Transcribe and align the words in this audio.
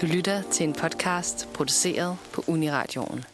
Du 0.00 0.06
lytter 0.06 0.42
til 0.42 0.68
en 0.68 0.72
podcast 0.72 1.48
produceret 1.54 2.16
på 2.32 2.44
Uniradioen. 2.46 3.24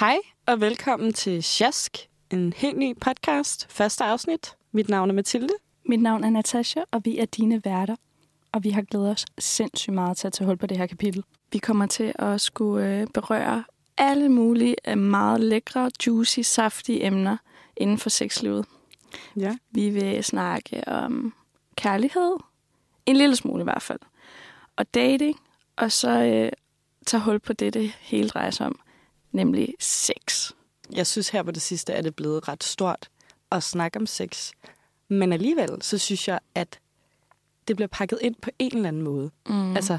Hej 0.00 0.18
og 0.46 0.60
velkommen 0.60 1.12
til 1.12 1.42
Sjask, 1.42 2.08
en 2.32 2.52
helt 2.56 2.78
ny 2.78 2.96
podcast, 3.00 3.66
første 3.72 4.04
afsnit. 4.04 4.56
Mit 4.72 4.88
navn 4.88 5.10
er 5.10 5.14
Mathilde. 5.14 5.54
Mit 5.86 6.00
navn 6.00 6.24
er 6.24 6.30
Natasha, 6.30 6.80
og 6.90 7.04
vi 7.04 7.18
er 7.18 7.24
dine 7.24 7.64
værter. 7.64 7.96
Og 8.52 8.64
vi 8.64 8.70
har 8.70 8.82
glædet 8.82 9.10
os 9.10 9.24
sindssygt 9.38 9.94
meget 9.94 10.16
til 10.16 10.26
at 10.26 10.32
tage 10.32 10.46
hul 10.46 10.56
på 10.56 10.66
det 10.66 10.78
her 10.78 10.86
kapitel. 10.86 11.24
Vi 11.52 11.58
kommer 11.58 11.86
til 11.86 12.12
at 12.14 12.40
skulle 12.40 13.00
øh, 13.00 13.06
berøre 13.14 13.64
alle 13.96 14.28
mulige 14.28 14.76
øh, 14.88 14.98
meget 14.98 15.40
lækre, 15.40 15.90
juicy, 16.06 16.40
saftige 16.40 17.06
emner 17.06 17.36
inden 17.76 17.98
for 17.98 18.10
sexlivet. 18.10 18.66
Ja. 19.36 19.56
Vi 19.70 19.90
vil 19.90 20.24
snakke 20.24 20.88
om 20.88 21.34
kærlighed, 21.76 22.36
en 23.06 23.16
lille 23.16 23.36
smule 23.36 23.60
i 23.60 23.64
hvert 23.64 23.82
fald, 23.82 24.00
og 24.76 24.94
dating, 24.94 25.40
og 25.76 25.92
så 25.92 26.10
øh, 26.10 26.52
tage 27.06 27.20
hul 27.20 27.38
på 27.38 27.52
det, 27.52 27.74
det 27.74 27.92
hele 28.00 28.28
drejer 28.28 28.50
sig 28.50 28.66
om, 28.66 28.80
nemlig 29.32 29.74
sex. 29.80 30.52
Jeg 30.92 31.06
synes 31.06 31.28
her 31.28 31.42
på 31.42 31.50
det 31.50 31.62
sidste 31.62 31.92
er 31.92 32.02
det 32.02 32.16
blevet 32.16 32.48
ret 32.48 32.64
stort 32.64 33.08
at 33.52 33.62
snakke 33.62 33.98
om 33.98 34.06
sex. 34.06 34.50
Men 35.08 35.32
alligevel, 35.32 35.82
så 35.82 35.98
synes 35.98 36.28
jeg, 36.28 36.38
at 36.54 36.78
det 37.68 37.76
bliver 37.76 37.88
pakket 37.88 38.18
ind 38.22 38.34
på 38.42 38.50
en 38.58 38.76
eller 38.76 38.88
anden 38.88 39.02
måde. 39.02 39.30
Mm. 39.48 39.76
Altså, 39.76 39.98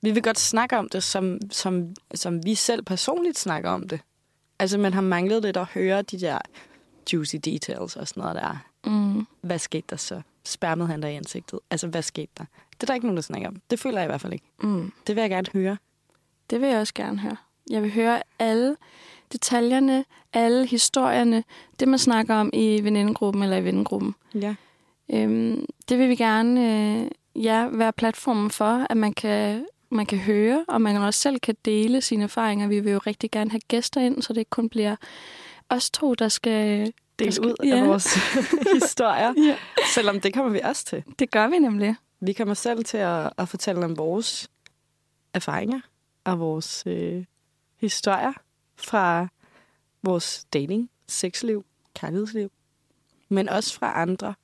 vi 0.00 0.10
vil 0.10 0.22
godt 0.22 0.38
snakke 0.38 0.78
om 0.78 0.88
det, 0.88 1.02
som, 1.02 1.38
som, 1.50 1.94
som 2.14 2.44
vi 2.44 2.54
selv 2.54 2.82
personligt 2.82 3.38
snakker 3.38 3.70
om 3.70 3.88
det. 3.88 4.00
Altså, 4.58 4.78
man 4.78 4.94
har 4.94 5.00
manglet 5.00 5.42
lidt 5.42 5.56
at 5.56 5.64
høre 5.66 6.02
de 6.02 6.20
der 6.20 6.38
juicy 7.12 7.36
details 7.44 7.96
og 7.96 8.08
sådan 8.08 8.20
noget 8.20 8.36
der. 8.36 8.66
mm. 8.84 9.26
Hvad 9.40 9.58
skete 9.58 9.86
der 9.90 9.96
så? 9.96 10.22
Spærmede 10.44 10.88
han 10.88 11.02
der 11.02 11.08
i 11.08 11.14
ansigtet? 11.16 11.58
Altså, 11.70 11.86
hvad 11.86 12.02
skete 12.02 12.32
der? 12.38 12.44
Det 12.72 12.82
er 12.82 12.86
der 12.86 12.94
ikke 12.94 13.06
nogen, 13.06 13.16
der 13.16 13.22
snakker 13.22 13.48
om. 13.48 13.62
Det 13.70 13.80
føler 13.80 13.98
jeg 13.98 14.06
i 14.06 14.10
hvert 14.10 14.20
fald 14.20 14.32
ikke. 14.32 14.46
Mm. 14.62 14.92
Det 15.06 15.16
vil 15.16 15.20
jeg 15.22 15.30
gerne 15.30 15.48
høre. 15.52 15.76
Det 16.50 16.60
vil 16.60 16.68
jeg 16.68 16.78
også 16.80 16.94
gerne 16.94 17.18
høre. 17.18 17.36
Jeg 17.70 17.82
vil 17.82 17.92
høre 17.92 18.22
alle 18.38 18.76
detaljerne, 19.32 20.04
alle 20.32 20.66
historierne, 20.66 21.44
det 21.80 21.88
man 21.88 21.98
snakker 21.98 22.34
om 22.34 22.50
i 22.52 22.80
venindegruppen 22.82 23.42
eller 23.42 23.56
i 23.56 23.64
vennegruppen. 23.64 24.14
Ja. 24.34 24.54
Øhm, 25.10 25.66
det 25.88 25.98
vil 25.98 26.08
vi 26.08 26.16
gerne 26.16 26.60
øh, 26.60 27.10
ja, 27.44 27.68
være 27.72 27.92
platformen 27.92 28.50
for, 28.50 28.86
at 28.90 28.96
man 28.96 29.12
kan, 29.12 29.66
man 29.90 30.06
kan 30.06 30.18
høre, 30.18 30.64
og 30.68 30.82
man 30.82 30.96
også 30.96 31.20
selv 31.20 31.40
kan 31.40 31.56
dele 31.64 32.00
sine 32.00 32.24
erfaringer. 32.24 32.68
Vi 32.68 32.80
vil 32.80 32.92
jo 32.92 32.98
rigtig 32.98 33.30
gerne 33.30 33.50
have 33.50 33.60
gæster 33.68 34.00
ind, 34.00 34.22
så 34.22 34.32
det 34.32 34.40
ikke 34.40 34.50
kun 34.50 34.68
bliver 34.68 34.96
os 35.68 35.90
to, 35.90 36.14
der 36.14 36.28
skal... 36.28 36.92
Del 37.18 37.32
skal- 37.32 37.46
ud 37.46 37.54
ja. 37.64 37.76
af 37.76 37.86
vores 37.86 38.14
historier. 38.82 39.34
Ja. 39.36 39.56
Selvom 39.94 40.20
det 40.20 40.34
kommer 40.34 40.52
vi 40.52 40.60
også 40.64 40.84
til. 40.84 41.04
Det 41.18 41.30
gør 41.30 41.48
vi 41.48 41.58
nemlig. 41.58 41.94
Vi 42.20 42.32
kommer 42.32 42.54
selv 42.54 42.84
til 42.84 42.96
at, 42.96 43.30
at 43.38 43.48
fortælle 43.48 43.84
om 43.84 43.98
vores 43.98 44.48
erfaringer 45.34 45.80
og 46.24 46.40
vores 46.40 46.84
øh, 46.86 47.24
historier 47.80 48.32
fra 48.76 49.28
vores 50.02 50.44
dating, 50.52 50.90
sexliv, 51.08 51.64
kærlighedsliv. 51.94 52.50
Men 53.28 53.48
også 53.48 53.74
fra 53.74 54.02
andre. 54.02 54.34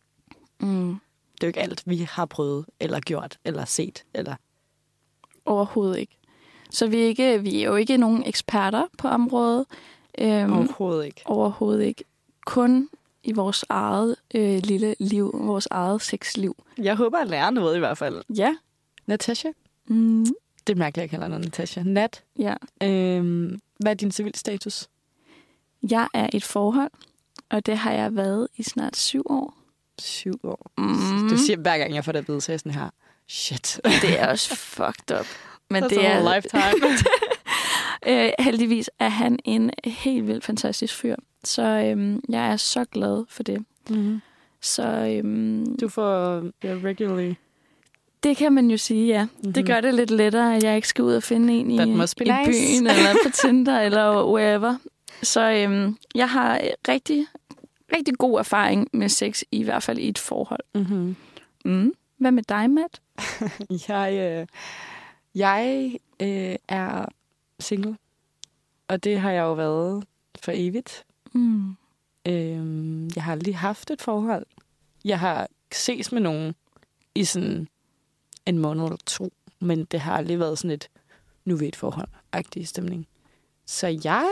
Mm. 0.60 0.96
Det 1.34 1.42
er 1.42 1.46
jo 1.46 1.46
ikke 1.46 1.60
alt, 1.60 1.82
vi 1.86 1.96
har 1.96 2.26
prøvet, 2.26 2.66
eller 2.80 3.00
gjort, 3.00 3.38
eller 3.44 3.64
set. 3.64 4.04
Eller... 4.14 4.34
Overhovedet 5.44 5.98
ikke. 5.98 6.16
Så 6.70 6.86
vi 6.86 7.02
er, 7.02 7.06
ikke, 7.06 7.42
vi 7.42 7.62
er 7.62 7.68
jo 7.68 7.76
ikke 7.76 7.96
nogen 7.96 8.22
eksperter 8.26 8.86
på 8.98 9.08
området. 9.08 9.66
Øhm, 10.18 10.52
Overhovedet 10.52 11.04
ikke. 11.04 11.22
Overhovedet 11.24 11.84
ikke. 11.84 12.04
Kun 12.46 12.88
i 13.24 13.32
vores 13.32 13.64
eget 13.68 14.16
øh, 14.34 14.60
lille 14.64 14.94
liv, 15.00 15.30
vores 15.34 15.68
eget 15.70 16.02
sexliv. 16.02 16.56
Jeg 16.78 16.96
håber 16.96 17.18
at 17.18 17.28
lære 17.28 17.52
noget 17.52 17.76
i 17.76 17.78
hvert 17.78 17.98
fald. 17.98 18.22
Ja. 18.36 18.56
Natasha? 19.06 19.48
Mm. 19.86 20.26
Det 20.66 20.72
er 20.72 20.76
mærkeligt, 20.78 21.04
at 21.04 21.12
jeg 21.12 21.20
kalder 21.20 21.28
dig 21.36 21.44
Natasha. 21.46 21.82
Nat, 21.82 22.22
Ja. 22.38 22.54
øhm, 22.82 23.60
hvad 23.82 23.92
er 23.92 23.96
din 23.96 24.12
civilstatus? 24.12 24.88
Jeg 25.90 26.08
er 26.14 26.28
et 26.32 26.44
forhold, 26.44 26.90
og 27.50 27.66
det 27.66 27.78
har 27.78 27.92
jeg 27.92 28.16
været 28.16 28.48
i 28.56 28.62
snart 28.62 28.96
syv 28.96 29.22
år. 29.30 29.54
Syv 29.98 30.40
år. 30.44 30.70
Mm. 30.78 31.28
Det 31.28 31.40
siger 31.40 31.56
hver 31.56 31.78
gang, 31.78 31.94
jeg 31.94 32.04
får 32.04 32.12
det 32.12 32.18
at 32.18 32.28
vide, 32.28 32.40
så 32.40 32.52
jeg 32.52 32.60
sådan 32.60 32.72
her. 32.72 32.90
Shit. 33.28 33.80
Det 33.84 34.20
er 34.20 34.28
også 34.28 34.56
fucked 34.56 35.18
up. 35.20 35.26
Men 35.70 35.84
That's 35.84 35.88
det 35.88 36.06
er, 36.06 36.34
lifetime. 36.34 36.88
øh, 38.26 38.32
heldigvis 38.38 38.90
er 38.98 39.08
han 39.08 39.38
en 39.44 39.70
helt 39.84 40.26
vildt 40.26 40.44
fantastisk 40.44 40.94
fyr. 40.94 41.16
Så 41.44 41.62
øhm, 41.62 42.20
jeg 42.28 42.52
er 42.52 42.56
så 42.56 42.84
glad 42.84 43.24
for 43.28 43.42
det. 43.42 43.64
mm-hmm. 43.90 44.20
Så 44.60 44.82
øhm, 44.82 45.76
Du 45.80 45.88
får 45.88 46.36
yeah, 46.64 46.84
regularly. 46.84 47.34
Det 48.22 48.36
kan 48.36 48.52
man 48.52 48.70
jo 48.70 48.76
sige, 48.76 49.06
ja. 49.06 49.24
Mm-hmm. 49.24 49.52
Det 49.52 49.66
gør 49.66 49.80
det 49.80 49.94
lidt 49.94 50.10
lettere, 50.10 50.56
at 50.56 50.62
jeg 50.62 50.76
ikke 50.76 50.88
skal 50.88 51.04
ud 51.04 51.14
og 51.14 51.22
finde 51.22 51.52
en 51.54 51.70
i, 51.70 51.76
That 51.76 51.88
must 51.88 52.16
be 52.16 52.24
i 52.24 52.28
nice. 52.28 52.50
byen, 52.50 52.86
eller 52.86 53.12
på 53.24 53.30
Tinder, 53.42 53.80
eller 53.80 54.32
wherever. 54.32 54.76
Så 55.22 55.50
øhm, 55.50 55.96
jeg 56.14 56.30
har 56.30 56.60
rigtig, 56.88 57.26
rigtig 57.96 58.14
god 58.18 58.38
erfaring 58.38 58.88
med 58.92 59.08
sex, 59.08 59.42
i 59.52 59.62
hvert 59.62 59.82
fald 59.82 59.98
i 59.98 60.08
et 60.08 60.18
forhold. 60.18 60.60
Mm-hmm. 60.74 61.16
Mm. 61.64 61.92
Hvad 62.16 62.32
med 62.32 62.42
dig, 62.42 62.70
Matt? 62.70 63.00
Jeg, 63.88 64.12
øh, 64.14 64.46
jeg 65.34 65.92
øh, 66.20 66.56
er 66.68 67.04
single, 67.60 67.96
og 68.88 69.04
det 69.04 69.20
har 69.20 69.30
jeg 69.30 69.40
jo 69.42 69.52
været 69.52 70.04
for 70.40 70.52
evigt. 70.54 71.04
Mm. 71.32 71.76
Øhm, 72.28 73.10
jeg 73.16 73.24
har 73.24 73.34
lige 73.34 73.54
haft 73.54 73.90
et 73.90 74.02
forhold. 74.02 74.46
Jeg 75.04 75.18
har 75.20 75.48
ses 75.72 76.12
med 76.12 76.20
nogen 76.20 76.54
i 77.14 77.24
sådan 77.24 77.68
en 78.46 78.58
måned 78.58 78.84
eller 78.84 78.96
to, 79.06 79.32
men 79.60 79.84
det 79.84 80.00
har 80.00 80.16
aldrig 80.16 80.38
været 80.38 80.58
sådan 80.58 80.70
et 80.70 80.88
nu 81.44 81.58
i 81.58 81.68
et 81.68 81.76
forhold-agtig 81.76 82.68
stemning. 82.68 83.06
Så 83.66 83.86
jeg 84.04 84.28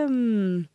øhm, 0.00 0.66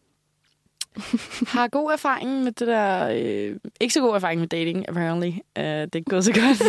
har 1.53 1.67
god 1.67 1.91
erfaring 1.91 2.43
med 2.43 2.51
det 2.51 2.67
der... 2.67 3.07
Øh, 3.07 3.55
ikke 3.81 3.93
så 3.93 4.01
god 4.01 4.15
erfaring 4.15 4.39
med 4.39 4.47
dating, 4.47 4.89
apparently. 4.89 5.29
Uh, 5.29 5.63
det 5.63 5.95
er 5.95 5.95
ikke 5.95 6.09
gået 6.09 6.25
så 6.25 6.33
godt. 6.33 6.63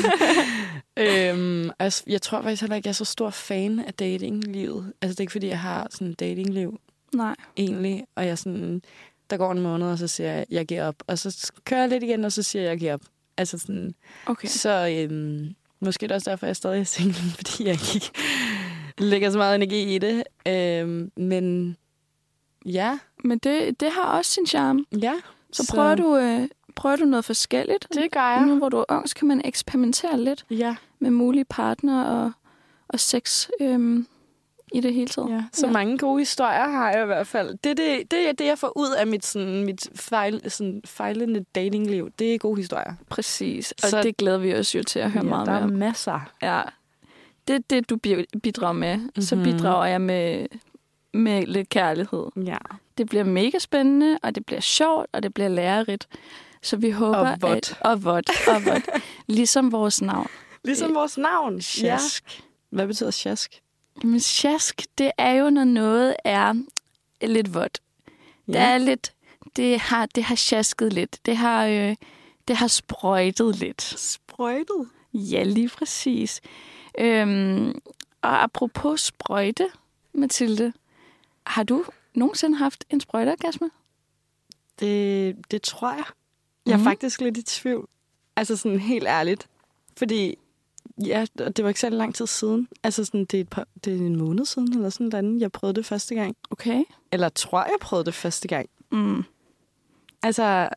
øhm, 1.05 1.71
altså, 1.79 2.05
jeg 2.07 2.23
tror 2.23 2.43
faktisk 2.43 2.63
heller 2.63 2.77
ikke, 2.77 2.87
jeg 2.87 2.91
er 2.91 2.95
så 2.95 3.05
stor 3.05 3.31
fan 3.31 3.79
af 3.79 3.95
datinglivet. 3.95 4.93
Altså, 5.03 5.15
det 5.15 5.21
er 5.21 5.23
ikke, 5.23 5.33
fordi 5.33 5.49
jeg 5.49 5.61
har 5.61 5.87
sådan 5.91 6.09
et 6.09 6.21
datingliv 6.21 6.81
Nej. 7.15 7.35
egentlig, 7.57 8.05
og 8.15 8.27
jeg 8.27 8.39
sådan, 8.39 8.83
der 9.31 9.37
går 9.37 9.53
en 9.53 9.61
måned, 9.61 9.87
og 9.87 9.99
så 9.99 10.07
siger 10.07 10.33
jeg, 10.33 10.47
jeg 10.51 10.67
giver 10.67 10.87
op. 10.87 10.97
Og 11.07 11.19
så 11.19 11.53
kører 11.65 11.81
jeg 11.81 11.89
lidt 11.89 12.03
igen, 12.03 12.25
og 12.25 12.33
så 12.33 12.43
siger 12.43 12.63
jeg, 12.63 12.71
jeg 12.71 12.79
giver 12.79 12.95
op. 12.95 13.03
Altså 13.37 13.59
sådan, 13.59 13.95
okay. 14.27 14.49
så 14.49 14.89
øhm, 15.11 15.55
måske 15.85 16.05
er 16.05 16.09
det 16.09 16.15
også 16.15 16.31
derfor, 16.31 16.47
jeg 16.47 16.57
stadig 16.57 16.81
er 16.81 16.85
single, 16.85 17.15
fordi 17.37 17.65
jeg 17.65 17.73
ikke 17.73 18.11
lægger 18.99 19.31
så 19.31 19.39
meget 19.39 19.55
energi 19.55 19.95
i 19.95 19.99
det. 19.99 20.23
Øhm, 20.49 21.11
men 21.17 21.77
ja, 22.67 22.99
Men 23.25 23.39
det, 23.39 23.81
det 23.81 23.91
har 23.93 24.03
også 24.19 24.33
sin 24.33 24.47
charme. 24.47 24.85
ja. 25.03 25.15
Så, 25.53 25.65
så 25.65 25.73
prøver, 25.75 25.95
du, 25.95 26.17
øh, 26.17 26.49
prøver 26.75 26.97
du 26.97 27.05
noget 27.05 27.25
forskelligt. 27.25 27.87
Det 27.95 28.13
gør 28.13 28.45
Nu 28.47 28.59
hvor 28.59 28.69
du 28.69 28.77
er 28.77 28.85
ung, 28.89 29.09
så 29.09 29.15
kan 29.15 29.29
man 29.29 29.43
eksperimentere 29.45 30.21
lidt 30.21 30.45
Ja, 30.51 30.77
med 30.99 31.11
mulige 31.11 31.45
partnere 31.45 32.07
og, 32.07 32.33
og 32.89 33.01
sex 33.01 33.49
øhm, 33.61 34.07
i 34.75 34.81
det 34.81 34.95
hele 34.95 35.07
taget. 35.09 35.31
ja. 35.31 35.45
Så 35.53 35.67
Ja. 35.67 35.69
ja. 35.69 35.73
mange 35.73 35.99
gode 35.99 36.19
historier 36.19 36.69
har 36.69 36.91
jeg 36.93 37.03
i 37.03 37.07
hvert 37.07 37.27
fald. 37.27 37.59
Det 37.65 37.71
er 37.71 37.75
det, 37.75 38.11
det, 38.11 38.29
er 38.29 38.33
det 38.33 38.45
jeg 38.47 38.59
får 38.59 38.73
ud 38.79 38.91
af 38.99 39.07
mit, 39.07 39.27
sådan, 39.27 39.65
mit 39.65 39.89
fejl, 39.97 40.51
sådan, 40.51 40.83
fejlende 40.85 41.45
datingliv. 41.55 42.11
Det 42.19 42.35
er 42.35 42.39
gode 42.39 42.57
historier. 42.57 42.95
Præcis. 43.09 43.73
Og 43.83 43.89
så, 43.89 44.03
det 44.03 44.17
glæder 44.17 44.39
vi 44.39 44.55
os 44.55 44.75
jo 44.75 44.83
til 44.83 44.99
at 44.99 45.11
høre 45.11 45.25
ja, 45.25 45.29
meget 45.31 45.47
der 45.47 45.53
mere 45.53 45.61
er 45.61 45.65
om. 45.65 45.71
masser. 45.73 46.31
Ja. 46.43 46.63
Det 47.49 47.55
er 47.55 47.61
det, 47.71 47.91
du 47.91 47.97
bi- 47.97 48.39
bidrager 48.43 48.73
med. 48.73 48.97
Mm-hmm. 48.97 49.23
Så 49.23 49.35
Mhm. 49.37 49.45
bidrager 49.45 49.87
jeg 49.87 50.01
med, 50.01 50.47
med 51.15 51.47
lidt 51.47 51.69
kærlighed. 51.69 52.27
Ja. 52.45 52.59
Det 52.99 53.09
bliver 53.09 53.25
mega 53.25 53.59
spændende, 53.59 54.19
og 54.23 54.35
det 54.35 54.47
bliver 54.47 54.61
sjovt, 54.61 55.07
og 55.13 55.23
det 55.23 55.35
bliver 55.35 55.49
lærerigt. 55.49 56.09
Så 56.63 56.77
vi 56.77 56.91
håber, 56.91 57.19
Og 57.19 57.37
vådt. 57.41 57.55
at... 57.71 57.79
Og 57.81 58.05
vådt. 58.05 58.31
Og 58.49 58.65
vådt. 58.65 58.89
ligesom 59.37 59.73
vores 59.73 60.03
navn. 60.03 60.27
Ligesom 60.65 60.95
vores 60.95 61.19
navn. 61.19 61.61
Sjask. 61.61 62.43
Hvad 62.71 62.87
betyder 62.87 63.11
sjask? 63.11 63.61
Men 64.03 64.21
sjask, 64.21 64.83
det 64.99 65.11
er 65.19 65.31
jo, 65.33 65.51
når 65.51 65.65
noget 65.65 66.17
er 66.25 66.55
lidt 67.23 67.55
vådt. 67.55 67.83
Ja. 68.49 68.53
Det 68.53 68.61
er 68.61 68.79
lidt... 68.79 69.13
Det 69.57 69.81
har, 69.81 70.07
det 70.07 70.25
har 70.25 70.35
sjasket 70.35 70.93
lidt. 70.93 71.19
Det 71.27 71.37
har, 71.37 71.67
øh, 71.67 71.97
det 72.49 72.57
har 72.57 72.67
sprøjtet 72.67 73.57
lidt. 73.57 73.83
Sprøjtet? 73.83 74.89
Ja, 75.15 75.43
lige 75.43 75.69
præcis. 75.69 76.41
Øhm, 76.99 77.69
og 78.23 78.43
apropos 78.43 79.01
sprøjte, 79.01 79.69
Mathilde, 80.13 80.73
har 81.47 81.63
du 81.63 81.85
nogensinde 82.15 82.57
haft 82.57 82.85
en 82.91 83.01
sprøjteorgasme? 83.01 83.71
Det, 84.81 85.37
det 85.51 85.63
tror 85.63 85.93
jeg. 85.93 86.05
Jeg 86.67 86.73
er 86.73 86.77
Mhm. 86.77 86.85
faktisk 86.85 87.21
lidt 87.21 87.37
i 87.37 87.43
tvivl. 87.43 87.89
Altså 88.37 88.57
sådan 88.57 88.79
helt 88.81 89.07
ærligt. 89.07 89.47
Fordi, 89.97 90.39
ja, 91.07 91.27
og 91.41 91.57
det 91.57 91.63
var 91.63 91.69
ikke 91.69 91.81
så 91.81 91.89
lang 91.89 92.15
tid 92.15 92.27
siden. 92.27 92.69
Altså 92.83 93.05
sådan, 93.05 93.25
det 93.25 93.37
er, 93.37 93.41
et 93.41 93.49
par, 93.49 93.67
det 93.85 93.93
er 93.93 93.97
en 93.97 94.17
måned 94.17 94.45
siden, 94.45 94.73
eller 94.75 94.91
sådan 94.91 95.25
noget. 95.25 95.41
Jeg 95.41 95.53
prøvede 95.53 95.77
det 95.77 95.87
første 95.87 96.15
gang. 96.15 96.37
Okay. 96.51 96.85
Eller 97.13 97.29
tror, 97.29 97.63
jeg 97.63 97.77
prøvede 97.81 98.07
det 98.07 98.15
første 98.15 98.49
gang. 98.49 98.69
Mm. 98.91 99.25
Altså, 100.23 100.69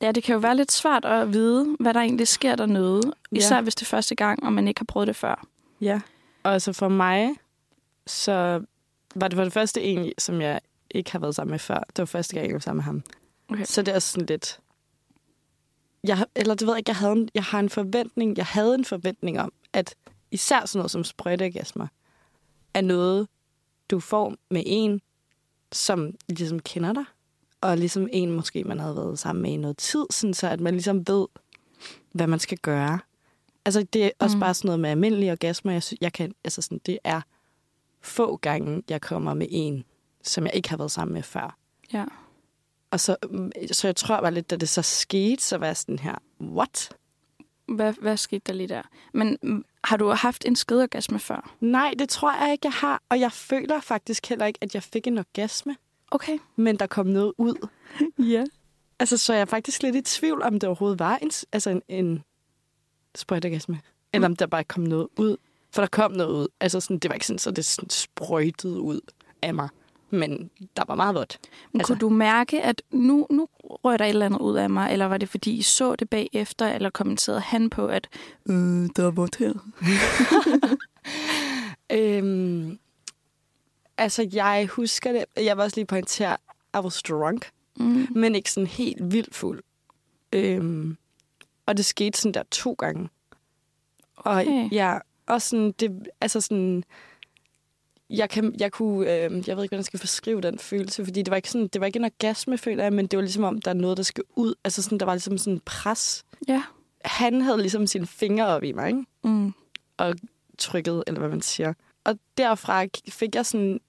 Ja, 0.00 0.12
det 0.12 0.22
kan 0.22 0.32
jo 0.32 0.38
være 0.38 0.56
lidt 0.56 0.72
svært 0.72 1.04
at 1.04 1.32
vide, 1.32 1.76
hvad 1.80 1.94
der 1.94 2.00
egentlig 2.00 2.28
sker 2.28 2.56
dernede. 2.56 3.00
Ja. 3.32 3.36
Især 3.36 3.60
hvis 3.60 3.74
det 3.74 3.82
er 3.82 3.86
første 3.86 4.14
gang, 4.14 4.42
og 4.42 4.52
man 4.52 4.68
ikke 4.68 4.80
har 4.80 4.84
prøvet 4.84 5.08
det 5.08 5.16
før. 5.16 5.46
ja. 5.80 6.00
Og 6.42 6.52
altså 6.52 6.72
for 6.72 6.88
mig, 6.88 7.30
så 8.06 8.62
var 9.14 9.28
det 9.28 9.36
for 9.36 9.44
det 9.44 9.52
første 9.52 9.82
en, 9.82 10.12
som 10.18 10.40
jeg 10.40 10.60
ikke 10.90 11.12
har 11.12 11.18
været 11.18 11.34
sammen 11.34 11.50
med 11.50 11.58
før. 11.58 11.78
Det 11.78 11.98
var 11.98 12.04
første 12.04 12.34
gang, 12.34 12.46
jeg 12.46 12.54
var 12.54 12.60
sammen 12.60 12.78
med 12.78 12.84
ham. 12.84 13.02
Okay. 13.48 13.64
Så 13.64 13.82
det 13.82 13.94
er 13.94 13.98
sådan 13.98 14.26
lidt... 14.26 14.60
Jeg, 16.04 16.26
eller 16.34 16.54
det 16.54 16.66
ved 16.66 16.74
jeg 16.74 16.78
ikke, 16.78 16.90
jeg, 16.90 16.96
havde 16.96 17.12
en, 17.12 17.28
jeg 17.34 17.44
har 17.44 17.60
en 17.60 17.68
forventning, 17.68 18.36
jeg 18.36 18.46
havde 18.46 18.74
en 18.74 18.84
forventning 18.84 19.40
om, 19.40 19.52
at 19.72 19.94
især 20.30 20.66
sådan 20.66 20.78
noget 20.78 20.90
som 20.90 21.04
sprøjteorgasmer, 21.04 21.86
er 22.74 22.80
noget, 22.80 23.28
du 23.90 24.00
får 24.00 24.34
med 24.50 24.62
en, 24.66 25.00
som 25.72 26.14
ligesom 26.28 26.60
kender 26.60 26.92
dig, 26.92 27.04
og 27.60 27.78
ligesom 27.78 28.08
en, 28.12 28.32
måske 28.32 28.64
man 28.64 28.78
havde 28.80 28.96
været 28.96 29.18
sammen 29.18 29.42
med 29.42 29.50
i 29.50 29.56
noget 29.56 29.76
tid, 29.76 30.06
sådan 30.10 30.34
så 30.34 30.48
at 30.48 30.60
man 30.60 30.74
ligesom 30.74 31.08
ved, 31.08 31.26
hvad 32.12 32.26
man 32.26 32.38
skal 32.38 32.58
gøre. 32.58 32.98
Altså, 33.64 33.82
det 33.92 34.04
er 34.04 34.10
også 34.18 34.36
Mm. 34.36 34.40
bare 34.40 34.54
sådan 34.54 34.66
noget 34.68 34.80
med 34.80 34.90
almindelige 34.90 35.32
orgasmer. 35.32 35.72
Jeg, 35.72 35.82
jeg 36.00 36.12
kan, 36.12 36.34
altså 36.44 36.62
sådan, 36.62 36.80
det 36.86 36.98
er 37.04 37.20
få 38.00 38.36
gange, 38.36 38.82
jeg 38.88 39.00
kommer 39.00 39.34
med 39.34 39.46
en, 39.50 39.84
som 40.22 40.44
jeg 40.44 40.54
ikke 40.54 40.70
har 40.70 40.76
været 40.76 40.90
sammen 40.90 41.14
med 41.14 41.22
før. 41.22 41.56
Ja. 41.92 42.04
Og 42.90 43.00
så, 43.00 43.16
mm, 43.30 43.52
så 43.72 43.88
jeg 43.88 43.96
tror 43.96 44.20
bare 44.20 44.34
lidt, 44.34 44.50
da 44.50 44.56
det 44.56 44.68
så 44.68 44.82
skete, 44.82 45.42
så 45.42 45.58
var 45.58 45.66
jeg 45.66 45.76
sådan 45.76 45.98
her, 45.98 46.14
what? 46.40 46.90
Hvad, 47.68 47.94
hvad 48.00 48.16
skete 48.16 48.42
der 48.46 48.52
lige 48.52 48.68
der? 48.68 48.82
Men 49.12 49.38
mm, 49.42 49.64
har 49.84 49.96
du 49.96 50.10
haft 50.10 50.44
en 50.44 50.56
skideorgasme 50.56 51.18
før? 51.18 51.54
Nej, 51.60 51.94
det 51.98 52.08
tror 52.08 52.44
jeg 52.44 52.52
ikke, 52.52 52.66
jeg 52.66 52.72
har. 52.72 53.02
Og 53.08 53.20
jeg 53.20 53.32
føler 53.32 53.80
faktisk 53.80 54.26
heller 54.26 54.46
ikke, 54.46 54.58
at 54.62 54.74
jeg 54.74 54.82
fik 54.82 55.06
en 55.06 55.18
orgasme, 55.18 55.76
Okay. 56.10 56.38
men 56.56 56.76
der 56.76 56.86
kom 56.86 57.06
noget 57.06 57.32
ud. 57.38 57.68
Ja. 58.32 58.44
Altså, 58.98 59.16
så 59.16 59.32
jeg 59.32 59.40
er 59.40 59.44
faktisk 59.44 59.82
lidt 59.82 59.96
i 59.96 60.02
tvivl, 60.02 60.42
om 60.42 60.52
det 60.52 60.64
overhovedet 60.64 60.98
var 60.98 61.16
en, 61.16 61.30
altså 61.52 61.70
en, 61.70 61.82
en 61.88 62.22
sprøjteorgasme. 63.14 63.80
Eller 64.12 64.28
om 64.28 64.36
der 64.36 64.46
bare 64.46 64.64
kom 64.64 64.82
noget 64.82 65.08
ud. 65.16 65.36
For 65.72 65.82
der 65.82 65.86
kom 65.88 66.12
noget 66.12 66.32
ud. 66.32 66.48
Altså, 66.60 66.80
sådan, 66.80 66.98
det 66.98 67.08
var 67.08 67.14
ikke 67.14 67.26
sådan, 67.26 67.38
så 67.38 67.50
det 67.50 67.64
sådan 67.64 67.90
sprøjtede 67.90 68.80
ud 68.80 69.00
af 69.42 69.54
mig. 69.54 69.68
Men 70.10 70.50
der 70.76 70.82
var 70.88 70.94
meget 70.94 71.14
vådt. 71.14 71.38
Men 71.72 71.80
Altså- 71.80 71.92
kunne 71.94 72.00
du 72.00 72.08
mærke, 72.08 72.62
at 72.62 72.82
nu, 72.90 73.26
nu 73.30 73.48
rører 73.60 73.96
der 73.96 74.04
et 74.04 74.08
eller 74.08 74.26
andet 74.26 74.40
ud 74.40 74.56
af 74.56 74.70
mig? 74.70 74.92
Eller 74.92 75.06
var 75.06 75.18
det, 75.18 75.28
fordi 75.28 75.52
I 75.56 75.62
så 75.62 75.96
det 75.96 76.10
bagefter? 76.10 76.66
Eller 76.68 76.90
kommenterede 76.90 77.40
han 77.40 77.70
på, 77.70 77.86
at 77.86 78.08
øh, 78.48 78.54
der 78.96 79.06
er 79.06 79.10
vådt 79.10 79.36
her? 79.36 79.52
Øhm, 81.92 82.78
altså, 83.98 84.28
jeg 84.32 84.66
husker 84.72 85.12
det. 85.12 85.24
Jeg 85.36 85.56
var 85.56 85.62
også 85.64 85.76
lige 85.76 85.86
pointere, 85.86 86.36
I 86.74 86.78
was 86.78 87.02
drunk. 87.02 87.50
Mm. 87.80 88.06
men 88.14 88.34
ikke 88.34 88.50
sådan 88.52 88.66
helt 88.66 89.12
vildt 89.12 89.34
fuld. 89.34 89.62
Øhm, 90.32 90.96
og 91.66 91.76
det 91.76 91.84
skete 91.84 92.18
sådan 92.18 92.34
der 92.34 92.42
to 92.50 92.72
gange. 92.72 93.08
Og 94.16 94.32
Okay. 94.40 94.68
ja, 94.72 94.98
og 95.26 95.42
sådan, 95.42 95.72
det, 95.80 96.08
altså 96.20 96.40
sådan, 96.40 96.84
jeg, 98.10 98.30
kan, 98.30 98.54
jeg 98.60 98.72
kunne, 98.72 99.00
øh, 99.00 99.20
jeg 99.20 99.30
ved 99.30 99.38
ikke, 99.40 99.54
hvordan 99.56 99.78
jeg 99.78 99.84
skal 99.84 100.00
beskrive 100.00 100.40
den 100.40 100.58
følelse, 100.58 101.04
fordi 101.04 101.22
det 101.22 101.30
var 101.30 101.36
ikke 101.36 101.50
sådan, 101.50 101.68
det 101.68 101.80
var 101.80 101.86
ikke 101.86 101.98
en 101.98 102.04
orgasme, 102.04 102.58
føler 102.58 102.82
jeg, 102.82 102.92
men 102.92 103.06
det 103.06 103.16
var 103.16 103.22
ligesom 103.22 103.44
om, 103.44 103.60
der 103.60 103.70
er 103.70 103.74
noget, 103.74 103.96
der 103.96 104.02
skal 104.02 104.24
ud. 104.36 104.54
Altså 104.64 104.82
sådan, 104.82 104.98
der 104.98 105.06
var 105.06 105.14
ligesom 105.14 105.38
sådan 105.38 105.52
en 105.52 105.60
pres. 105.60 106.24
Ja. 106.48 106.62
Han 107.04 107.40
havde 107.40 107.58
ligesom 107.58 107.86
sine 107.86 108.06
fingre 108.06 108.46
op 108.46 108.64
i 108.64 108.72
mig, 108.72 108.86
ikke? 108.88 109.04
Mm. 109.24 109.54
trykket, 110.58 111.04
eller 111.06 111.18
hvad 111.18 111.28
man 111.28 111.40
siger. 111.40 111.72
Og 112.04 112.18
derfra 112.36 112.86
fik 113.08 113.34
jeg 113.34 113.46
sådan, 113.46 113.80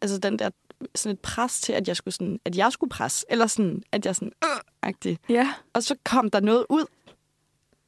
altså 0.00 0.18
den 0.18 0.38
der, 0.38 0.50
sådan 0.94 1.14
et 1.14 1.20
pres 1.20 1.60
til, 1.60 1.72
at 1.72 1.88
jeg 1.88 1.96
skulle 1.96 2.14
sådan, 2.14 2.40
at 2.44 2.56
jeg 2.56 2.72
skulle 2.72 2.90
presse, 2.90 3.26
eller 3.28 3.46
sådan, 3.46 3.82
at 3.92 4.06
jeg 4.06 4.14
sådan, 4.14 4.32
øh, 4.44 4.60
agtig. 4.82 5.18
Ja. 5.28 5.54
Og 5.72 5.82
så 5.82 5.94
kom 6.04 6.30
der 6.30 6.40
noget 6.40 6.66
ud, 6.68 6.84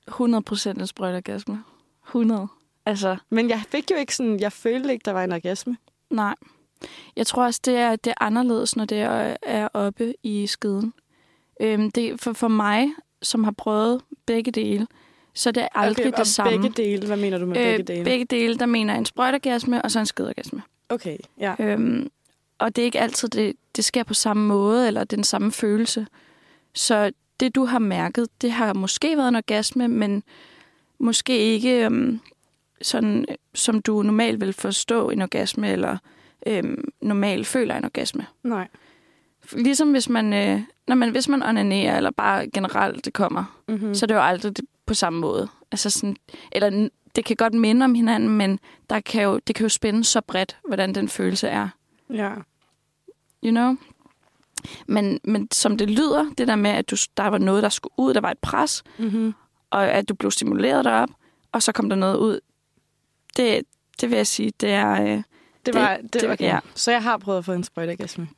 100 0.08 0.42
procent 0.42 0.80
en 0.80 0.86
sprøjteorgasme. 0.86 1.64
100. 2.06 2.48
Altså, 2.86 3.16
men 3.30 3.48
jeg 3.48 3.62
fik 3.68 3.90
jo 3.90 3.96
ikke 3.96 4.16
sådan, 4.16 4.40
jeg 4.40 4.52
følte 4.52 4.92
ikke, 4.92 5.02
der 5.04 5.12
var 5.12 5.24
en 5.24 5.32
orgasme. 5.32 5.76
nej. 6.10 6.34
Jeg 7.16 7.26
tror 7.26 7.44
også, 7.44 7.60
det 7.64 7.76
er, 7.76 7.96
det 7.96 8.10
er 8.10 8.14
anderledes, 8.20 8.76
når 8.76 8.84
det 8.84 8.98
er, 8.98 9.36
er 9.42 9.68
oppe 9.74 10.14
i 10.22 10.46
skeden. 10.46 10.92
Øhm, 11.60 11.90
det, 11.90 12.20
for, 12.20 12.32
for 12.32 12.48
mig, 12.48 12.88
som 13.22 13.44
har 13.44 13.50
prøvet 13.50 14.02
begge 14.26 14.50
dele, 14.50 14.86
så 15.34 15.50
er 15.50 15.52
det 15.52 15.68
aldrig 15.74 16.06
okay, 16.06 16.18
det 16.18 16.26
samme. 16.26 16.50
begge 16.50 16.82
dele, 16.82 17.06
hvad 17.06 17.16
mener 17.16 17.38
du 17.38 17.46
med 17.46 17.54
begge 17.54 17.82
dele? 17.82 18.04
begge 18.04 18.24
dele, 18.24 18.58
der 18.58 18.66
mener 18.66 18.92
jeg 18.92 18.98
en 18.98 19.06
sprøjteorgasme 19.06 19.82
og 19.82 19.90
så 19.90 19.98
en 19.98 20.06
skedeorgasme. 20.06 20.62
Okay, 20.88 21.16
ja. 21.38 21.54
Øhm, 21.58 22.10
og 22.58 22.76
det 22.76 22.82
er 22.82 22.86
ikke 22.86 23.00
altid, 23.00 23.28
det, 23.28 23.56
det 23.76 23.84
sker 23.84 24.02
på 24.02 24.14
samme 24.14 24.46
måde, 24.46 24.86
eller 24.86 25.04
den 25.04 25.24
samme 25.24 25.52
følelse. 25.52 26.06
Så 26.74 27.12
det, 27.40 27.54
du 27.54 27.64
har 27.64 27.78
mærket, 27.78 28.28
det 28.42 28.52
har 28.52 28.72
måske 28.72 29.16
været 29.16 29.28
en 29.28 29.36
orgasme, 29.36 29.88
men 29.88 30.22
måske 30.98 31.38
ikke 31.38 31.84
øhm, 31.84 32.20
sådan, 32.82 33.24
øh, 33.28 33.34
som 33.54 33.82
du 33.82 34.02
normalt 34.02 34.40
vil 34.40 34.52
forstå 34.52 35.10
en 35.10 35.22
orgasme, 35.22 35.72
eller 35.72 35.96
øhm, 36.46 36.84
normalt 37.02 37.46
føler 37.46 37.76
en 37.76 37.84
orgasme. 37.84 38.26
Nej. 38.42 38.68
Ligesom 39.52 39.90
hvis 39.90 40.08
man, 40.08 40.32
øh, 40.32 40.60
når 40.88 40.94
man, 40.94 41.10
hvis 41.10 41.28
man 41.28 41.42
onanerer, 41.42 41.96
eller 41.96 42.10
bare 42.10 42.48
generelt 42.50 43.04
det 43.04 43.12
kommer, 43.12 43.44
Mm-hmm. 43.68 43.88
mm. 43.88 43.94
så 43.94 44.04
er 44.04 44.06
det 44.06 44.14
jo 44.14 44.20
aldrig 44.20 44.56
det, 44.56 44.64
på 44.86 44.94
samme 44.94 45.20
måde. 45.20 45.48
Altså 45.72 45.90
sådan, 45.90 46.16
eller 46.52 46.88
det 47.16 47.24
kan 47.24 47.36
godt 47.36 47.54
minde 47.54 47.84
om 47.84 47.94
hinanden, 47.94 48.28
men 48.28 48.58
der 48.90 49.00
kan 49.00 49.22
jo, 49.22 49.38
det 49.46 49.54
kan 49.56 49.64
jo 49.64 49.68
spænde 49.68 50.04
så 50.04 50.20
bredt, 50.20 50.56
hvordan 50.68 50.94
den 50.94 51.08
følelse 51.08 51.48
er. 51.48 51.68
Ja. 52.12 52.30
You 53.44 53.50
know? 53.50 53.76
Men, 54.86 55.20
men 55.24 55.48
som 55.52 55.76
det 55.78 55.90
lyder, 55.90 56.26
det 56.38 56.48
der 56.48 56.56
med, 56.56 56.70
at 56.70 56.90
du, 56.90 56.96
der 57.16 57.26
var 57.28 57.38
noget, 57.38 57.62
der 57.62 57.68
skulle 57.68 57.94
ud, 57.96 58.14
der 58.14 58.20
var 58.20 58.30
et 58.30 58.38
pres, 58.38 58.82
Mm-hmm. 58.98 59.34
og 59.70 59.90
at 59.90 60.08
du 60.08 60.14
blev 60.14 60.30
stimuleret 60.30 60.84
derop, 60.84 61.08
og 61.52 61.62
så 61.62 61.72
kom 61.72 61.88
der 61.88 61.96
noget 61.96 62.16
ud. 62.16 62.40
Det, 63.36 63.62
det 64.00 64.10
vil 64.10 64.16
jeg 64.16 64.26
sige, 64.26 64.52
det 64.60 64.70
er... 64.70 65.02
Øh, 65.02 65.22
Det 65.66 65.74
var, 65.74 65.96
det, 65.96 66.12
det- 66.12 66.20
det 66.22 66.30
okay. 66.30 66.44
ja. 66.44 66.58
Så 66.74 66.90
jeg 66.90 67.02
har 67.02 67.16
prøvet 67.18 67.38
at 67.38 67.44
få 67.44 67.52
en 67.52 67.64
sprøjteorgasme. 67.64 68.28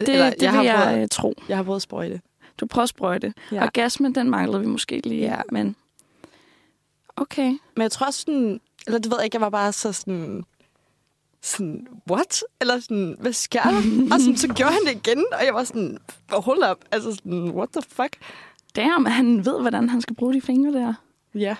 det, 0.00 0.08
Eller, 0.08 0.30
det 0.30 0.42
jeg, 0.42 0.52
vil 0.52 0.56
har 0.56 0.62
jeg 0.64 0.84
prøvet, 0.86 1.02
øh, 1.02 1.08
tro. 1.10 1.34
jeg 1.48 1.56
har 1.56 1.64
prøvet 1.64 1.76
at 1.76 1.82
sprøjte. 1.82 2.20
Du 2.60 2.66
prøver 2.66 2.82
at 2.82 2.88
sprøjte. 2.88 3.34
Ja. 3.52 3.62
Orgasmen, 3.62 4.14
den 4.14 4.30
manglede 4.30 4.60
vi 4.60 4.66
måske 4.66 5.00
lige. 5.04 5.20
Ja. 5.20 5.40
Men 5.52 5.76
okay. 7.16 7.48
Men 7.76 7.82
jeg 7.82 7.90
tror 7.92 8.06
også 8.06 8.20
sådan, 8.20 8.60
eller 8.86 8.98
det 8.98 9.10
ved 9.10 9.18
jeg 9.18 9.24
ikke, 9.24 9.34
jeg 9.34 9.40
var 9.40 9.50
bare 9.50 9.72
så 9.72 9.92
sådan, 9.92 10.44
sådan, 11.42 11.86
what? 12.10 12.42
Eller 12.60 12.80
sådan, 12.80 13.16
hvad 13.20 13.32
sker 13.32 13.62
der? 13.62 13.76
og 14.14 14.20
sådan, 14.20 14.36
så 14.36 14.48
gjorde 14.48 14.72
han 14.72 14.82
det 14.86 15.06
igen, 15.08 15.24
og 15.32 15.44
jeg 15.44 15.54
var 15.54 15.64
sådan, 15.64 15.98
hold 16.30 16.70
up, 16.70 16.78
altså 16.90 17.12
sådan, 17.14 17.50
what 17.50 17.68
the 17.72 17.82
fuck? 17.88 18.16
Damn, 18.76 19.06
han 19.06 19.44
ved, 19.44 19.60
hvordan 19.60 19.88
han 19.88 20.00
skal 20.00 20.16
bruge 20.16 20.34
de 20.34 20.40
fingre 20.40 20.72
der. 20.72 20.94
Ja. 21.34 21.56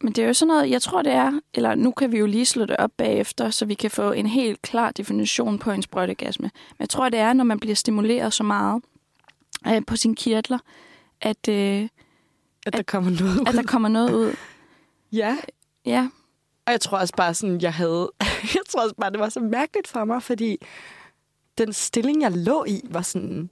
Men 0.00 0.12
det 0.12 0.22
er 0.24 0.26
jo 0.26 0.32
sådan 0.34 0.48
noget, 0.48 0.70
jeg 0.70 0.82
tror 0.82 1.02
det 1.02 1.12
er, 1.12 1.40
eller 1.54 1.74
nu 1.74 1.90
kan 1.92 2.12
vi 2.12 2.18
jo 2.18 2.26
lige 2.26 2.46
slå 2.46 2.64
det 2.64 2.76
op 2.76 2.90
bagefter, 2.96 3.50
så 3.50 3.64
vi 3.64 3.74
kan 3.74 3.90
få 3.90 4.12
en 4.12 4.26
helt 4.26 4.62
klar 4.62 4.90
definition 4.90 5.58
på 5.58 5.70
en 5.70 5.82
sprøjtegasme. 5.82 6.42
Men 6.44 6.76
jeg 6.80 6.88
tror 6.88 7.08
det 7.08 7.20
er, 7.20 7.32
når 7.32 7.44
man 7.44 7.60
bliver 7.60 7.74
stimuleret 7.74 8.32
så 8.32 8.42
meget 8.42 8.82
øh, 9.66 9.82
på 9.86 9.96
sine 9.96 10.16
kirtler, 10.16 10.58
at, 11.20 11.48
øh, 11.48 11.88
At 12.66 12.72
der 12.72 12.82
kommer 12.82 13.10
noget 13.10 13.40
ud. 13.40 13.46
at 13.48 13.54
der 13.54 13.62
kommer 13.62 13.88
noget 13.88 14.12
ud. 14.12 14.34
Ja. 15.12 15.36
Ja, 15.84 16.08
Og 16.66 16.72
jeg 16.72 16.80
tror 16.80 16.98
også 16.98 17.14
bare 17.16 17.34
sådan, 17.34 17.60
jeg 17.60 17.74
havde... 17.74 18.10
jeg 18.54 18.62
tror 18.68 18.82
også 18.82 18.94
bare, 19.00 19.10
det 19.10 19.20
var 19.20 19.28
så 19.28 19.40
mærkeligt 19.40 19.88
for 19.88 20.04
mig, 20.04 20.22
fordi 20.22 20.56
den 21.58 21.72
stilling, 21.72 22.22
jeg 22.22 22.32
lå 22.32 22.64
i, 22.64 22.80
var 22.84 23.02
sådan... 23.02 23.50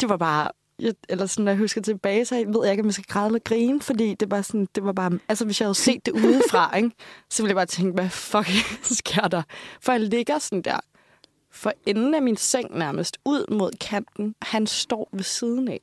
Det 0.00 0.08
var 0.08 0.16
bare... 0.16 0.50
Jeg, 0.78 0.94
eller 1.08 1.26
sådan, 1.26 1.44
når 1.44 1.52
jeg 1.52 1.58
husker 1.58 1.80
tilbage, 1.80 2.24
så 2.24 2.34
ved 2.34 2.60
jeg 2.62 2.70
ikke, 2.70 2.80
om 2.80 2.86
jeg 2.86 2.94
skal 2.94 3.04
græde 3.04 3.26
eller 3.26 3.38
grine, 3.38 3.80
fordi 3.80 4.14
det 4.14 4.30
var 4.30 4.42
sådan, 4.42 4.68
det 4.74 4.84
var 4.84 4.92
bare... 4.92 5.18
Altså, 5.28 5.44
hvis 5.44 5.60
jeg 5.60 5.66
havde 5.66 5.74
set 5.74 6.06
det 6.06 6.12
udefra, 6.12 6.70
ikke, 6.76 6.90
så 7.30 7.42
ville 7.42 7.50
jeg 7.50 7.56
bare 7.56 7.66
tænke, 7.66 7.92
hvad 7.92 8.10
fuck 8.10 8.48
sker 9.00 9.28
der? 9.28 9.42
For 9.80 9.92
jeg 9.92 10.00
ligger 10.00 10.38
sådan 10.38 10.62
der 10.62 10.80
for 11.50 11.72
enden 11.86 12.14
af 12.14 12.22
min 12.22 12.36
seng 12.36 12.78
nærmest, 12.78 13.18
ud 13.24 13.50
mod 13.50 13.72
kanten. 13.80 14.34
Han 14.42 14.66
står 14.66 15.08
ved 15.12 15.22
siden 15.22 15.68
af. 15.68 15.80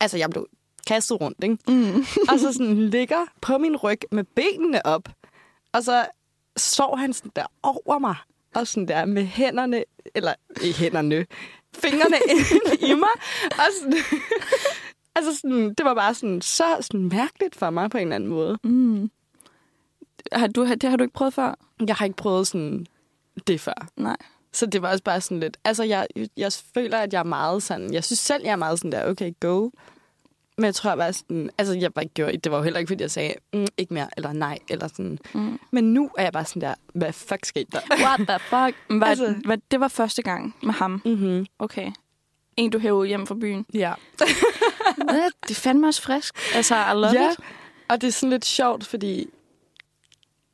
Altså, 0.00 0.18
jeg 0.18 0.30
blev 0.30 0.46
kastet 0.86 1.20
rundt, 1.20 1.44
ikke? 1.44 1.58
mm. 1.68 2.04
og 2.28 2.38
så 2.38 2.52
sådan 2.52 2.88
ligger 2.88 3.24
på 3.40 3.58
min 3.58 3.76
ryg 3.76 4.00
med 4.12 4.24
benene 4.24 4.86
op. 4.86 5.08
Og 5.72 5.82
så 5.82 6.06
står 6.56 6.96
han 6.96 7.12
sådan 7.12 7.32
der 7.36 7.46
over 7.62 7.98
mig, 7.98 8.16
og 8.54 8.66
sådan 8.66 8.88
der 8.88 9.04
med 9.04 9.24
hænderne, 9.24 9.84
eller 10.14 10.34
i 10.62 10.72
hænderne, 10.72 11.26
fingrene 11.74 12.16
ind 12.34 12.82
i 12.82 12.94
mig. 12.94 13.08
Og 13.44 13.68
sådan, 13.80 13.98
altså 15.16 15.36
sådan, 15.36 15.74
det 15.74 15.84
var 15.84 15.94
bare 15.94 16.14
sådan, 16.14 16.42
så 16.42 16.76
sådan 16.80 17.08
mærkeligt 17.08 17.56
for 17.56 17.70
mig 17.70 17.90
på 17.90 17.98
en 17.98 18.02
eller 18.02 18.14
anden 18.14 18.30
måde. 18.30 18.58
Mm. 18.64 19.10
Har 20.32 20.46
du, 20.46 20.66
det 20.66 20.82
har 20.82 20.96
du 20.96 21.04
ikke 21.04 21.14
prøvet 21.14 21.34
før? 21.34 21.54
Jeg 21.86 21.94
har 21.96 22.04
ikke 22.04 22.16
prøvet 22.16 22.46
sådan 22.46 22.86
det 23.46 23.60
før. 23.60 23.88
Nej. 23.96 24.16
Så 24.52 24.66
det 24.66 24.82
var 24.82 24.90
også 24.90 25.04
bare 25.04 25.20
sådan 25.20 25.40
lidt... 25.40 25.56
Altså, 25.64 25.82
jeg, 25.82 26.06
jeg 26.36 26.52
føler, 26.74 26.98
at 26.98 27.12
jeg 27.12 27.18
er 27.18 27.24
meget 27.24 27.62
sådan... 27.62 27.92
Jeg 27.94 28.04
synes 28.04 28.18
selv, 28.18 28.42
jeg 28.44 28.52
er 28.52 28.56
meget 28.56 28.78
sådan 28.78 28.92
der, 28.92 29.10
okay, 29.10 29.32
go. 29.40 29.70
Men 30.58 30.64
jeg 30.64 30.74
tror, 30.74 30.90
jeg 30.90 30.98
var 30.98 31.10
sådan... 31.10 31.50
Altså, 31.58 31.74
jeg 31.74 31.94
bare 31.94 32.04
gjorde... 32.04 32.36
Det 32.36 32.52
var 32.52 32.58
jo 32.58 32.64
heller 32.64 32.78
ikke, 32.78 32.88
fordi 32.90 33.02
jeg 33.02 33.10
sagde, 33.10 33.34
mm, 33.52 33.66
ikke 33.76 33.94
mere, 33.94 34.08
eller 34.16 34.32
nej, 34.32 34.58
eller 34.70 34.88
sådan. 34.88 35.18
Mm. 35.34 35.58
Men 35.70 35.94
nu 35.94 36.10
er 36.18 36.22
jeg 36.22 36.32
bare 36.32 36.44
sådan 36.44 36.62
der, 36.62 36.74
hvad 36.94 37.12
fuck 37.12 37.44
skete 37.44 37.66
der? 37.72 37.80
What 37.90 38.20
the 38.28 38.38
fuck? 38.38 38.76
Var, 39.00 39.06
Altså- 39.06 39.34
var, 39.44 39.58
det 39.70 39.80
var 39.80 39.88
første 39.88 40.22
gang 40.22 40.56
med 40.62 40.72
ham? 40.72 41.02
mm-hmm. 41.04 41.46
Okay. 41.58 41.92
En, 42.56 42.70
du 42.70 42.78
hævde 42.78 43.06
hjem 43.08 43.26
fra 43.26 43.34
byen. 43.34 43.66
Ja. 43.74 43.94
Det 45.48 45.56
fandme 45.56 45.86
også 45.86 46.02
frisk. 46.02 46.34
Altså, 46.54 46.74
I 46.76 46.94
love 46.94 47.06
ja. 47.06 47.30
it. 47.32 47.38
Og 47.88 48.00
det 48.00 48.06
er 48.08 48.12
sådan 48.12 48.30
lidt 48.30 48.44
sjovt, 48.44 48.86
fordi... 48.86 49.26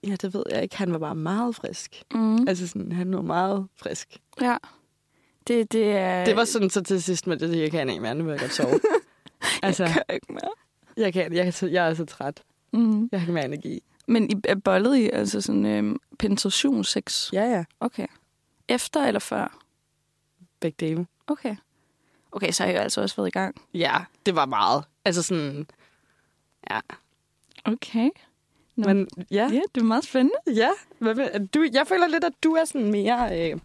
Ja, 0.06 0.16
det 0.22 0.34
ved 0.34 0.42
jeg 0.50 0.62
ikke. 0.62 0.76
Han 0.76 0.92
var 0.92 0.98
bare 0.98 1.14
meget 1.14 1.56
frisk. 1.56 2.02
Mm. 2.14 2.48
Altså 2.48 2.68
sådan, 2.68 2.92
han 2.92 3.14
var 3.16 3.22
meget 3.22 3.66
frisk. 3.76 4.16
Ja. 4.40 4.56
Det, 5.48 5.72
det 5.72 5.90
er... 5.96 6.24
Det 6.24 6.36
var 6.36 6.44
sådan 6.44 6.70
så 6.70 6.82
til 6.82 7.02
sidst 7.02 7.26
med 7.26 7.36
det, 7.36 7.58
jeg 7.60 7.70
kan 7.70 7.88
ikke 7.88 8.02
mere, 8.02 8.14
nu 8.14 8.24
vil 8.24 8.30
jeg 8.30 8.40
godt 8.40 8.52
sove. 8.54 8.80
altså, 9.66 9.84
Jeg 9.84 9.92
kan 9.92 10.02
ikke 10.14 10.32
mere. 10.32 10.50
jeg, 10.96 11.12
kan, 11.12 11.32
jeg, 11.32 11.52
jeg 11.62 11.88
er 11.90 11.94
så 11.94 12.04
træt. 12.04 12.42
Mm. 12.72 13.08
Jeg 13.12 13.20
har 13.20 13.24
ikke 13.24 13.32
mere 13.32 13.44
energi. 13.44 13.82
Men 14.06 14.30
I 14.30 14.34
er 14.44 14.54
bollet 14.54 14.96
i 14.96 15.10
altså 15.12 15.40
sådan 15.40 15.66
øhm, 15.66 15.96
penetrationssex? 16.18 17.32
Ja, 17.32 17.44
ja. 17.44 17.64
Okay. 17.80 18.06
Efter 18.68 19.00
eller 19.06 19.20
før? 19.20 19.58
Begge 20.60 20.86
dele. 20.86 21.06
Okay. 21.26 21.56
Okay, 22.32 22.50
så 22.50 22.62
har 22.62 22.70
jeg 22.70 22.82
altså 22.82 23.00
også 23.00 23.16
været 23.16 23.28
i 23.28 23.30
gang. 23.30 23.62
Ja, 23.74 23.96
det 24.26 24.34
var 24.34 24.46
meget. 24.46 24.84
Altså 25.04 25.22
sådan, 25.22 25.66
ja. 26.70 26.80
Okay. 27.64 28.10
Nå. 28.76 28.86
Men 28.88 29.08
ja, 29.30 29.48
Ja, 29.52 29.60
det 29.74 29.80
er 29.80 29.84
meget 29.84 30.04
spændende. 30.04 30.36
ja. 30.46 30.70
Du, 31.54 31.66
jeg 31.72 31.86
føler 31.86 32.06
lidt, 32.08 32.24
at 32.24 32.32
du 32.44 32.52
er 32.52 32.64
sådan 32.64 32.90
mere 32.90 33.50
øh, 33.52 33.58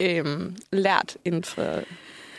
øh, 0.00 0.52
lært 0.72 1.16
inden 1.24 1.44
for, 1.44 1.82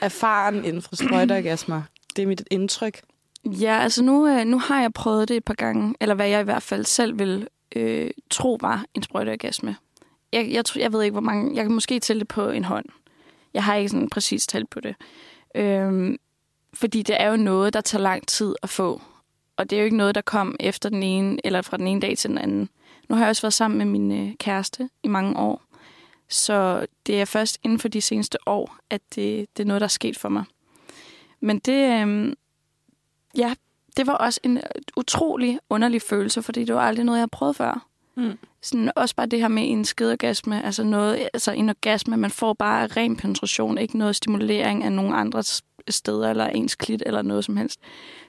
erfaren 0.02 0.66
inden 0.66 0.82
for 0.82 0.96
sprøjteorgasmer. 0.96 1.82
Det 2.16 2.24
er 2.24 2.28
mit 2.28 2.44
indtryk. 2.52 3.02
Ja, 3.46 3.80
altså 3.80 4.04
nu, 4.04 4.28
øh, 4.28 4.46
nu 4.46 4.60
har 4.60 4.82
jeg 4.82 4.94
prøvet 4.94 5.28
det 5.28 5.38
et 5.38 5.44
par 5.46 5.54
gange, 5.54 5.96
eller 6.02 6.16
hvad 6.16 6.28
jeg 6.28 6.42
i 6.42 6.44
hvert 6.44 6.64
fald 6.64 6.86
selv 6.86 7.20
vil 7.20 7.48
øh, 7.76 8.12
tro 8.30 8.58
var 8.62 8.86
en 8.94 9.04
sprøjteorgasme. 9.04 9.76
Jeg, 10.34 10.52
jeg, 10.52 10.66
tror- 10.66 10.80
jeg 10.82 10.94
ved 10.94 11.02
ikke, 11.04 11.12
hvor 11.12 11.22
mange... 11.22 11.56
Jeg 11.56 11.64
kan 11.64 11.74
måske 11.74 12.00
tælle 12.00 12.20
det 12.20 12.28
på 12.28 12.50
en 12.50 12.64
hånd. 12.64 12.86
Jeg 13.54 13.64
har 13.64 13.76
ikke 13.76 13.90
sådan 13.90 14.10
præcis 14.10 14.48
tal 14.48 14.66
på 14.66 14.80
det. 14.80 14.96
Øhm, 15.56 16.18
fordi 16.74 17.02
det 17.02 17.22
er 17.22 17.30
jo 17.30 17.36
noget, 17.36 17.74
der 17.74 17.82
tager 17.82 18.02
lang 18.02 18.28
tid 18.28 18.56
at 18.64 18.70
få. 18.70 19.02
Og 19.58 19.70
det 19.70 19.76
er 19.76 19.80
jo 19.80 19.86
ikke 19.86 19.98
noget, 19.98 20.16
der 20.16 20.22
kom 20.22 20.56
efter 20.60 20.90
den 20.90 21.04
ene, 21.04 21.38
eller 21.44 21.62
fra 21.62 21.78
den 21.78 21.88
ene 21.88 22.02
dag 22.02 22.18
til 22.18 22.30
den 22.30 22.38
anden. 22.38 22.70
Nu 23.10 23.16
har 23.16 23.24
jeg 23.24 23.30
også 23.30 23.42
været 23.42 23.54
sammen 23.54 23.78
med 23.78 23.86
min 23.86 24.12
øh, 24.28 24.36
kæreste 24.40 24.90
i 25.04 25.08
mange 25.08 25.38
år. 25.38 25.62
Så 26.30 26.86
det 27.08 27.22
er 27.22 27.26
først 27.26 27.60
inden 27.64 27.80
for 27.80 27.88
de 27.88 28.02
seneste 28.02 28.38
år, 28.46 28.78
at 28.90 29.02
det, 29.16 29.48
det 29.58 29.64
er 29.64 29.68
noget, 29.68 29.82
der 29.82 29.88
er 29.88 29.90
sket 29.90 30.18
for 30.18 30.30
mig. 30.30 30.44
Men 31.44 31.60
det, 31.60 32.02
øhm, 32.02 32.34
ja, 33.38 33.54
det 33.98 34.08
var 34.08 34.14
også 34.14 34.40
en 34.44 34.58
øh, 34.58 34.64
utrolig 34.98 35.60
underlig 35.70 36.02
følelse, 36.02 36.42
fordi 36.42 36.64
det 36.64 36.76
var 36.76 36.82
aldrig 36.82 37.06
noget, 37.06 37.18
jeg 37.18 37.22
har 37.22 37.28
prøvet 37.28 37.56
før. 37.56 37.88
Mm. 38.16 38.38
Sådan, 38.62 38.92
også 38.96 39.16
bare 39.16 39.26
det 39.26 39.40
her 39.40 39.48
med 39.48 39.64
en 39.72 39.86
skedorgasme, 39.86 40.66
altså, 40.66 40.84
noget, 40.84 41.30
altså 41.34 41.52
en 41.52 41.70
orgasme, 41.70 42.18
man 42.18 42.32
får 42.32 42.54
bare 42.54 42.88
ren 42.88 43.16
penetration, 43.18 43.78
ikke 43.78 43.98
noget 43.98 44.16
stimulering 44.16 44.84
af 44.84 44.92
nogen 44.92 45.14
andre 45.14 45.44
s- 45.44 45.64
steder, 45.90 46.30
eller 46.30 46.46
ens 46.48 46.76
klit, 46.76 47.04
eller 47.06 47.22
noget 47.22 47.46
som 47.46 47.58
helst. 47.58 47.80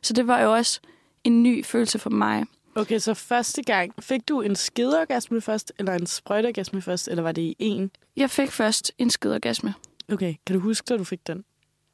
Så 0.02 0.12
det 0.12 0.26
var 0.26 0.40
jo 0.42 0.54
også 0.54 0.80
en 1.24 1.42
ny 1.42 1.64
følelse 1.64 1.98
for 1.98 2.10
mig. 2.10 2.44
Okay, 2.74 2.98
så 2.98 3.14
første 3.14 3.62
gang, 3.62 3.94
fik 4.04 4.28
du 4.28 4.40
en 4.40 4.56
skedeorgasme 4.56 5.40
først, 5.40 5.72
eller 5.78 5.92
en 5.92 6.06
sprøjteorgasme 6.06 6.82
først, 6.82 7.08
eller 7.08 7.22
var 7.22 7.32
det 7.32 7.42
i 7.42 7.56
en? 7.58 7.90
Jeg 8.16 8.30
fik 8.30 8.50
først 8.50 8.92
en 8.98 9.10
skedorgasme. 9.10 9.74
Okay, 10.12 10.34
kan 10.46 10.54
du 10.56 10.60
huske, 10.60 10.84
da 10.88 10.96
du 10.96 11.04
fik 11.04 11.26
den? 11.26 11.44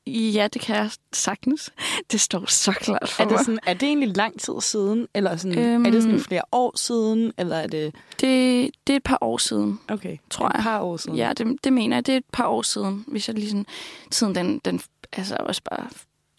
Ja, 0.06 0.48
det 0.52 0.60
kan 0.62 0.76
jeg 0.76 0.90
sagtens. 1.12 1.70
Det 2.12 2.20
står 2.20 2.44
så 2.46 2.72
klart 2.72 3.08
for 3.08 3.22
Er 3.22 3.26
det, 3.28 3.32
mig. 3.36 3.44
sådan, 3.44 3.58
er 3.66 3.74
det 3.74 3.82
egentlig 3.86 4.16
lang 4.16 4.40
tid 4.40 4.54
siden? 4.60 5.08
Eller 5.14 5.36
sådan, 5.36 5.58
Øhm. 5.58 5.68
øhm, 5.68 5.84
er 5.86 5.90
det 5.90 6.02
sådan 6.02 6.20
flere 6.20 6.42
år 6.52 6.76
siden? 6.78 7.32
Eller 7.38 7.56
er 7.56 7.66
det... 7.66 7.94
Det, 8.20 8.70
det 8.86 8.92
er 8.92 8.96
et 8.96 9.02
par 9.02 9.18
år 9.20 9.38
siden. 9.38 9.80
Okay, 9.88 10.16
Tror 10.30 10.46
et 10.48 10.52
jeg. 10.54 10.62
par 10.62 10.80
år 10.80 10.96
siden. 10.96 11.16
Ja, 11.16 11.32
det, 11.36 11.64
det 11.64 11.72
mener 11.72 11.96
jeg. 11.96 12.06
Det 12.06 12.12
er 12.12 12.16
et 12.16 12.24
par 12.32 12.46
år 12.46 12.62
siden, 12.62 13.04
hvis 13.08 13.28
jeg 13.28 13.34
lige 13.36 13.48
sådan... 13.50 13.66
Tiden, 14.10 14.34
den, 14.34 14.58
den, 14.58 14.80
altså 15.12 15.36
også 15.40 15.62
bare, 15.70 15.86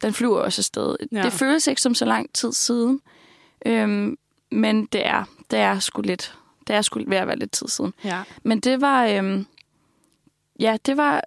den 0.01 0.13
flyver 0.13 0.39
også 0.39 0.59
afsted. 0.61 0.95
Ja. 1.11 1.21
Det 1.23 1.33
føles 1.33 1.67
ikke 1.67 1.81
som 1.81 1.95
så 1.95 2.05
lang 2.05 2.33
tid 2.33 2.53
siden, 2.53 3.01
øhm, 3.65 4.17
men 4.51 4.85
det 4.85 5.05
er, 5.07 5.23
det 5.51 5.59
er 5.59 5.79
sgu 5.79 6.01
lidt... 6.01 6.35
Det 6.67 6.75
er 6.75 6.81
sgu 6.81 7.01
ved 7.07 7.17
at 7.17 7.27
være 7.27 7.39
lidt 7.39 7.51
tid 7.51 7.67
siden. 7.67 7.93
ja. 8.03 8.21
Men 8.43 8.59
det 8.59 8.81
var... 8.81 9.05
Øhm, 9.05 9.45
ja, 10.59 10.77
det 10.85 10.97
var... 10.97 11.21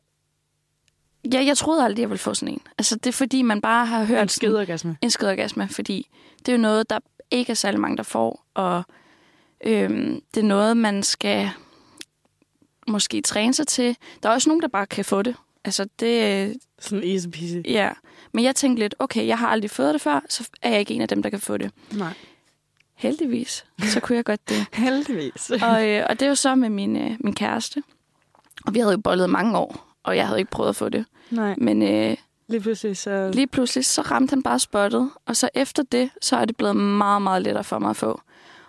Ja, 1.33 1.45
jeg 1.45 1.57
troede 1.57 1.85
aldrig, 1.85 2.01
jeg 2.03 2.11
ville 2.11 2.19
få 2.19 2.35
sådan 2.35 2.55
en. 2.55 2.61
Altså, 2.79 2.97
det 2.97 3.07
er 3.07 3.13
fordi, 3.13 3.43
man 3.43 3.61
bare 3.61 3.87
har 3.87 4.05
hørt... 4.05 4.23
En 4.23 4.29
skedeorgasme. 4.29 4.97
en 5.03 5.11
skedorgasme, 5.11 5.69
fordi 5.69 6.09
det 6.39 6.49
er 6.49 6.57
jo 6.57 6.63
noget, 6.63 6.91
der 6.91 6.99
ikke 7.31 7.51
er 7.51 7.55
særlig 7.55 7.81
mange, 7.81 7.97
der 7.97 8.03
får, 8.03 8.45
og 8.55 8.83
øhm, 9.65 10.21
det 10.35 10.41
er 10.41 10.45
noget, 10.47 10.77
man 10.77 11.03
skal 11.03 11.51
måske 12.89 13.21
træne 13.23 13.55
sig 13.55 13.67
til. 13.67 13.97
Der 14.23 14.29
er 14.29 14.33
også 14.33 14.49
nogen, 14.49 14.63
der 14.63 14.69
bare 14.69 14.87
kan 14.87 15.05
få 15.05 15.23
det. 15.23 15.37
Altså, 15.65 15.87
det, 16.01 16.57
Sådan 16.79 17.09
easy 17.09 17.27
peasy. 17.29 17.57
ja. 17.65 17.91
Men 18.33 18.45
jeg 18.45 18.57
tænkte 18.57 18.83
lidt, 18.83 18.95
okay, 18.99 19.27
jeg 19.27 19.39
har 19.39 19.49
aldrig 19.49 19.71
fået 19.71 19.93
det 19.95 20.01
før, 20.01 20.21
så 20.29 20.49
er 20.63 20.71
jeg 20.71 20.81
ikke 20.81 20.95
en 20.95 21.01
af 21.03 21.09
dem, 21.09 21.23
der 21.23 21.31
kan 21.31 21.41
få 21.41 21.57
det. 21.57 21.71
Nej. 21.93 22.13
Heldigvis, 22.95 23.65
så 23.83 24.01
kunne 24.01 24.17
jeg 24.17 24.25
godt 24.25 24.49
det. 24.49 24.67
Heldigvis. 24.85 25.51
Og, 25.51 25.89
øh, 25.89 26.07
og 26.11 26.21
det 26.21 26.27
er 26.27 26.29
jo 26.29 26.35
så 26.35 26.55
med 26.55 26.69
min, 26.71 26.97
øh, 26.97 27.17
min 27.21 27.35
kæreste. 27.35 27.83
Og 28.67 28.75
vi 28.75 28.79
havde 28.79 28.93
jo 28.93 28.99
bollet 29.01 29.31
mange 29.31 29.59
år, 29.59 29.94
og 30.05 30.17
jeg 30.17 30.27
havde 30.27 30.39
ikke 30.39 30.51
prøvet 30.51 30.69
at 30.69 30.77
få 30.77 30.89
det. 30.89 31.05
Nej, 31.31 31.55
Men 31.59 31.83
øh, 31.83 32.17
lige 32.49 32.61
pludselig 32.61 32.97
så... 32.97 33.31
Lige 33.35 33.47
pludselig, 33.47 33.85
så 33.85 34.03
ramte 34.03 34.31
han 34.31 34.43
bare 34.43 34.59
spottet, 34.59 35.11
og 35.27 35.37
så 35.37 35.49
efter 35.55 35.83
det, 35.83 36.11
så 36.23 36.37
er 36.37 36.45
det 36.45 36.57
blevet 36.57 36.77
meget, 36.77 37.23
meget 37.23 37.43
lettere 37.43 37.65
for 37.65 37.79
mig 37.79 37.91
at 37.91 37.97
få. 37.97 38.21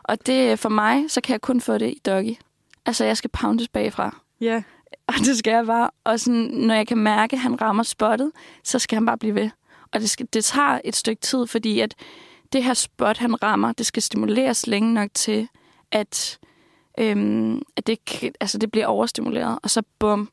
Og 0.03 0.25
det 0.25 0.59
for 0.59 0.69
mig, 0.69 1.05
så 1.07 1.21
kan 1.21 1.33
jeg 1.33 1.41
kun 1.41 1.61
få 1.61 1.77
det 1.77 1.89
i 1.89 2.01
doggy. 2.05 2.35
Altså, 2.85 3.05
jeg 3.05 3.17
skal 3.17 3.29
poundes 3.29 3.67
bagfra. 3.67 4.21
Ja. 4.41 4.63
Og 5.07 5.13
det 5.13 5.37
skal 5.37 5.51
jeg 5.51 5.65
bare. 5.65 5.89
Og 6.03 6.19
sådan, 6.19 6.49
når 6.53 6.75
jeg 6.75 6.87
kan 6.87 6.97
mærke, 6.97 7.33
at 7.35 7.39
han 7.39 7.61
rammer 7.61 7.83
spottet, 7.83 8.31
så 8.63 8.79
skal 8.79 8.95
han 8.95 9.05
bare 9.05 9.17
blive 9.17 9.35
ved. 9.35 9.49
Og 9.91 9.99
det, 9.99 10.09
skal, 10.09 10.27
det 10.33 10.45
tager 10.45 10.79
et 10.83 10.95
stykke 10.95 11.21
tid, 11.21 11.47
fordi 11.47 11.79
at 11.79 11.95
det 12.53 12.63
her 12.63 12.73
spot, 12.73 13.17
han 13.17 13.43
rammer, 13.43 13.71
det 13.71 13.85
skal 13.85 14.03
stimuleres 14.03 14.67
længe 14.67 14.93
nok 14.93 15.09
til, 15.13 15.47
at, 15.91 16.39
øhm, 16.99 17.61
at 17.75 17.87
det, 17.87 17.99
altså, 18.39 18.57
det 18.57 18.71
bliver 18.71 18.87
overstimuleret. 18.87 19.59
Og 19.63 19.69
så 19.69 19.81
bum, 19.99 20.29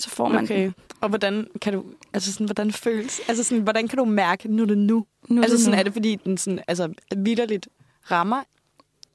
så 0.00 0.10
får 0.10 0.28
man 0.28 0.44
Okay. 0.44 0.62
den. 0.64 0.74
Og 1.00 1.08
hvordan 1.08 1.46
kan 1.62 1.72
du... 1.72 1.84
Altså 2.12 2.32
sådan, 2.32 2.46
hvordan 2.46 2.72
føles... 2.72 3.20
Altså 3.28 3.44
sådan, 3.44 3.62
hvordan 3.62 3.88
kan 3.88 3.98
du 3.98 4.04
mærke, 4.04 4.48
nu 4.48 4.62
er 4.62 4.66
det 4.66 4.78
nu? 4.78 5.06
Nu 5.28 5.42
altså 5.42 5.58
sådan, 5.58 5.74
nu. 5.74 5.78
er 5.78 5.82
det 5.82 5.92
fordi, 5.92 6.16
den 6.24 6.38
sådan, 6.38 6.60
altså, 6.68 6.92
vidderligt 7.16 7.68
rammer 8.10 8.42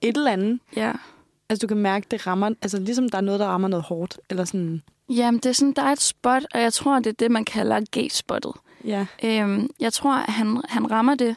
et 0.01 0.18
eller 0.18 0.32
andet? 0.32 0.60
Ja. 0.75 0.94
Altså, 1.50 1.62
du 1.62 1.68
kan 1.68 1.77
mærke, 1.77 2.08
det 2.12 2.27
rammer... 2.27 2.48
Altså, 2.62 2.80
ligesom 2.80 3.10
der 3.10 3.18
er 3.18 3.22
noget, 3.22 3.39
der 3.39 3.46
rammer 3.46 3.68
noget 3.68 3.86
hårdt. 3.86 4.20
Eller 4.30 4.46
sådan... 4.46 4.82
Jamen, 5.10 5.39
det 5.39 5.50
er 5.50 5.54
sådan, 5.54 5.74
der 5.74 5.82
er 5.82 5.92
et 5.92 6.01
spot, 6.01 6.44
og 6.54 6.62
jeg 6.62 6.74
tror, 6.74 7.00
det 7.00 7.08
er 7.08 7.12
det, 7.13 7.32
man 7.32 7.46
kalder 7.46 7.82
G-spottet. 7.98 8.51
Ja. 8.86 9.06
Øhm, 9.24 9.70
jeg 9.80 9.94
tror, 9.94 10.13
at 10.13 10.34
han, 10.34 10.62
han 10.70 10.92
rammer 10.92 11.15
det, 11.15 11.36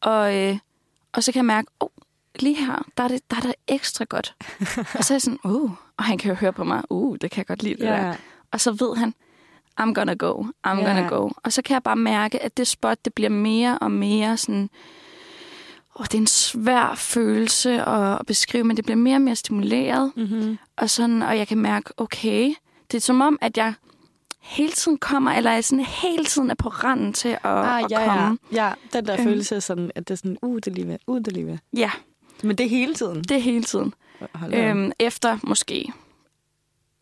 og, 0.00 0.36
øh, 0.36 0.58
og 1.12 1.22
så 1.22 1.32
kan 1.32 1.38
jeg 1.38 1.44
mærke, 1.44 1.68
oh, 1.80 1.88
lige 2.38 2.56
her, 2.66 2.86
der 2.96 3.04
er 3.04 3.08
det, 3.08 3.30
der 3.30 3.36
er 3.36 3.40
det 3.40 3.54
ekstra 3.68 4.04
godt. 4.04 4.34
og 4.98 5.04
så 5.04 5.14
er 5.14 5.14
jeg 5.14 5.22
sådan, 5.22 5.38
uh, 5.44 5.70
og 5.96 6.04
han 6.04 6.18
kan 6.18 6.28
jo 6.28 6.34
høre 6.34 6.52
på 6.52 6.64
mig, 6.64 6.82
uh, 6.90 7.16
det 7.20 7.30
kan 7.30 7.38
jeg 7.38 7.46
godt 7.46 7.62
lide 7.62 7.74
det 7.74 7.82
der. 7.82 8.14
Og 8.52 8.60
så 8.60 8.72
ved 8.72 8.96
han, 8.96 9.14
I'm 9.80 9.92
gonna 9.92 10.14
go, 10.14 10.42
I'm 10.42 10.48
Ja. 10.68 10.74
gonna 10.74 11.08
go. 11.08 11.30
Og 11.36 11.52
så 11.52 11.62
kan 11.62 11.74
jeg 11.74 11.82
bare 11.82 11.96
mærke, 11.96 12.42
at 12.42 12.56
det 12.56 12.66
spot, 12.66 13.04
det 13.04 13.14
bliver 13.14 13.30
mere 13.30 13.78
og 13.78 13.90
mere 13.90 14.36
sådan... 14.36 14.70
Oh, 15.94 16.04
det 16.04 16.14
er 16.14 16.18
en 16.18 16.26
svær 16.26 16.94
følelse 16.96 17.82
at 17.84 18.18
at 18.20 18.26
beskrive, 18.26 18.64
men 18.64 18.76
det 18.76 18.84
bliver 18.84 18.96
mere 18.96 19.16
og 19.16 19.20
mere 19.22 19.36
stimuleret. 19.36 20.12
Mm-hmm. 20.16 20.58
Og, 20.76 20.90
sådan, 20.90 21.22
og 21.22 21.38
jeg 21.38 21.48
kan 21.48 21.58
mærke, 21.58 21.90
okay, 21.96 22.54
det 22.90 22.96
er 22.96 23.00
som 23.00 23.20
om, 23.20 23.38
at 23.40 23.56
jeg 23.56 23.74
hele 24.40 24.72
tiden 24.72 24.98
kommer, 24.98 25.30
eller 25.32 25.52
jeg 25.52 25.64
sådan 25.64 25.84
hele 25.84 26.24
tiden 26.24 26.50
er 26.50 26.54
på 26.54 26.68
randen 26.68 27.12
til 27.12 27.28
at, 27.28 27.38
Ah, 27.44 27.82
at 27.82 27.90
ja, 27.90 28.04
komme. 28.06 28.38
ja. 28.52 28.66
ja, 28.66 28.72
den 28.92 29.06
der 29.06 29.12
Øhm. 29.14 29.24
følelse 29.24 29.56
af 29.56 29.62
sådan, 29.62 29.90
at 29.94 30.08
det 30.08 30.14
er 30.14 30.16
sådan, 30.16 30.36
uh, 30.42 30.58
det 30.64 30.72
lige 30.72 30.88
ved, 30.88 30.98
uh, 31.06 31.18
det 31.24 31.32
lige 31.32 31.46
ved. 31.46 31.58
Ja, 31.76 31.90
Men 32.42 32.56
det 32.58 32.66
er 32.66 32.70
hele 32.70 32.94
tiden. 32.94 33.16
det 33.22 33.30
er 33.30 33.40
hele 33.40 33.64
tiden. 33.64 33.94
Øhm, 34.54 34.92
efter 34.98 35.38
måske 35.42 35.92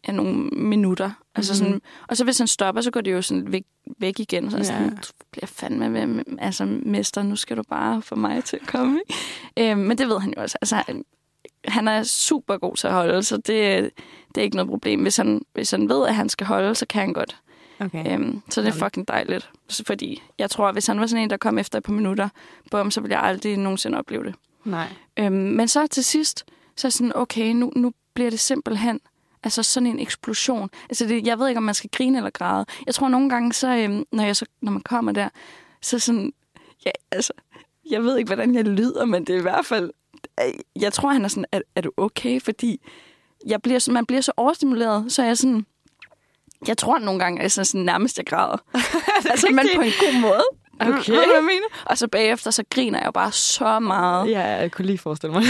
ja, 0.08 0.12
nogle 0.12 0.34
minutter. 0.52 1.10
Altså 1.34 1.56
sådan, 1.56 1.72
Mhm. 1.72 1.82
og 2.08 2.16
så 2.16 2.24
hvis 2.24 2.38
han 2.38 2.46
stopper, 2.46 2.80
så 2.82 2.90
går 2.90 3.00
det 3.00 3.12
jo 3.12 3.22
sådan 3.22 3.52
væk, 3.52 3.64
væk 3.98 4.20
igen. 4.20 4.50
Så 4.50 4.56
Ja. 4.56 4.62
sådan, 4.62 4.90
du 4.90 5.02
bliver 5.32 5.46
fandme 5.46 5.92
ved, 5.92 6.24
altså 6.38 6.64
mester, 6.82 7.22
nu 7.22 7.36
skal 7.36 7.56
du 7.56 7.62
bare 7.68 8.02
få 8.02 8.14
mig 8.14 8.44
til 8.44 8.58
at 8.62 8.66
komme. 8.66 9.00
Ikke? 9.08 9.70
Øhm, 9.72 9.80
men 9.80 9.98
det 9.98 10.08
ved 10.08 10.18
han 10.20 10.34
jo 10.36 10.42
også. 10.42 10.58
Altså, 10.60 10.76
han- 11.64 11.88
er 11.88 12.02
super 12.02 12.56
god 12.56 12.76
til 12.76 12.86
at 12.86 12.92
holde, 12.92 13.22
så 13.22 13.36
det, 13.36 13.90
det 14.34 14.40
er 14.40 14.42
ikke 14.42 14.56
noget 14.56 14.70
problem. 14.70 15.02
Hvis 15.02 15.16
han, 15.16 15.42
hvis 15.52 15.70
han 15.70 15.88
ved, 15.88 16.06
at 16.06 16.14
han 16.14 16.28
skal 16.28 16.46
holde, 16.46 16.74
så 16.74 16.86
kan 16.86 17.00
han 17.00 17.12
godt. 17.12 17.36
Okay. 17.80 18.12
Øhm, 18.14 18.42
så 18.50 18.60
det 18.62 18.68
er 18.68 18.72
fucking 18.72 19.08
dejligt. 19.08 19.50
Fordi 19.86 20.22
jeg 20.38 20.50
tror, 20.50 20.68
at 20.68 20.74
hvis 20.74 20.86
han 20.86 21.00
var 21.00 21.06
sådan 21.06 21.22
en, 21.22 21.30
der 21.30 21.36
kom 21.36 21.58
efter 21.58 21.78
et 21.78 21.84
par 21.84 21.92
minutter, 21.92 22.28
bum, 22.70 22.90
så 22.90 23.00
ville 23.00 23.16
jeg 23.16 23.24
aldrig 23.24 23.56
nogensinde 23.56 23.98
opleve 23.98 24.24
det. 24.24 24.34
Nej. 24.64 24.86
Øhm, 25.16 25.32
men 25.32 25.68
så 25.68 25.86
til 25.86 26.04
sidst, 26.04 26.44
så 26.76 26.88
er 26.88 26.90
sådan, 26.90 27.12
okay, 27.16 27.52
nu, 27.52 27.72
nu 27.76 27.92
bliver 28.14 28.30
det 28.30 28.40
simpelthen 28.40 29.00
Altså 29.44 29.62
sådan 29.62 29.86
en 29.86 29.98
eksplosion. 30.00 30.70
Altså 30.90 31.06
det, 31.06 31.26
jeg 31.26 31.38
ved 31.38 31.48
ikke, 31.48 31.58
om 31.58 31.62
man 31.64 31.74
skal 31.74 31.90
grine 31.92 32.18
eller 32.18 32.30
græde. 32.30 32.66
Jeg 32.86 32.94
tror 32.94 33.08
nogle 33.08 33.30
gange, 33.30 33.52
så, 33.52 33.76
øhm, 33.76 34.04
når, 34.12 34.24
jeg 34.24 34.36
så, 34.36 34.46
når 34.62 34.72
man 34.72 34.82
kommer 34.82 35.12
der, 35.12 35.28
så 35.82 35.98
sådan... 35.98 36.32
Ja, 36.86 36.90
altså, 37.10 37.32
jeg 37.90 38.02
ved 38.02 38.18
ikke, 38.18 38.28
hvordan 38.28 38.54
jeg 38.54 38.64
lyder, 38.64 39.04
men 39.04 39.24
det 39.24 39.34
er 39.34 39.38
i 39.38 39.42
hvert 39.42 39.66
fald... 39.66 39.90
øh, 40.44 40.82
Jeg 40.82 40.92
tror, 40.92 41.12
han 41.12 41.24
er 41.24 41.28
sådan, 41.28 41.44
er, 41.52 41.60
er 41.74 41.80
du 41.80 41.90
okay? 41.96 42.40
Fordi 42.40 42.80
jeg 43.46 43.62
bliver, 43.62 43.78
så- 43.78 43.92
man 43.92 44.06
bliver 44.06 44.20
så 44.20 44.32
overstimuleret, 44.36 45.12
så 45.12 45.22
jeg 45.22 45.38
sådan... 45.38 45.66
Jeg 46.66 46.78
tror 46.78 46.98
nogle 46.98 47.20
gange, 47.20 47.38
at 47.38 47.42
jeg 47.42 47.52
sådan, 47.52 47.64
sådan 47.64 47.84
nærmest 47.84 48.18
jeg 48.18 48.26
græder. 48.26 48.56
altså, 49.30 49.46
men 49.52 49.66
på 49.76 49.80
en 49.80 49.92
god 50.00 50.20
måde. 50.20 50.44
Okay. 50.80 51.02
Du, 51.06 51.12
hvad 51.12 51.34
jeg 51.34 51.44
mener? 51.44 51.66
Og 51.86 51.98
så 51.98 52.08
bagefter, 52.08 52.50
så 52.50 52.64
griner 52.70 52.98
jeg 52.98 53.06
jo 53.06 53.10
bare 53.10 53.32
så 53.32 53.78
meget. 53.78 54.30
Ja, 54.30 54.40
jeg 54.40 54.72
kunne 54.72 54.86
lige 54.86 54.98
forestille 54.98 55.32
mig. 55.32 55.42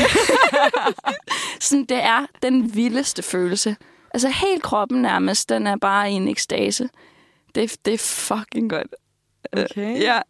Sådan, 1.60 1.84
det 1.84 2.02
er 2.02 2.26
den 2.42 2.74
vildeste 2.74 3.22
følelse. 3.22 3.76
Altså 4.14 4.28
helt 4.28 4.62
kroppen 4.62 5.02
nærmest, 5.02 5.48
den 5.48 5.66
er 5.66 5.76
bare 5.76 6.10
i 6.10 6.14
en 6.14 6.28
ekstase. 6.28 6.88
Det, 7.54 7.76
det 7.84 7.94
er 7.94 7.98
fucking 7.98 8.70
godt. 8.70 8.94
Okay. 9.52 10.00
Ja. 10.00 10.20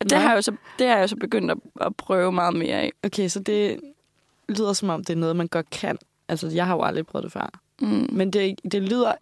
Og 0.00 0.10
det 0.10 0.18
har, 0.18 0.28
jeg 0.28 0.36
jo 0.36 0.42
så, 0.42 0.52
det 0.78 0.86
har 0.86 0.94
jeg 0.94 1.02
jo 1.02 1.06
så 1.06 1.16
begyndt 1.16 1.50
at, 1.50 1.58
at 1.80 1.96
prøve 1.96 2.32
meget 2.32 2.54
mere 2.54 2.76
af. 2.76 2.92
Okay, 3.04 3.28
så 3.28 3.40
det 3.40 3.80
lyder 4.48 4.72
som 4.72 4.90
om, 4.90 5.04
det 5.04 5.12
er 5.12 5.16
noget, 5.16 5.36
man 5.36 5.48
godt 5.48 5.70
kan. 5.70 5.98
Altså, 6.28 6.48
jeg 6.48 6.66
har 6.66 6.74
jo 6.74 6.82
aldrig 6.82 7.06
prøvet 7.06 7.24
det 7.24 7.32
før. 7.32 7.60
Mm. 7.80 8.08
Men 8.12 8.30
det, 8.30 8.60
det 8.72 8.82
lyder... 8.82 9.12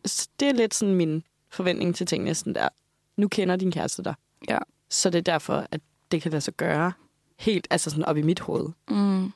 Det 0.40 0.48
er 0.48 0.52
lidt 0.52 0.74
sådan 0.74 0.94
min 0.94 1.22
forventning 1.50 1.94
til 1.94 2.06
tingene. 2.06 2.34
Sådan 2.34 2.54
der, 2.54 2.68
nu 3.16 3.28
kender 3.28 3.56
din 3.56 3.72
kæreste 3.72 4.04
dig. 4.04 4.14
Ja. 4.48 4.58
Så 4.88 5.10
det 5.10 5.18
er 5.18 5.22
derfor, 5.22 5.66
at 5.70 5.80
det 6.10 6.22
kan 6.22 6.30
lade 6.30 6.40
sig 6.40 6.54
gøre 6.54 6.92
helt 7.36 7.66
altså 7.70 7.90
sådan 7.90 8.04
op 8.04 8.16
i 8.16 8.22
mit 8.22 8.40
hoved. 8.40 8.68
Mm. 8.90 9.32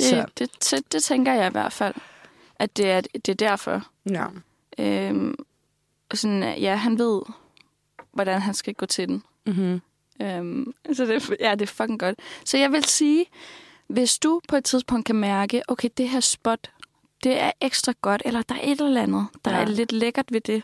Så. 0.00 0.16
Det, 0.16 0.38
det, 0.38 0.70
det, 0.70 0.92
det 0.92 1.02
tænker 1.02 1.32
jeg 1.32 1.46
i 1.46 1.50
hvert 1.50 1.72
fald, 1.72 1.94
at 2.56 2.76
det 2.76 2.90
er, 2.90 3.00
det 3.00 3.28
er 3.28 3.34
derfor. 3.34 3.86
Ja. 4.10 4.26
Øhm, 4.78 5.34
sådan, 6.14 6.58
ja, 6.58 6.76
han 6.76 6.98
ved, 6.98 7.22
hvordan 8.12 8.40
han 8.40 8.54
skal 8.54 8.74
gå 8.74 8.86
til 8.86 9.08
den. 9.08 9.22
Mm-hmm. 9.46 9.80
Øhm, 10.22 10.74
så 10.92 11.04
det, 11.06 11.30
ja, 11.40 11.50
det 11.54 11.62
er 11.62 11.66
fucking 11.66 12.00
godt. 12.00 12.18
Så 12.44 12.58
jeg 12.58 12.72
vil 12.72 12.84
sige, 12.84 13.26
hvis 13.86 14.18
du 14.18 14.40
på 14.48 14.56
et 14.56 14.64
tidspunkt 14.64 15.06
kan 15.06 15.16
mærke, 15.16 15.62
okay, 15.68 15.88
det 15.96 16.08
her 16.08 16.20
spot, 16.20 16.70
det 17.24 17.40
er 17.40 17.50
ekstra 17.60 17.92
godt, 18.02 18.22
eller 18.24 18.42
der 18.42 18.54
er 18.54 18.60
et 18.62 18.80
eller 18.80 19.02
andet, 19.02 19.26
der 19.44 19.50
ja. 19.50 19.60
er 19.60 19.64
lidt 19.64 19.92
lækkert 19.92 20.32
ved 20.32 20.40
det, 20.40 20.62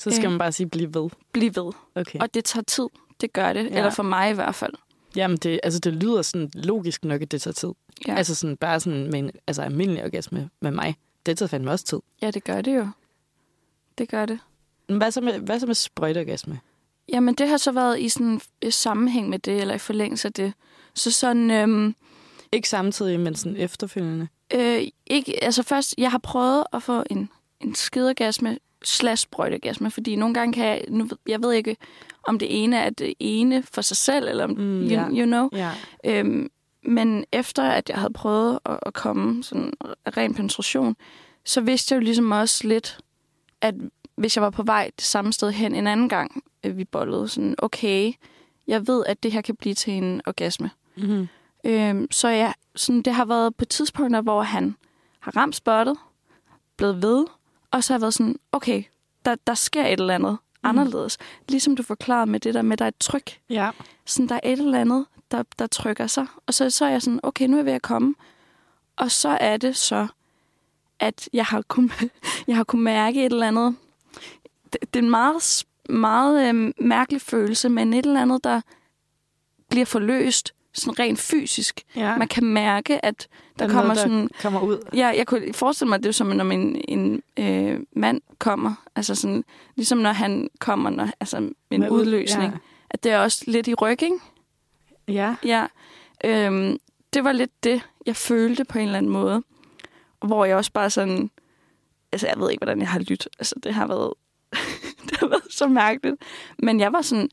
Så 0.00 0.10
skal 0.10 0.24
Øh. 0.24 0.30
man 0.30 0.38
bare 0.38 0.52
sige, 0.52 0.68
bliv 0.68 0.94
ved. 0.94 1.10
bliv 1.32 1.50
ved. 1.56 1.72
Okay. 1.94 2.18
Og 2.20 2.34
det 2.34 2.44
tager 2.44 2.64
tid. 2.64 2.86
Det 3.20 3.32
gør 3.32 3.52
det. 3.52 3.64
Ja. 3.70 3.76
Eller 3.76 3.90
for 3.90 4.02
mig 4.02 4.30
i 4.30 4.34
hvert 4.34 4.54
fald. 4.54 4.72
Jamen, 5.16 5.36
det, 5.36 5.60
altså, 5.62 5.80
det 5.80 5.92
lyder 5.92 6.22
sådan 6.22 6.50
logisk 6.54 7.04
nok, 7.04 7.22
at 7.22 7.30
det 7.32 7.42
tager 7.42 7.52
tid. 7.54 7.68
Ja, 8.06 8.14
altså, 8.14 8.34
sådan, 8.34 8.56
bare 8.56 8.80
sådan 8.80 9.04
med 9.10 9.18
en 9.18 9.30
altså, 9.46 9.62
almindelig 9.62 10.04
orgasme 10.04 10.50
med 10.60 10.70
mig. 10.70 10.96
Det 11.26 11.38
tager 11.38 11.48
fandme 11.48 11.70
også 11.70 11.84
tid. 11.84 11.98
ja 12.22 12.30
det 12.30 12.44
gør 12.44 12.60
det 12.60 12.76
jo. 12.76 12.88
Det 13.98 14.08
gør 14.08 14.26
det. 14.26 14.38
Men 14.88 14.96
hvad 14.98 15.10
så 15.10 15.20
med, 15.20 15.38
hvad 15.38 15.60
så 15.60 15.66
med 15.66 15.74
sprøjteorgasme? 15.74 16.60
Jamen, 17.08 17.34
det 17.34 17.48
har 17.48 17.56
så 17.56 17.72
været 17.72 18.00
i 18.00 18.08
sådan 18.08 18.40
i 18.62 18.70
sammenhæng 18.70 19.28
med 19.28 19.38
det, 19.38 19.60
eller 19.60 19.74
i 19.74 19.78
forlængelse 19.78 20.28
af 20.28 20.32
det. 20.32 20.52
Så 20.94 21.10
sådan, 21.10 21.50
øhm, 21.50 21.94
Ikke 22.52 22.68
samtidig, 22.68 23.20
men 23.20 23.34
sådan 23.34 23.56
efterfølgende. 23.56 24.28
øh, 24.54 24.82
ikke, 25.06 25.44
altså 25.44 25.62
først, 25.62 25.94
jeg 25.98 26.10
har 26.10 26.18
prøvet 26.18 26.64
at 26.72 26.82
få 26.82 27.04
en, 27.10 27.28
en 27.60 27.74
skidergasme 27.74 28.58
slash 28.84 29.22
sprøjtegasme, 29.22 29.90
fordi 29.90 30.16
nogle 30.16 30.34
gange 30.34 30.52
kan 30.52 30.66
jeg, 30.66 30.84
nu, 30.88 31.04
ved- 31.04 31.18
jeg 31.28 31.42
ved 31.42 31.52
ikke, 31.52 31.76
om 32.22 32.38
det 32.38 32.62
ene 32.64 32.76
er 32.76 32.90
det 32.90 33.14
ene 33.18 33.62
for 33.62 33.80
sig 33.82 33.96
selv, 33.96 34.28
eller 34.28 34.44
om, 34.44 34.50
Mm, 34.50 34.80
you, 34.82 34.88
ja. 34.88 35.08
you 35.10 35.24
know. 35.26 35.48
Ja. 35.52 35.70
Øhm, 36.04 36.50
men 36.82 37.24
efter 37.32 37.62
at 37.62 37.88
jeg 37.88 37.98
havde 37.98 38.12
prøvet 38.12 38.58
at, 38.66 38.78
at 38.86 38.94
komme 38.94 39.42
sådan 39.44 39.72
ren 40.16 40.34
penetration, 40.34 40.96
så 41.44 41.60
vidste 41.60 41.92
jeg 41.94 42.00
jo 42.00 42.04
ligesom 42.04 42.30
også 42.30 42.68
lidt, 42.68 42.98
at 43.60 43.74
hvis 44.16 44.36
jeg 44.36 44.42
var 44.42 44.50
på 44.50 44.62
vej 44.62 44.90
det 44.96 45.04
samme 45.04 45.32
sted 45.32 45.50
hen 45.50 45.74
en 45.74 45.86
anden 45.86 46.08
gang, 46.08 46.42
vi 46.64 46.84
bollede, 46.84 47.28
sådan, 47.28 47.54
okay, 47.58 48.12
jeg 48.66 48.86
ved, 48.86 49.04
at 49.06 49.22
det 49.22 49.32
her 49.32 49.40
kan 49.40 49.56
blive 49.56 49.74
til 49.74 49.92
en 49.92 50.20
orgasme. 50.26 50.70
Mm-hmm. 50.96 51.28
Øhm, 51.64 52.06
så 52.10 52.28
jeg, 52.28 52.54
sådan, 52.76 53.02
det 53.02 53.14
har 53.14 53.24
været 53.24 53.56
på 53.56 53.64
tidspunkter, 53.64 54.20
hvor 54.20 54.42
han 54.42 54.76
har 55.20 55.36
ramt 55.36 55.56
spottet, 55.56 55.96
blevet 56.76 57.02
ved, 57.02 57.26
og 57.70 57.84
så 57.84 57.92
har 57.92 57.96
jeg 57.98 58.00
været 58.00 58.14
sådan, 58.14 58.36
okay, 58.52 58.82
der, 59.24 59.36
der 59.46 59.54
sker 59.54 59.86
et 59.86 60.00
eller 60.00 60.14
andet 60.14 60.38
anderledes. 60.62 61.18
Ligesom 61.48 61.76
du 61.76 61.82
forklarede 61.82 62.30
med 62.30 62.40
det 62.40 62.54
der 62.54 62.62
med, 62.62 62.76
der 62.76 62.84
er 62.84 62.88
et 62.88 62.98
tryk 63.00 63.40
Ja. 63.50 63.70
sådan, 64.06 64.28
der 64.28 64.34
er 64.34 64.40
et 64.44 64.58
eller 64.58 64.80
andet, 64.80 65.06
der, 65.30 65.42
der 65.58 65.66
trykker 65.66 66.06
sig. 66.06 66.26
Og 66.46 66.54
så, 66.54 66.70
så 66.70 66.84
er 66.84 66.88
jeg 66.90 67.02
sådan, 67.02 67.20
okay, 67.22 67.46
nu 67.46 67.52
er 67.52 67.58
jeg 67.58 67.66
ved 67.66 67.72
at 67.72 67.82
komme. 67.82 68.14
Og 68.96 69.10
så 69.10 69.28
er 69.28 69.56
det 69.56 69.76
så, 69.76 70.06
at 70.98 71.28
jeg 71.32 71.44
har 71.44 71.62
kunnet, 71.62 72.10
jeg 72.48 72.56
har 72.56 72.64
kunnet 72.64 72.84
mærke 72.84 73.26
et 73.26 73.32
eller 73.32 73.48
andet. 73.48 73.76
Det, 74.72 74.80
det 74.94 75.00
er 75.00 75.04
en 75.04 75.10
meget, 75.10 75.64
meget 75.88 76.48
øhm, 76.48 76.72
mærkelig 76.80 77.20
følelse, 77.20 77.68
men 77.68 77.94
et 77.94 78.06
eller 78.06 78.22
andet, 78.22 78.44
der 78.44 78.60
bliver 79.68 79.86
forløst 79.86 80.54
sådan 80.74 80.98
rent 80.98 81.18
fysisk. 81.18 81.82
ja. 81.96 82.16
Man 82.16 82.28
kan 82.28 82.44
mærke, 82.44 83.04
at 83.04 83.28
der 83.58 83.64
er 83.64 83.68
kommer 83.68 83.82
noget, 83.82 83.98
sådan... 83.98 84.22
der 84.22 84.28
kommer 84.42 84.60
ud. 84.60 84.78
Ja, 84.94 85.06
jeg 85.16 85.26
kunne 85.26 85.52
forestille 85.52 85.88
mig, 85.88 85.96
at 85.96 86.02
det 86.02 86.08
er 86.08 86.12
som, 86.12 86.26
når 86.26 86.44
en, 86.44 86.80
en 86.88 87.22
øh, 87.36 87.80
mand 87.96 88.20
kommer. 88.38 88.74
Altså 88.96 89.14
sådan, 89.14 89.44
ligesom 89.76 89.98
når 89.98 90.12
han 90.12 90.48
kommer, 90.58 90.90
når, 90.90 91.08
altså 91.20 91.36
en 91.36 91.54
Med 91.70 91.90
ud- 91.90 92.00
udløsning. 92.00 92.54
At 92.90 93.04
det 93.04 93.12
er 93.12 93.18
også 93.18 93.44
lidt 93.46 93.68
i 93.68 93.74
ryg, 93.74 94.02
ikke? 94.02 94.16
Ja. 95.08 95.34
Ja, 95.44 95.66
øhm, 96.24 96.78
det 97.12 97.24
var 97.24 97.32
lidt 97.32 97.64
det, 97.64 97.82
jeg 98.06 98.16
følte 98.16 98.64
på 98.64 98.78
en 98.78 98.84
eller 98.84 98.98
anden 98.98 99.12
måde. 99.12 99.42
Hvor 100.26 100.44
jeg 100.44 100.56
også 100.56 100.72
bare 100.72 100.90
sådan... 100.90 101.30
Altså, 102.12 102.26
jeg 102.28 102.38
ved 102.38 102.50
ikke, 102.50 102.60
hvordan 102.60 102.80
jeg 102.80 102.88
har 102.88 102.98
lyttet. 102.98 103.28
Altså, 103.38 103.54
det 103.62 103.74
har 103.74 103.86
været... 103.86 104.12
det 105.10 105.16
har 105.16 105.26
været 105.28 105.42
så 105.50 105.68
mærkeligt. 105.68 106.16
Men 106.58 106.80
jeg 106.80 106.92
var 106.92 107.02
sådan... 107.02 107.28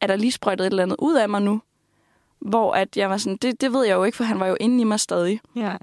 Er 0.00 0.06
der 0.06 0.16
lige 0.16 0.32
sprøjtet 0.32 0.66
et 0.66 0.70
eller 0.70 0.82
andet 0.82 0.96
ud 0.98 1.14
af 1.14 1.28
mig 1.28 1.42
nu? 1.42 1.60
Hvor 2.46 2.72
at 2.72 2.96
jeg 2.96 3.10
var 3.10 3.16
sådan... 3.16 3.36
Det, 3.36 3.60
det 3.60 3.72
ved 3.72 3.84
jeg 3.84 3.94
jo 3.94 4.04
ikke, 4.04 4.16
for 4.16 4.24
han 4.24 4.40
var 4.40 4.46
jo 4.46 4.56
inde 4.60 4.80
i 4.80 4.84
mig 4.84 5.00
stadig. 5.00 5.40
Ja. 5.56 5.76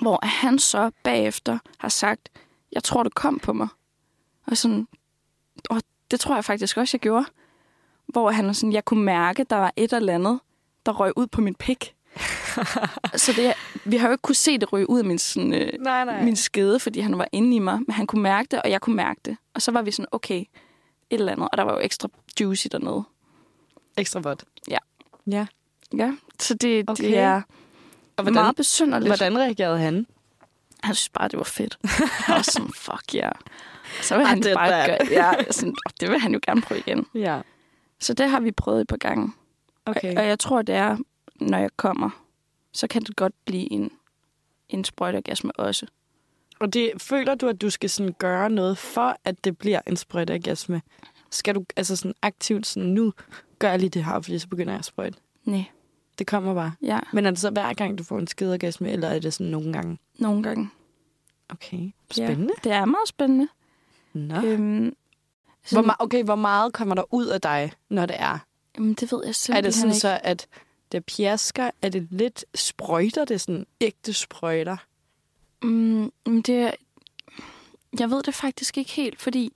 Hvor 0.00 0.26
han 0.26 0.58
så 0.58 0.90
bagefter 1.02 1.58
har 1.78 1.88
sagt... 1.88 2.28
Jeg 2.72 2.82
tror, 2.82 3.02
du 3.02 3.10
kom 3.14 3.38
på 3.38 3.52
mig. 3.52 3.68
Og 4.46 4.56
sådan... 4.56 4.88
Og 5.70 5.82
det 6.10 6.20
tror 6.20 6.34
jeg 6.34 6.44
faktisk 6.44 6.76
også, 6.76 6.96
jeg 6.96 7.00
gjorde. 7.00 7.24
Hvor 8.06 8.30
han 8.30 8.46
var 8.46 8.52
sådan... 8.52 8.72
Jeg 8.72 8.84
kunne 8.84 9.04
mærke, 9.04 9.44
der 9.50 9.56
var 9.56 9.72
et 9.76 9.92
eller 9.92 10.14
andet, 10.14 10.40
der 10.86 10.92
røg 10.92 11.18
ud 11.18 11.26
på 11.26 11.40
min 11.40 11.54
pik. 11.54 11.94
så 13.24 13.32
det, 13.36 13.54
vi 13.84 13.96
har 13.96 14.08
jo 14.08 14.12
ikke 14.12 14.22
kunne 14.22 14.34
se 14.34 14.58
det 14.58 14.72
ryge 14.72 14.90
ud 14.90 14.98
af 14.98 15.04
min, 15.04 15.18
sådan, 15.18 15.54
øh, 15.54 15.72
Nej, 15.80 16.04
nej. 16.04 16.24
min 16.24 16.36
skede, 16.36 16.80
fordi 16.80 17.00
han 17.00 17.18
var 17.18 17.28
inde 17.32 17.56
i 17.56 17.58
mig. 17.58 17.78
Men 17.86 17.90
han 17.90 18.06
kunne 18.06 18.22
mærke 18.22 18.48
det, 18.50 18.62
og 18.62 18.70
jeg 18.70 18.80
kunne 18.80 18.96
mærke 18.96 19.20
det. 19.24 19.36
Og 19.54 19.62
så 19.62 19.72
var 19.72 19.82
vi 19.82 19.90
sådan, 19.90 20.08
okay, 20.12 20.40
et 20.40 20.48
eller 21.10 21.32
andet. 21.32 21.48
Og 21.52 21.58
der 21.58 21.62
var 21.64 21.72
jo 21.72 21.78
ekstra 21.78 22.08
juicy 22.40 22.66
dernede. 22.72 23.04
Ekstra 23.96 24.20
vådt. 24.20 24.44
Ja. 24.68 24.78
Ja. 25.26 25.46
Ja, 25.96 26.12
så 26.40 26.54
det, 26.54 26.90
Okay. 26.90 27.04
det 27.04 27.18
er 27.18 27.34
Og 28.16 28.22
hvordan, 28.22 28.34
meget 28.34 28.56
besynderligt. 28.56 29.08
hvordan 29.08 29.38
reagerede 29.38 29.78
han? 29.78 30.06
Han 30.82 30.94
synes 30.94 31.08
bare, 31.08 31.28
det 31.28 31.36
var 31.38 31.44
fedt. 31.44 31.78
og 32.38 32.44
sådan, 32.44 32.70
fuck 32.72 33.14
ja. 33.14 33.20
Yeah. 33.20 33.32
Så 34.02 34.16
vil 34.16 34.22
Ah, 34.22 34.28
han 34.28 34.42
det 34.42 34.54
bare 34.54 34.86
gøre, 34.86 34.98
ja, 35.10 35.32
sådan, 35.52 35.68
"Åh, 35.70 35.92
det 36.00 36.10
vil 36.10 36.18
han 36.18 36.32
jo 36.32 36.40
gerne 36.46 36.62
prøve 36.62 36.78
igen. 36.86 37.06
Ja. 37.14 37.40
Så 38.00 38.14
det 38.14 38.30
har 38.30 38.40
vi 38.40 38.50
prøvet 38.52 38.80
et 38.80 38.86
par 38.86 38.96
gange. 38.96 39.32
Okay. 39.86 40.16
Og 40.16 40.26
jeg 40.26 40.38
tror, 40.38 40.62
det 40.62 40.74
er, 40.74 40.96
når 41.40 41.58
jeg 41.58 41.70
kommer, 41.76 42.10
så 42.72 42.86
kan 42.86 43.02
det 43.02 43.16
godt 43.16 43.32
blive 43.44 43.72
en, 43.72 43.90
en 44.68 44.84
sprøjteorgasme 44.84 45.52
også. 45.60 45.86
Og 46.60 46.72
det, 46.72 46.92
føler 46.98 47.34
du, 47.34 47.48
at 47.48 47.60
du 47.60 47.70
skal 47.70 47.90
sådan 47.90 48.14
gøre 48.18 48.50
noget 48.50 48.78
for, 48.78 49.16
at 49.24 49.44
det 49.44 49.58
bliver 49.58 49.80
en 49.86 49.96
sprøjteorgasme? 49.96 50.82
Skal 51.30 51.54
du 51.54 51.64
altså 51.76 51.96
sådan 51.96 52.14
aktivt 52.22 52.66
sådan, 52.66 52.88
nu 52.88 53.12
gør 53.58 53.70
jeg 53.70 53.78
lige 53.78 53.90
det 53.90 54.04
her, 54.04 54.20
fordi 54.20 54.38
så 54.38 54.48
begynder 54.48 54.72
jeg 54.72 54.78
at 54.78 54.84
sprøjte? 54.84 55.18
Nej, 55.44 55.64
Det 56.18 56.26
kommer 56.26 56.54
bare. 56.54 56.72
ja, 56.82 57.00
Men 57.12 57.26
er 57.26 57.30
det 57.30 57.38
så 57.40 57.50
hver 57.50 57.72
gang, 57.72 57.98
du 57.98 58.04
får 58.04 58.18
en 58.18 58.26
skideorgasme, 58.26 58.90
eller 58.90 59.08
er 59.08 59.18
det 59.18 59.32
sådan 59.34 59.50
nogle 59.50 59.72
gange? 59.72 59.98
nogle 60.18 60.42
gange. 60.42 60.70
Okay, 61.48 61.90
spændende. 62.10 62.54
Ja, 62.64 62.68
det 62.70 62.72
er 62.76 62.84
meget 62.84 63.08
spændende. 63.08 63.48
Nå. 64.12 64.34
Øhm, 64.42 64.84
Hvor, 64.84 64.94
sådan, 65.64 65.90
ma- 65.90 65.96
okay, 65.98 66.24
hvor 66.24 66.34
meget 66.34 66.72
kommer 66.72 66.94
der 66.94 67.14
ud 67.14 67.26
af 67.26 67.40
dig, 67.40 67.72
når 67.90 68.06
det 68.06 68.16
er? 68.18 68.38
jamen, 68.76 68.94
det 68.94 69.12
ved 69.12 69.20
jeg 69.22 69.28
Er 69.28 69.32
simpelthen 69.32 69.64
det 69.64 69.74
sådan 69.74 69.90
ikke. 69.90 70.00
så, 70.00 70.20
at 70.22 70.46
det 70.92 71.04
pjasker? 71.04 71.70
Er 71.82 71.88
det 71.88 72.08
lidt 72.10 72.44
sprøjter? 72.54 73.24
Det 73.24 73.34
er 73.34 73.38
sådan 73.38 73.66
ægte 73.80 74.12
sprøjter? 74.12 74.76
Mm, 75.62 76.12
det 76.26 76.48
er, 76.48 76.70
jeg 77.98 78.10
ved 78.10 78.22
det 78.22 78.34
faktisk 78.34 78.78
ikke 78.78 78.90
helt, 78.90 79.20
fordi 79.22 79.52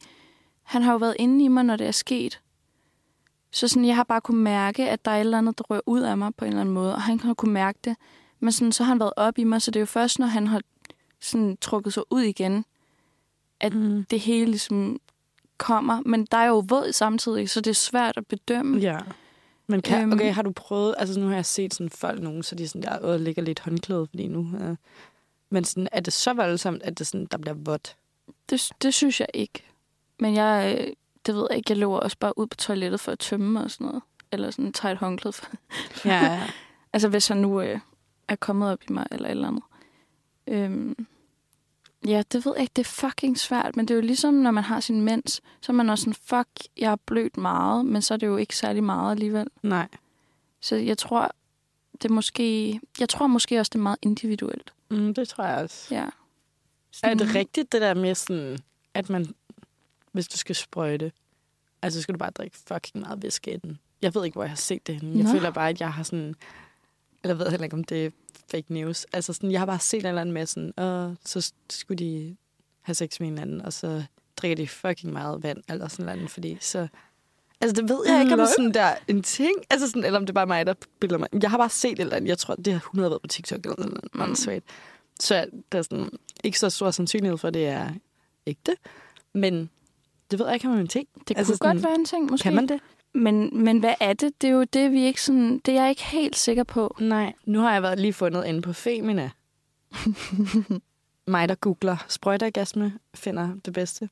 han 0.63 0.83
har 0.83 0.93
jo 0.93 0.99
været 0.99 1.17
inde 1.19 1.45
i 1.45 1.49
mig, 1.49 1.65
når 1.65 1.77
det 1.77 1.87
er 1.87 1.91
sket. 1.93 2.41
Så 3.53 3.69
sådan, 3.69 3.85
jeg 3.85 3.97
har 3.97 4.05
bare 4.05 4.21
kunne 4.21 4.43
mærke, 4.43 4.91
at 4.91 5.05
der 5.05 5.11
er 5.11 5.17
et 5.17 5.21
eller 5.21 5.39
andet, 5.39 5.59
der 5.59 5.65
rører 5.65 5.81
ud 5.87 6.01
af 6.01 6.19
mig 6.19 6.35
på 6.35 6.45
en 6.45 6.49
eller 6.49 6.61
anden 6.61 6.75
måde, 6.75 6.95
og 6.95 7.03
han 7.03 7.21
har 7.21 7.35
kunne 7.35 7.53
mærke 7.53 7.79
det. 7.85 7.97
Men 8.41 8.53
sådan, 8.53 8.73
så 8.73 8.83
har 8.85 8.89
han 8.89 9.01
været 9.01 9.13
op 9.17 9.39
i 9.39 9.45
mig, 9.45 9.63
så 9.63 9.71
det 9.71 9.77
er 9.77 9.81
jo 9.81 9.87
først, 9.87 10.19
når 10.19 10.27
han 10.27 10.47
har 10.47 10.61
sådan, 11.21 11.59
trukket 11.61 11.93
sig 11.93 12.03
ud 12.11 12.23
igen, 12.23 12.65
at 13.61 13.75
Mm. 13.75 14.05
det 14.11 14.21
hele 14.21 14.47
ligesom 14.51 15.01
kommer. 15.59 16.03
Men 16.07 16.25
der 16.31 16.37
er 16.39 16.47
jo 16.47 16.65
våd 16.69 16.93
samtidig, 16.93 17.51
så 17.51 17.61
det 17.61 17.71
er 17.71 17.75
svært 17.75 18.17
at 18.17 18.27
bedømme. 18.27 18.79
Ja. 18.79 18.99
Men 19.67 19.83
kan, 19.83 20.03
Øhm. 20.03 20.13
okay, 20.13 20.33
har 20.33 20.43
du 20.43 20.53
prøvet, 20.53 20.95
altså 20.99 21.21
nu 21.21 21.27
har 21.27 21.35
jeg 21.35 21.47
set 21.47 21.75
sådan 21.75 21.91
folk 21.91 22.23
nogen, 22.23 22.43
så 22.43 22.55
de 22.55 22.69
sådan 22.69 22.83
der, 22.83 22.99
åh, 23.03 23.21
ligger 23.21 23.43
lidt 23.43 23.61
håndklæde, 23.61 24.07
fordi 24.11 24.29
nu, 24.29 24.51
øh, 24.61 24.77
Men 25.51 25.65
sådan, 25.65 25.89
er 25.93 26.01
det 26.01 26.13
så 26.13 26.33
voldsomt, 26.33 26.83
at 26.83 26.99
det 26.99 27.07
sådan, 27.07 27.27
der 27.31 27.39
bliver 27.39 27.55
vådt? 27.55 27.97
Det, 28.51 28.71
det 28.83 28.95
synes 28.95 29.21
jeg 29.21 29.29
ikke. 29.35 29.63
Men 30.19 30.35
jeg, 30.35 30.77
øh, 30.81 30.93
det 31.31 31.39
ved 31.39 31.47
jeg 31.51 31.57
ikke, 31.57 31.71
jeg 31.71 31.79
løber 31.79 31.97
også 31.97 32.17
bare 32.21 32.39
ud 32.39 32.47
på 32.47 32.57
toilettet 32.57 33.01
for 33.01 33.13
at 33.13 33.19
tømme 33.19 33.61
og 33.61 33.71
sådan 33.71 33.87
noget. 33.87 34.03
Eller 34.33 34.51
sådan 34.51 34.73
tager 34.73 34.93
et 34.93 34.99
håndklæde 34.99 35.33
for. 35.33 35.47
Ja, 36.05 36.25
ja. 36.25 36.51
Altså 36.93 37.09
hvis 37.09 37.29
han 37.29 37.37
nu 37.37 37.61
øh, 37.61 37.81
er 38.29 38.37
kommet 38.37 38.73
op 38.73 38.83
i 38.89 38.93
mig 38.93 39.07
eller 39.11 39.29
et 39.29 39.31
eller 39.31 39.49
andet. 39.49 39.63
Øhm, 40.47 41.07
ja, 42.07 42.23
det 42.33 42.47
ved 42.47 42.53
jeg 42.57 42.63
ikke. 42.63 42.73
Det 42.77 42.87
er 42.87 42.91
fucking 42.91 43.39
svært. 43.39 43.77
Men 43.77 43.89
det 43.89 43.95
er 43.95 43.97
jo 43.97 44.01
ligesom, 44.07 44.35
når 44.35 44.51
man 44.51 44.65
har 44.65 44.81
sin 44.81 45.01
mens, 45.01 45.43
så 45.61 45.73
er 45.73 45.75
man 45.75 45.91
også 45.91 46.03
sådan, 46.03 46.15
fuck, 46.15 46.49
jeg 46.77 46.89
har 46.89 46.97
blødt 46.97 47.37
meget. 47.37 47.87
Men 47.87 48.03
så 48.03 48.15
er 48.15 48.19
det 48.19 48.27
jo 48.27 48.37
ikke 48.37 48.57
særlig 48.57 48.85
meget 48.85 49.11
alligevel. 49.11 49.47
Nej. 49.63 49.89
Så 50.61 50.77
jeg 50.77 50.99
tror, 50.99 51.33
det 51.93 52.05
er 52.05 52.13
måske... 52.13 52.81
Jeg 53.01 53.09
tror 53.09 53.27
måske 53.27 53.61
også, 53.61 53.71
det 53.71 53.79
er 53.79 53.83
meget 53.83 53.99
individuelt. 54.03 54.73
Mm, 54.91 55.15
det 55.15 55.29
tror 55.29 55.45
jeg 55.45 55.63
også. 55.63 55.95
Ja. 55.95 56.07
Er 57.03 57.15
det 57.15 57.35
rigtigt, 57.35 57.73
det 57.73 57.81
der 57.81 57.95
med 57.95 58.15
sådan, 58.15 58.59
at 58.95 59.11
man, 59.11 59.35
hvis 60.13 60.29
du 60.29 60.37
skal 60.37 60.55
sprøjte, 60.55 61.13
altså 61.83 61.99
så 61.99 62.03
skal 62.03 62.13
du 62.15 62.19
bare 62.19 62.31
drikke 62.31 62.57
fucking 62.67 63.01
meget 63.01 63.23
væske 63.23 63.51
inden. 63.51 63.79
Jeg 64.03 64.15
ved 64.15 64.25
ikke, 64.25 64.35
hvor 64.35 64.43
jeg 64.43 64.51
har 64.51 64.57
set 64.57 64.87
det 64.87 64.95
henne. 65.01 65.17
Jeg 65.19 65.25
Nå. 65.25 65.31
føler 65.31 65.51
bare, 65.51 65.69
at 65.69 65.81
jeg 65.81 65.93
har 65.93 66.03
sådan, 66.03 66.35
eller 67.25 67.35
ved 67.35 67.51
heller 67.51 67.65
ikke, 67.65 67.77
om 67.77 67.85
det 67.85 68.07
er 68.07 68.11
fake 68.51 68.75
news. 68.75 69.07
Altså 69.13 69.33
sådan, 69.33 69.53
jeg 69.53 69.61
har 69.61 69.67
bare 69.67 69.79
set 69.79 70.01
en 70.01 70.07
eller 70.07 70.21
anden 70.21 70.33
med 70.33 70.47
sådan, 70.47 70.73
og 70.77 71.17
så 71.25 71.53
skulle 71.71 72.05
de 72.05 72.37
have 72.81 72.95
sex 72.95 73.21
med 73.21 73.29
hinanden, 73.29 73.63
og 73.63 73.73
så 73.73 74.05
drikker 74.37 74.57
de 74.57 74.69
fucking 74.69 75.13
meget 75.13 75.43
vand, 75.43 75.63
eller 75.69 75.89
sådan 75.89 76.17
noget, 76.17 76.31
fordi 76.31 76.59
så... 76.61 76.89
Altså, 77.61 77.83
det 77.83 77.89
ved 77.89 78.01
jeg 78.07 78.21
ikke, 78.21 78.33
om 78.33 78.39
det 78.39 78.47
er 78.47 78.53
sådan 78.57 78.75
der 78.75 78.95
en 79.09 79.23
ting, 79.23 79.57
altså 79.71 79.87
sådan, 79.87 80.05
eller 80.05 80.19
om 80.19 80.27
det 80.27 80.31
er 80.31 80.35
bare 80.35 80.47
mig, 80.47 80.67
der 80.67 80.75
bilder 81.01 81.19
mig. 81.19 81.29
Jeg 81.43 81.51
har 81.51 81.59
bare 81.59 81.71
set 81.71 81.93
et 81.93 82.01
eller 82.01 82.17
andet, 82.17 82.29
jeg 82.29 82.39
tror, 82.39 82.55
det 82.55 82.73
har 82.73 82.79
100 82.81 83.11
været 83.11 83.23
på 83.23 83.29
TikTok 83.29 83.67
eller 83.67 83.77
noget, 83.77 84.29
Mm. 84.29 84.35
Så 85.21 85.47
der 85.73 85.79
er 85.79 85.83
sådan, 85.83 86.11
ikke 86.45 86.59
så 86.59 86.71
stor 86.71 86.91
sandsynlighed 86.91 87.39
for, 87.39 87.49
at 87.49 87.55
det 87.55 87.67
er 87.67 87.91
ægte. 88.47 88.77
Men 89.33 89.71
det 90.31 90.39
ved 90.39 90.47
jeg 90.47 90.55
ikke, 90.55 90.67
om 90.67 90.73
det 90.73 90.79
er 90.79 90.83
en 90.83 90.89
ting. 90.89 91.09
Det 91.29 91.39
Altså 91.39 91.53
kunne 91.53 91.57
sådan, 91.59 91.77
godt 91.77 91.85
være 91.85 91.95
en 91.95 92.05
ting, 92.05 92.31
måske. 92.31 92.43
Kan 92.43 92.55
man 92.55 92.67
det? 92.69 92.81
Men, 93.15 93.65
men 93.65 93.79
hvad 93.79 93.95
er 94.01 94.13
det? 94.13 94.43
Det 94.43 94.49
er 94.49 94.53
jo 94.53 94.65
det, 94.65 94.93
vi 94.93 95.03
ikke 95.05 95.23
sådan... 95.23 95.59
Det 95.59 95.77
er 95.77 95.81
jeg 95.81 95.91
ikke 95.91 96.05
helt 96.05 96.37
sikker 96.37 96.65
på. 96.65 96.97
Nej. 97.01 97.33
Nu 97.45 97.61
har 97.61 97.73
jeg 97.73 97.83
været 97.83 98.01
lige 98.01 98.13
fundet 98.13 98.45
inde 98.45 98.63
på 98.63 98.73
Femina. 98.73 99.31
Mig, 101.27 101.49
der 101.49 101.55
googler 101.55 101.97
sprøjteorgasme, 102.09 102.99
finder 103.15 103.51
det 103.65 103.73
bedste. 103.73 104.09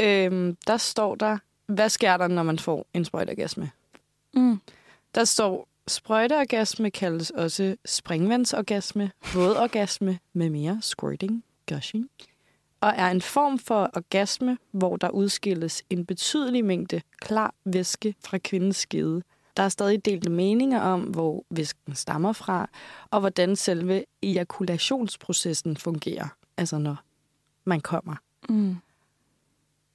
Øhm, 0.00 0.56
der 0.66 0.76
står 0.76 1.14
der, 1.14 1.38
hvad 1.66 1.88
sker 1.88 2.16
der, 2.16 2.28
når 2.28 2.42
man 2.42 2.58
får 2.58 2.86
en 2.94 3.04
sprøjteorgasme? 3.04 3.70
Mm. 4.34 4.60
Der 5.14 5.24
står, 5.24 5.68
sprøjteorgasme 5.88 6.90
kaldes 6.90 7.30
også 7.30 7.76
springvandsorgasme, 7.84 9.10
vådorgasme 9.34 10.18
med 10.32 10.50
mere 10.50 10.78
squirting, 10.82 11.44
gushing, 11.68 12.10
og 12.86 12.92
er 12.96 13.10
en 13.10 13.20
form 13.20 13.58
for 13.58 13.90
orgasme, 13.94 14.58
hvor 14.70 14.96
der 14.96 15.10
udskilles 15.10 15.82
en 15.90 16.06
betydelig 16.06 16.64
mængde 16.64 17.02
klar 17.20 17.54
væske 17.64 18.14
fra 18.24 18.38
kvindens 18.38 18.76
skede. 18.76 19.22
Der 19.56 19.62
er 19.62 19.68
stadig 19.68 20.04
delte 20.04 20.30
meninger 20.30 20.80
om, 20.80 21.00
hvor 21.00 21.44
væsken 21.50 21.94
stammer 21.94 22.32
fra, 22.32 22.68
og 23.10 23.20
hvordan 23.20 23.56
selve 23.56 24.04
ejakulationsprocessen 24.22 25.76
fungerer, 25.76 26.28
altså 26.56 26.78
når 26.78 26.96
man 27.64 27.80
kommer. 27.80 28.16
Mm. 28.48 28.76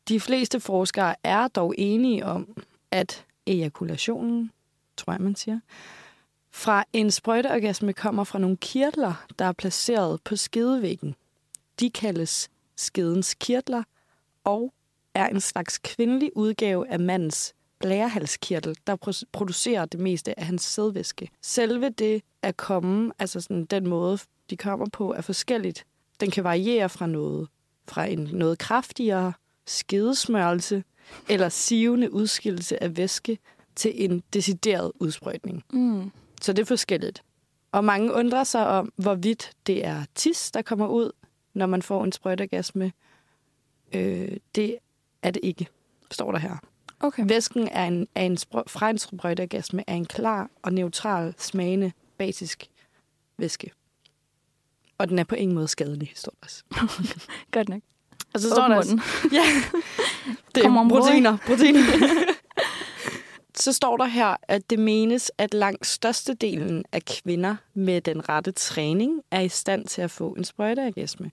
De 0.07 0.19
fleste 0.19 0.59
forskere 0.59 1.15
er 1.23 1.47
dog 1.47 1.73
enige 1.77 2.25
om, 2.25 2.57
at 2.91 3.25
ejakulationen, 3.47 4.51
tror 4.97 5.13
jeg 5.13 5.21
man 5.21 5.35
siger, 5.35 5.59
fra 6.51 6.83
en 6.93 7.11
sprøjteorgasme 7.11 7.93
kommer 7.93 8.23
fra 8.23 8.39
nogle 8.39 8.57
kirtler, 8.57 9.25
der 9.39 9.45
er 9.45 9.51
placeret 9.51 10.21
på 10.23 10.35
skedevæggen. 10.35 11.15
De 11.79 11.89
kaldes 11.89 12.49
skedens 12.75 13.33
kirtler 13.33 13.83
og 14.43 14.73
er 15.13 15.27
en 15.27 15.41
slags 15.41 15.77
kvindelig 15.77 16.31
udgave 16.35 16.89
af 16.89 16.99
mandens 16.99 17.53
blærehalskirtel, 17.79 18.75
der 18.87 18.95
pro- 19.05 19.29
producerer 19.31 19.85
det 19.85 19.99
meste 19.99 20.39
af 20.39 20.45
hans 20.45 20.61
sædvæske. 20.61 21.29
Selve 21.41 21.89
det 21.89 22.21
at 22.41 22.57
komme, 22.57 23.11
altså 23.19 23.41
sådan 23.41 23.65
den 23.65 23.87
måde, 23.87 24.19
de 24.49 24.57
kommer 24.57 24.85
på, 24.93 25.13
er 25.13 25.21
forskelligt. 25.21 25.85
Den 26.19 26.31
kan 26.31 26.43
variere 26.43 26.89
fra 26.89 27.07
noget, 27.07 27.47
fra 27.87 28.05
en 28.05 28.29
noget 28.33 28.57
kraftigere 28.57 29.33
skedesmørelse 29.65 30.83
eller 31.29 31.49
sivende 31.49 32.13
udskillelse 32.13 32.83
af 32.83 32.97
væske 32.97 33.37
til 33.75 34.03
en 34.05 34.23
decideret 34.33 34.91
udsprøjtning. 34.95 35.63
Mm. 35.73 36.11
Så 36.41 36.53
det 36.53 36.61
er 36.61 36.65
forskelligt. 36.65 37.23
Og 37.71 37.83
mange 37.83 38.13
undrer 38.13 38.43
sig 38.43 38.67
om, 38.67 38.93
hvorvidt 38.95 39.51
det 39.67 39.85
er 39.85 40.05
tis, 40.15 40.51
der 40.51 40.61
kommer 40.61 40.87
ud, 40.87 41.11
når 41.53 41.65
man 41.65 41.81
får 41.81 42.03
en 42.03 42.11
sprøjteorgasme. 42.11 42.91
Øh, 43.93 44.37
det 44.55 44.77
er 45.23 45.31
det 45.31 45.39
ikke, 45.43 45.67
står 46.11 46.31
der 46.31 46.39
her. 46.39 46.57
Okay. 46.99 47.23
Væsken 47.27 47.67
er 47.67 47.85
en, 47.85 48.07
er 48.15 48.23
en 48.23 48.37
sprø- 48.37 48.63
fra 48.67 48.89
en 48.89 48.97
sprøjteorgasme 48.97 49.83
er 49.87 49.93
en 49.93 50.05
klar 50.05 50.49
og 50.61 50.73
neutral 50.73 51.33
smagende 51.37 51.91
basisk 52.17 52.69
væske. 53.37 53.71
Og 54.97 55.09
den 55.09 55.19
er 55.19 55.23
på 55.23 55.35
ingen 55.35 55.55
måde 55.55 55.67
skadelig, 55.67 56.11
står 56.15 56.31
der 56.31 56.45
også. 56.45 56.63
Godt 57.51 57.69
nok. 57.69 57.81
Og 58.33 58.39
så 58.39 58.49
står 58.49 58.67
der 58.67 58.75
også, 58.75 58.89
munden. 58.91 59.05
Ja, 59.37 59.43
det 60.55 60.65
er 60.65 60.89
proteiner. 60.89 61.37
proteiner. 61.45 61.79
så 63.55 63.73
står 63.73 63.97
der 63.97 64.05
her, 64.05 64.35
at 64.43 64.69
det 64.69 64.79
menes, 64.79 65.31
at 65.37 65.53
langt 65.53 65.85
størstedelen 65.85 66.85
af 66.91 67.05
kvinder 67.05 67.55
med 67.73 68.01
den 68.01 68.29
rette 68.29 68.51
træning 68.51 69.21
er 69.31 69.41
i 69.41 69.49
stand 69.49 69.85
til 69.85 70.01
at 70.01 70.11
få 70.11 70.33
en 70.33 70.43
sprøjteorgasme. 70.43 71.31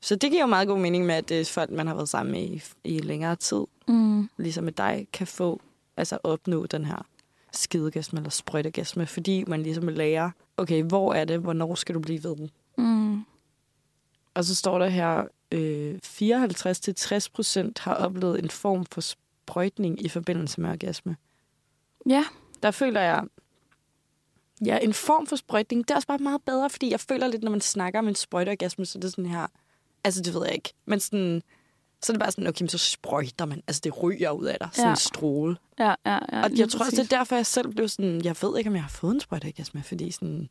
Så 0.00 0.16
det 0.16 0.30
giver 0.30 0.42
jo 0.42 0.46
meget 0.46 0.68
god 0.68 0.78
mening 0.78 1.06
med, 1.06 1.14
at 1.14 1.28
det 1.28 1.40
er 1.40 1.44
folk, 1.44 1.70
man 1.70 1.86
har 1.86 1.94
været 1.94 2.08
sammen 2.08 2.32
med 2.32 2.42
i, 2.42 2.62
i 2.84 2.98
længere 2.98 3.36
tid, 3.36 3.64
Mm. 3.88 4.28
ligesom 4.36 4.64
med 4.64 4.72
dig, 4.72 5.06
kan 5.12 5.26
få, 5.26 5.60
altså 5.96 6.18
opnå 6.24 6.66
den 6.66 6.84
her 6.84 7.06
skidegasme 7.52 8.18
eller 8.18 8.30
sprøjtegasme, 8.30 9.06
fordi 9.06 9.44
man 9.46 9.62
ligesom 9.62 9.88
lærer, 9.88 10.30
okay, 10.56 10.82
hvor 10.82 11.14
er 11.14 11.24
det, 11.24 11.38
hvornår 11.40 11.74
skal 11.74 11.94
du 11.94 12.00
blive 12.00 12.24
ved 12.24 12.36
den? 12.36 12.50
Mm. 12.78 13.24
Og 14.34 14.44
så 14.44 14.54
står 14.54 14.78
der 14.78 14.86
her, 14.88 15.24
øh, 15.52 15.98
54-60 16.04 17.28
procent 17.32 17.78
har 17.78 17.94
oplevet 17.94 18.38
en 18.42 18.50
form 18.50 18.84
for 18.86 19.00
sprøjtning 19.00 20.04
i 20.04 20.08
forbindelse 20.08 20.60
med 20.60 20.70
orgasme. 20.70 21.16
Ja. 22.08 22.24
Der 22.62 22.70
føler 22.70 23.00
jeg, 23.00 23.24
ja, 24.66 24.78
en 24.82 24.94
form 24.94 25.26
for 25.26 25.36
sprøjtning, 25.36 25.88
det 25.88 25.90
er 25.90 25.96
også 25.96 26.08
bare 26.08 26.18
meget 26.18 26.42
bedre, 26.42 26.70
fordi 26.70 26.90
jeg 26.90 27.00
føler 27.00 27.26
lidt, 27.26 27.42
når 27.42 27.50
man 27.50 27.60
snakker 27.60 27.98
om 27.98 28.08
en 28.08 28.14
sprøjteorgasme, 28.14 28.86
så 28.86 28.98
er 28.98 29.00
det 29.00 29.10
sådan 29.10 29.26
her, 29.26 29.46
altså 30.04 30.20
det 30.22 30.34
ved 30.34 30.42
jeg 30.44 30.54
ikke, 30.54 30.72
men 30.86 31.00
sådan, 31.00 31.42
så 32.02 32.12
er 32.12 32.14
det 32.14 32.20
bare 32.20 32.30
sådan, 32.32 32.46
okay, 32.46 32.62
men 32.62 32.68
så 32.68 32.78
sprøjter 32.78 33.44
man, 33.44 33.62
altså 33.66 33.80
det 33.84 34.02
ryger 34.02 34.30
ud 34.30 34.44
af 34.44 34.56
dig, 34.60 34.68
sådan 34.72 34.86
Ja. 34.86 34.90
en 34.90 34.96
stråle. 34.96 35.56
Ja, 35.78 35.94
ja, 36.06 36.18
ja. 36.32 36.42
Og 36.42 36.50
jeg 36.58 36.68
tror 36.68 36.84
også, 36.84 36.96
det 37.02 37.12
er 37.12 37.18
derfor, 37.18 37.36
jeg 37.36 37.46
selv 37.46 37.68
blev 37.68 37.88
sådan, 37.88 38.24
jeg 38.24 38.36
ved 38.42 38.58
ikke, 38.58 38.70
om 38.70 38.74
jeg 38.74 38.82
har 38.82 38.90
fået 38.90 39.14
en 39.14 39.20
sprøjteorgasme, 39.20 39.82
fordi 39.82 40.10
sådan, 40.10 40.48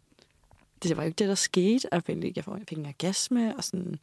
det 0.84 0.98
var 0.98 1.04
jo 1.04 1.08
ikke 1.08 1.18
det, 1.18 1.28
der 1.28 1.36
skete. 1.36 1.90
Ikke, 2.08 2.32
jeg 2.36 2.44
fik 2.70 2.78
en 2.78 2.86
orgasme, 2.86 3.56
og 3.58 3.64
sådan, 3.64 4.00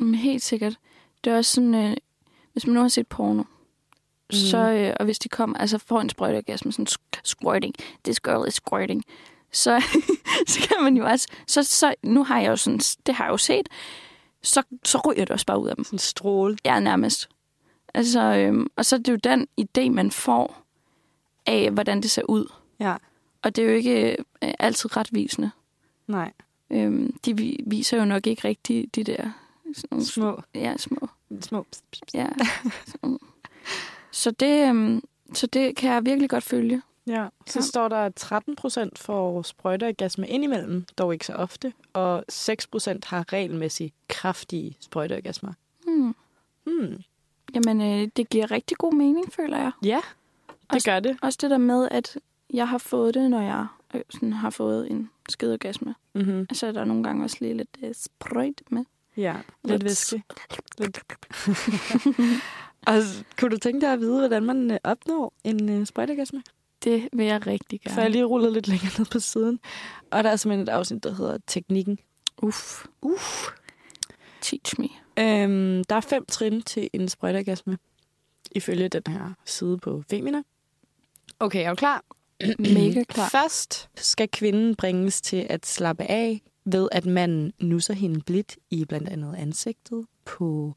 Mm, 0.00 0.12
helt 0.14 0.42
sikkert. 0.42 0.78
Det 1.24 1.32
er 1.32 1.36
også 1.36 1.52
sådan, 1.52 1.74
øh, 1.74 1.96
hvis 2.52 2.66
man 2.66 2.74
nu 2.74 2.80
har 2.80 2.88
set 2.88 3.06
porno, 3.06 3.42
mm. 3.42 3.46
så, 4.30 4.58
øh, 4.58 4.94
og 5.00 5.04
hvis 5.04 5.18
de 5.18 5.28
kommer, 5.28 5.58
altså 5.58 5.78
får 5.78 6.00
en 6.00 6.08
sprøjteorgasme, 6.08 6.72
sådan 6.72 6.86
squirting, 7.24 7.74
this 8.04 8.20
girl 8.20 8.48
is 8.48 8.54
squirting, 8.54 9.04
så, 9.52 9.82
så 10.48 10.60
kan 10.68 10.76
man 10.82 10.96
jo 10.96 11.06
også, 11.06 11.28
så, 11.46 11.62
så, 11.62 11.94
nu 12.02 12.24
har 12.24 12.40
jeg 12.40 12.48
jo 12.48 12.56
sådan, 12.56 12.80
det 13.06 13.14
har 13.14 13.24
jeg 13.24 13.30
jo 13.32 13.36
set, 13.36 13.68
så, 14.42 14.62
så 14.84 14.98
ryger 15.06 15.24
det 15.24 15.30
også 15.30 15.46
bare 15.46 15.58
ud 15.60 15.68
af 15.68 15.76
dem. 15.76 15.84
sådan 15.84 15.94
en 15.94 15.98
stråle. 15.98 16.56
Ja, 16.64 16.80
nærmest. 16.80 17.28
Altså, 17.94 18.20
øhm, 18.20 18.66
og 18.76 18.86
så 18.86 18.96
er 18.96 19.00
det 19.00 19.12
jo 19.12 19.16
den 19.16 19.48
idé, 19.60 19.90
man 19.90 20.10
får 20.10 20.62
af, 21.46 21.70
hvordan 21.70 22.00
det 22.02 22.10
ser 22.10 22.22
ud. 22.28 22.52
Ja, 22.80 22.96
Og 23.42 23.56
det 23.56 23.64
er 23.64 23.68
jo 23.68 23.74
ikke 23.74 24.10
øh, 24.42 24.54
altid 24.58 24.96
retvisende. 24.96 25.50
nej. 26.06 26.32
Øhm, 26.70 27.16
de 27.24 27.36
vi- 27.36 27.60
viser 27.66 27.96
jo 27.96 28.04
nok 28.04 28.26
ikke 28.26 28.48
rigtig 28.48 28.94
de 28.94 29.04
der 29.04 29.30
sådan 29.74 29.88
nogle, 29.90 30.04
Små, 30.06 30.42
ja, 30.54 30.76
små 30.76 31.08
små. 31.40 31.66
Ja. 32.14 32.26
Så, 32.86 33.18
så, 34.12 34.30
det, 34.30 34.68
øhm, 34.68 35.02
så 35.34 35.46
det 35.46 35.76
kan 35.76 35.90
jeg 35.92 36.04
virkelig 36.06 36.30
godt 36.30 36.44
følge. 36.44 36.82
Ja, 37.08 37.28
så 37.46 37.58
Ja. 37.58 37.62
står 37.62 37.88
der, 37.88 37.96
at 37.96 38.14
13 38.14 38.56
procent 38.56 38.98
får 38.98 39.42
sprøjteorgasme 39.42 40.28
indimellem, 40.28 40.84
dog 40.98 41.12
ikke 41.12 41.26
så 41.26 41.32
ofte, 41.32 41.72
og 41.92 42.24
6 42.28 42.66
procent 42.66 43.04
har 43.04 43.32
regelmæssigt 43.32 43.94
kraftige 44.08 44.76
sprøjteorgasmer. 44.80 45.52
Hmm. 45.86 46.14
Hmm. 46.64 47.02
Jamen, 47.54 47.80
øh, 47.80 48.08
det 48.16 48.28
giver 48.28 48.50
rigtig 48.50 48.76
god 48.76 48.92
mening, 48.94 49.32
føler 49.32 49.56
jeg. 49.58 49.70
Ja, 49.84 50.00
det 50.48 50.54
Også- 50.68 50.90
gør 50.90 51.00
det. 51.00 51.16
Også 51.22 51.38
det 51.42 51.50
der 51.50 51.58
med, 51.58 51.88
at 51.90 52.18
jeg 52.54 52.68
har 52.68 52.78
fået 52.78 53.14
det, 53.14 53.30
når 53.30 53.40
jeg 53.40 53.66
øh, 53.94 54.00
sådan, 54.10 54.32
har 54.32 54.50
fået 54.50 54.90
en 54.90 55.10
skedeorgasme. 55.28 55.94
Mm-hmm. 56.14 56.46
Så 56.52 56.66
er 56.66 56.72
der 56.72 56.84
nogle 56.84 57.02
gange 57.04 57.24
også 57.24 57.36
lige 57.40 57.54
lidt 57.54 57.76
øh, 57.82 57.94
sprøjt 57.94 58.62
med. 58.70 58.84
Ja, 59.16 59.32
lidt 59.64 59.72
Lidt- 59.72 59.84
væske. 59.84 60.22
Lidt. 60.78 61.00
og 62.86 62.94
kunne 63.38 63.50
du 63.50 63.56
tænke 63.58 63.80
dig 63.80 63.92
at 63.92 64.00
vide, 64.00 64.18
hvordan 64.18 64.42
man 64.44 64.70
øh, 64.70 64.78
opnår 64.84 65.32
en 65.44 65.68
øh, 65.68 65.86
sprøjteorgasme? 65.86 66.42
Det 66.84 67.08
vil 67.12 67.26
jeg 67.26 67.46
rigtig 67.46 67.80
gerne. 67.80 67.94
For 67.94 68.00
jeg 68.00 68.10
lige 68.10 68.24
rullet 68.24 68.52
lidt 68.52 68.68
længere 68.68 68.90
ned 68.98 69.06
på 69.06 69.18
siden. 69.18 69.60
Og 70.10 70.24
der 70.24 70.30
er 70.30 70.36
simpelthen 70.36 70.62
et 70.62 70.68
afsnit, 70.68 71.04
der 71.04 71.14
hedder 71.14 71.38
Teknikken. 71.46 71.98
Uff. 72.42 72.84
Uff. 73.02 73.46
Teach 74.40 74.80
me. 74.80 74.88
Øhm, 75.18 75.84
der 75.84 75.96
er 75.96 76.00
fem 76.00 76.26
trin 76.26 76.62
til 76.62 76.90
en 76.92 77.08
sprøjteorgasme, 77.08 77.78
ifølge 78.52 78.88
den 78.88 79.02
her 79.08 79.32
side 79.44 79.78
på 79.78 80.02
Femina. 80.10 80.42
Okay, 81.40 81.64
er 81.64 81.68
du 81.68 81.74
klar? 81.74 82.04
Mega 82.58 83.04
klar. 83.04 83.28
Først 83.28 83.88
skal 83.94 84.28
kvinden 84.28 84.74
bringes 84.74 85.20
til 85.20 85.46
at 85.50 85.66
slappe 85.66 86.04
af 86.04 86.42
ved, 86.64 86.88
at 86.92 87.06
manden 87.06 87.52
nusser 87.60 87.94
hende 87.94 88.20
blidt 88.20 88.56
i 88.70 88.84
blandt 88.84 89.08
andet 89.08 89.34
ansigtet, 89.34 90.06
på 90.24 90.74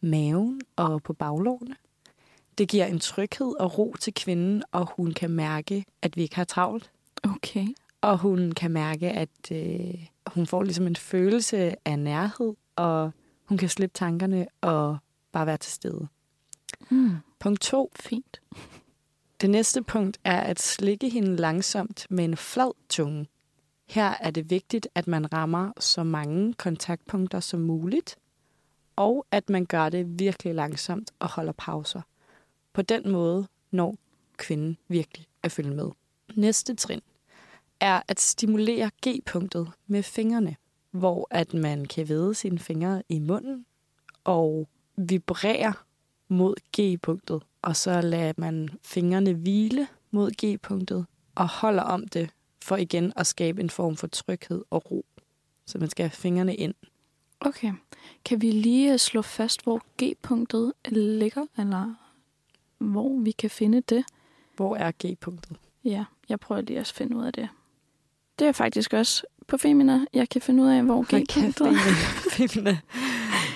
maven 0.00 0.60
og 0.76 1.02
på 1.02 1.12
baglårene. 1.12 1.76
Det 2.58 2.68
giver 2.68 2.86
en 2.86 2.98
tryghed 2.98 3.54
og 3.60 3.78
ro 3.78 3.94
til 4.00 4.14
kvinden, 4.14 4.62
og 4.72 4.88
hun 4.96 5.12
kan 5.12 5.30
mærke, 5.30 5.84
at 6.02 6.16
vi 6.16 6.22
ikke 6.22 6.36
har 6.36 6.44
travlt. 6.44 6.90
Okay. 7.22 7.66
Og 8.00 8.18
hun 8.18 8.52
kan 8.52 8.70
mærke, 8.70 9.10
at 9.10 9.50
øh, 9.52 10.06
hun 10.26 10.46
får 10.46 10.62
ligesom 10.62 10.86
en 10.86 10.96
følelse 10.96 11.74
af 11.84 11.98
nærhed, 11.98 12.54
og 12.76 13.12
hun 13.44 13.58
kan 13.58 13.68
slippe 13.68 13.94
tankerne 13.94 14.46
og 14.60 14.98
bare 15.32 15.46
være 15.46 15.56
til 15.56 15.72
stede. 15.72 16.08
Mm. 16.90 17.16
Punkt 17.38 17.60
to. 17.60 17.92
Fint. 18.00 18.40
Det 19.40 19.50
næste 19.50 19.82
punkt 19.82 20.18
er 20.24 20.40
at 20.40 20.60
slikke 20.60 21.08
hende 21.08 21.36
langsomt 21.36 22.06
med 22.10 22.24
en 22.24 22.36
flad 22.36 22.72
tunge. 22.88 23.26
Her 23.88 24.14
er 24.20 24.30
det 24.30 24.50
vigtigt, 24.50 24.88
at 24.94 25.06
man 25.06 25.32
rammer 25.32 25.72
så 25.80 26.02
mange 26.02 26.54
kontaktpunkter 26.54 27.40
som 27.40 27.60
muligt, 27.60 28.16
og 28.96 29.26
at 29.30 29.50
man 29.50 29.66
gør 29.66 29.88
det 29.88 30.18
virkelig 30.18 30.54
langsomt 30.54 31.10
og 31.18 31.28
holder 31.28 31.52
pauser. 31.52 32.00
På 32.74 32.82
den 32.82 33.12
måde 33.12 33.46
når 33.70 33.96
kvinden 34.36 34.78
virkelig 34.88 35.26
at 35.42 35.52
følge 35.52 35.74
med. 35.74 35.90
Næste 36.34 36.74
trin 36.74 37.00
er 37.80 38.02
at 38.08 38.20
stimulere 38.20 38.90
G-punktet 39.06 39.72
med 39.86 40.02
fingrene, 40.02 40.56
hvor 40.90 41.26
at 41.30 41.54
man 41.54 41.84
kan 41.84 42.08
væde 42.08 42.34
sine 42.34 42.58
fingre 42.58 43.02
i 43.08 43.18
munden 43.18 43.66
og 44.24 44.68
vibrere 44.96 45.72
mod 46.28 46.54
G-punktet, 46.76 47.42
og 47.62 47.76
så 47.76 48.00
lader 48.00 48.32
man 48.36 48.68
fingrene 48.82 49.32
hvile 49.32 49.88
mod 50.10 50.30
G-punktet 50.30 51.06
og 51.34 51.48
holder 51.48 51.82
om 51.82 52.08
det 52.08 52.30
for 52.62 52.76
igen 52.76 53.12
at 53.16 53.26
skabe 53.26 53.60
en 53.60 53.70
form 53.70 53.96
for 53.96 54.06
tryghed 54.06 54.64
og 54.70 54.90
ro. 54.90 55.04
Så 55.66 55.78
man 55.78 55.90
skal 55.90 56.04
have 56.04 56.10
fingrene 56.10 56.56
ind. 56.56 56.74
Okay. 57.40 57.72
Kan 58.24 58.42
vi 58.42 58.50
lige 58.50 58.98
slå 58.98 59.22
fast, 59.22 59.62
hvor 59.62 59.82
G-punktet 60.02 60.72
ligger, 60.88 61.46
eller 61.58 61.94
hvor 62.84 63.20
vi 63.20 63.30
kan 63.30 63.50
finde 63.50 63.80
det? 63.80 64.04
Hvor 64.56 64.76
er 64.76 64.90
G-punktet? 65.04 65.56
Ja, 65.84 66.04
jeg 66.28 66.40
prøver 66.40 66.60
lige 66.60 66.78
at 66.80 66.92
finde 66.96 67.16
ud 67.16 67.24
af 67.24 67.32
det. 67.32 67.48
Det 68.38 68.46
er 68.46 68.52
faktisk 68.52 68.92
også 68.92 69.22
på 69.46 69.56
Femina, 69.58 70.00
jeg 70.12 70.28
kan 70.28 70.42
finde 70.42 70.62
ud 70.62 70.68
af, 70.68 70.82
hvor 70.82 71.02
G-punktet 71.02 71.66
er. 71.66 71.72
Femina. 72.36 72.78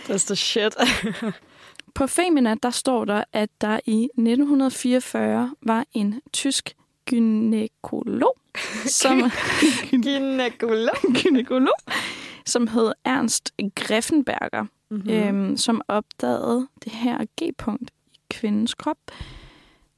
That's 0.09 0.27
the 0.27 0.37
shit. 0.37 0.75
På 1.95 2.07
Femina, 2.07 2.55
der 2.63 2.71
står 2.71 3.05
der, 3.05 3.25
at 3.33 3.51
der 3.61 3.81
i 3.87 4.05
1944 4.05 5.55
var 5.63 5.85
en 5.93 6.21
tysk 6.33 6.77
gynekolog, 7.05 8.35
som, 8.87 9.23
Gynekolog. 10.03 10.97
gynekolog, 11.23 11.75
som 12.47 12.67
hed 12.69 12.93
Ernst 13.05 13.53
Greffenberger, 13.75 14.67
Mm-hmm. 14.91 15.07
mm. 15.13 15.15
øhm, 15.19 15.57
som 15.57 15.81
opdagede 15.89 16.69
det 16.85 16.93
her 16.93 17.19
G-punkt 17.43 17.91
kvindens 18.31 18.75
krop. 18.75 18.99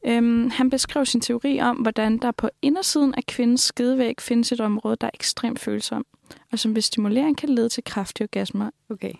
Øhm, 0.06 0.50
han 0.50 0.70
beskrev 0.70 1.06
sin 1.06 1.20
teori 1.20 1.60
om, 1.60 1.76
hvordan 1.76 2.18
der 2.18 2.30
på 2.30 2.48
indersiden 2.62 3.14
af 3.14 3.26
kvindens 3.26 3.60
skedevæg 3.60 4.14
findes 4.20 4.52
et 4.52 4.60
område, 4.60 4.96
der 5.00 5.06
er 5.06 5.10
ekstremt 5.14 5.58
følsom, 5.58 6.06
og 6.52 6.58
som 6.58 6.74
ved 6.74 6.82
stimulering 6.82 7.36
kan 7.36 7.48
lede 7.48 7.68
til 7.68 7.84
kraftige 7.84 8.24
orgasmer. 8.24 8.70
Okay. 8.90 9.12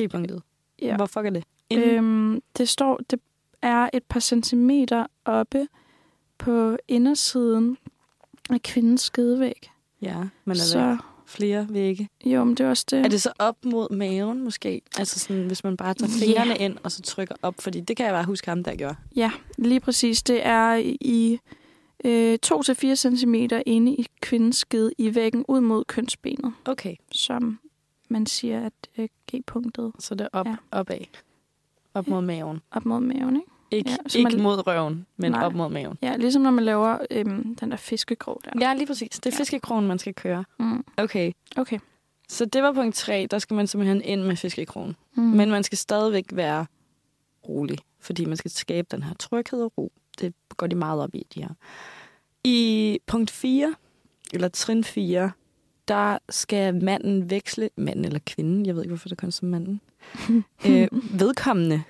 G-punktet. 0.00 0.42
Ja. 0.82 0.96
Hvorfor 0.96 1.20
er 1.20 1.30
det? 1.30 1.44
Inden... 1.70 1.90
Øhm, 1.90 2.42
det 2.58 2.68
står, 2.68 3.00
det 3.10 3.20
er 3.62 3.88
et 3.92 4.04
par 4.04 4.20
centimeter 4.20 5.06
oppe 5.24 5.68
på 6.38 6.76
indersiden 6.88 7.78
af 8.50 8.62
kvindens 8.62 9.00
skedevæg. 9.00 9.70
ja, 10.02 10.16
men 10.44 10.50
er 10.50 10.54
Så 10.54 10.96
flere 11.30 11.66
vægge? 11.70 12.08
jo, 12.24 12.44
men 12.44 12.54
det 12.54 12.64
er 12.66 12.70
også 12.70 12.84
det. 12.90 12.98
Er 12.98 13.08
det 13.08 13.22
så 13.22 13.32
op 13.38 13.64
mod 13.64 13.90
maven 13.90 14.44
måske? 14.44 14.82
Altså 14.98 15.18
sådan, 15.18 15.46
hvis 15.46 15.64
man 15.64 15.76
bare 15.76 15.94
tager 15.94 16.12
fingrene 16.24 16.56
ind 16.56 16.76
og 16.82 16.92
så 16.92 17.02
trykker 17.02 17.34
op, 17.42 17.54
fordi 17.58 17.80
det 17.80 17.96
kan 17.96 18.06
jeg 18.06 18.14
bare 18.14 18.24
huske 18.24 18.48
ham, 18.48 18.64
der 18.64 18.74
gjorde. 18.74 18.96
Ja, 19.16 19.32
lige 19.58 19.80
præcis. 19.80 20.22
Det 20.22 20.46
er 20.46 20.74
i 21.00 21.38
øh, 22.04 22.38
2-4 22.46 22.94
cm 22.94 23.34
inde 23.66 23.92
i 23.92 24.06
kvindens 24.20 24.56
skede 24.56 24.90
i 24.98 25.14
væggen 25.14 25.44
ud 25.48 25.60
mod 25.60 25.84
kønsbenet, 25.84 26.52
Okay, 26.64 26.94
som 27.12 27.58
man 28.08 28.26
siger, 28.26 28.66
at 28.66 28.72
øh, 28.98 29.08
G-punktet 29.32 29.92
så 29.98 30.14
det 30.14 30.24
er 30.24 30.28
op, 30.38 30.46
ja. 30.46 30.56
opad. 30.72 30.98
Op 31.94 32.08
mod 32.08 32.20
maven. 32.20 32.60
op 32.70 32.84
mod 32.84 33.00
maven, 33.00 33.36
ikke? 33.36 33.50
Ikke, 33.70 33.90
Ja, 33.90 34.18
ikke 34.18 34.30
man- 34.30 34.42
mod 34.42 34.66
røven, 34.66 35.06
men 35.16 35.30
Nej. 35.32 35.44
op 35.44 35.54
mod 35.54 35.68
maven. 35.70 35.98
Ja, 36.02 36.16
ligesom 36.16 36.42
når 36.42 36.50
man 36.50 36.64
laver 36.64 36.98
øhm, 37.10 37.54
den 37.56 37.70
der 37.70 37.76
fiskekrog 37.76 38.40
der. 38.44 38.50
Ja, 38.60 38.74
lige 38.74 38.86
præcis. 38.86 39.08
Det 39.10 39.26
er 39.26 39.36
Ja. 39.36 39.40
fiskekrogen, 39.40 39.86
man 39.86 39.98
skal 39.98 40.14
køre. 40.14 40.44
Mm. 40.58 40.84
Okay, 40.96 41.32
Okay. 41.56 41.78
så 42.28 42.44
det 42.44 42.62
var 42.62 42.72
punkt 42.72 42.94
3. 42.96 43.26
Der 43.30 43.38
skal 43.38 43.54
man 43.54 43.66
simpelthen 43.66 44.02
ind 44.02 44.22
med 44.22 44.36
fiskekrogen. 44.36 44.96
Mm. 45.14 45.22
Men 45.22 45.50
man 45.50 45.62
skal 45.64 45.78
stadigvæk 45.78 46.24
være 46.32 46.66
rolig, 47.48 47.78
fordi 48.00 48.24
man 48.24 48.36
skal 48.36 48.50
skabe 48.50 48.88
den 48.90 49.02
her 49.02 49.14
tryghed 49.14 49.62
og 49.62 49.72
ro. 49.78 49.92
Det 50.20 50.34
går 50.56 50.66
de 50.66 50.76
meget 50.76 51.02
op 51.02 51.14
i, 51.14 51.26
de 51.34 51.42
her. 51.42 51.48
I 52.44 52.98
punkt 53.06 53.30
4, 53.30 53.74
eller 54.34 54.48
trin 54.48 54.84
4, 54.84 55.30
der 55.88 56.18
skal 56.28 56.74
manden 56.84 57.30
veksle, 57.30 57.70
manden 57.76 58.04
eller 58.04 58.20
kvinden, 58.26 58.66
jeg 58.66 58.74
ved 58.74 58.82
ikke, 58.82 58.90
hvorfor 58.90 59.08
det 59.08 59.18
kun 59.18 59.30
som 59.30 59.48
manden, 59.48 59.80
øh, 60.66 60.88
vedkommende, 61.20 61.82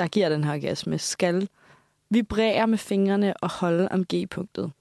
der 0.00 0.06
giver 0.06 0.28
den 0.28 0.44
her 0.44 0.52
orgasme, 0.52 0.98
skal 0.98 1.48
vibrere 2.10 2.66
med 2.66 2.78
fingrene 2.78 3.34
og 3.36 3.50
holde 3.50 3.88
om 3.90 4.04
G-punktet. 4.14 4.72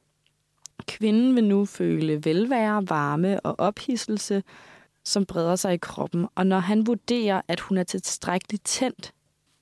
Kvinden 0.88 1.36
vil 1.36 1.44
nu 1.44 1.66
føle 1.66 2.26
velvære, 2.26 2.90
varme 2.90 3.40
og 3.40 3.56
ophidselse, 3.58 4.44
som 5.04 5.26
breder 5.26 5.56
sig 5.56 5.74
i 5.74 5.78
kroppen. 5.78 6.28
Og 6.36 6.48
når 6.48 6.60
han 6.60 6.88
vurderer, 6.88 7.42
at 7.48 7.60
hun 7.60 7.78
er 7.78 7.84
tilstrækkeligt 7.84 8.66
tændt, 8.66 9.14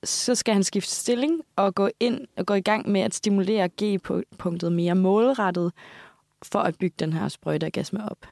så 0.04 0.34
skal 0.34 0.54
han 0.54 0.64
skifte 0.64 0.90
stilling 0.90 1.40
og 1.56 1.74
gå 1.74 1.88
ind 2.00 2.26
og 2.36 2.46
gå 2.46 2.54
i 2.54 2.60
gang 2.60 2.88
med 2.88 3.00
at 3.00 3.14
stimulere 3.14 3.68
G-punktet 3.82 4.72
mere 4.72 4.94
målrettet 4.94 5.72
for 6.42 6.58
at 6.58 6.78
bygge 6.78 6.96
den 6.98 7.12
her 7.12 7.28
sprøjteorgasme 7.28 8.10
op. 8.10 8.26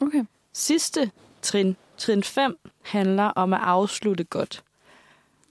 Okay. 0.00 0.24
Sidste 0.52 1.10
trin, 1.42 1.76
trin 1.96 2.22
5, 2.22 2.58
handler 2.82 3.24
om 3.24 3.52
at 3.52 3.60
afslutte 3.62 4.24
godt. 4.24 4.64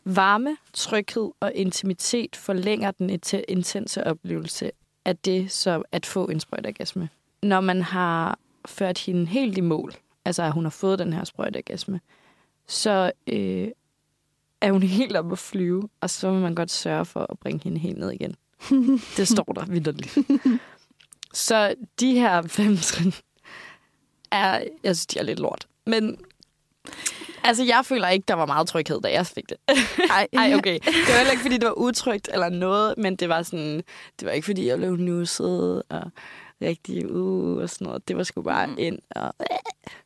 Varme, 0.05 0.57
tryghed 0.73 1.31
og 1.39 1.53
intimitet 1.53 2.35
forlænger 2.35 2.91
den 2.91 3.09
int- 3.09 3.41
intense 3.47 4.03
oplevelse 4.03 4.71
af 5.05 5.17
det 5.17 5.51
som 5.51 5.83
at 5.91 6.05
få 6.05 6.25
en 6.25 6.39
sprøjteorgasme. 6.39 7.09
Når 7.43 7.61
man 7.61 7.81
har 7.81 8.39
ført 8.65 8.97
hende 8.97 9.25
helt 9.25 9.57
i 9.57 9.61
mål, 9.61 9.93
altså 10.25 10.43
at 10.43 10.51
hun 10.51 10.65
har 10.65 10.69
fået 10.69 10.99
den 10.99 11.13
her 11.13 11.23
sprøjteorgasme, 11.23 12.01
så 12.67 13.11
øh, 13.27 13.67
er 14.61 14.71
hun 14.71 14.83
helt 14.83 15.17
oppe 15.17 15.31
at 15.31 15.39
flyve, 15.39 15.89
og 16.01 16.09
så 16.09 16.31
vil 16.31 16.41
man 16.41 16.55
godt 16.55 16.71
sørge 16.71 17.05
for 17.05 17.27
at 17.29 17.39
bringe 17.39 17.63
hende 17.63 17.79
helt 17.79 17.97
ned 17.97 18.11
igen. 18.11 18.35
Det 19.17 19.27
står 19.27 19.43
der 19.43 19.65
vidderligt. 19.65 20.17
Så 21.33 21.75
de 21.99 22.13
her 22.13 22.41
fem 22.41 22.77
trin 22.77 23.13
er, 24.31 24.63
jeg 24.83 24.95
synes, 24.95 25.05
de 25.05 25.19
er 25.19 25.23
lidt 25.23 25.39
lort. 25.39 25.67
Men 25.85 26.17
altså, 27.43 27.63
jeg 27.63 27.81
føler 27.85 28.07
ikke, 28.07 28.25
der 28.27 28.33
var 28.33 28.45
meget 28.45 28.67
tryghed, 28.67 29.01
da 29.01 29.11
jeg 29.11 29.25
fik 29.27 29.49
det. 29.49 29.57
Ej, 30.09 30.27
Ej, 30.33 30.53
okay. 30.55 30.73
Det 30.79 30.85
var 31.07 31.17
heller 31.17 31.31
ikke, 31.31 31.41
fordi 31.41 31.57
det 31.57 31.65
var 31.67 31.77
utrygt 31.77 32.29
eller 32.33 32.49
noget, 32.49 32.93
men 32.97 33.15
det 33.15 33.29
var 33.29 33.41
sådan, 33.43 33.75
det 34.19 34.25
var 34.25 34.31
ikke, 34.31 34.45
fordi 34.45 34.67
jeg 34.67 34.77
blev 34.77 34.95
nusset 34.95 35.83
og 35.89 36.11
rigtig 36.61 37.11
uh, 37.11 37.57
og 37.61 37.69
sådan 37.69 37.85
noget. 37.87 38.07
Det 38.07 38.17
var 38.17 38.23
sgu 38.23 38.41
bare 38.41 38.67
Mm. 38.67 38.75
ind. 38.77 38.99
Og, 39.15 39.33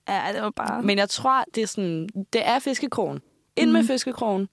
Ja, 0.07 0.31
det 0.33 0.41
var 0.41 0.49
bare... 0.49 0.81
men 0.83 0.97
jeg 0.97 1.09
tror, 1.09 1.43
det 1.55 1.63
er 1.63 1.67
sådan, 1.67 2.09
det 2.33 2.47
er 2.47 2.59
fiskekrogen. 2.59 3.19
Ind 3.55 3.71
med 3.71 3.81
Mhm. 3.81 3.87
fiskekrogen, 3.87 4.49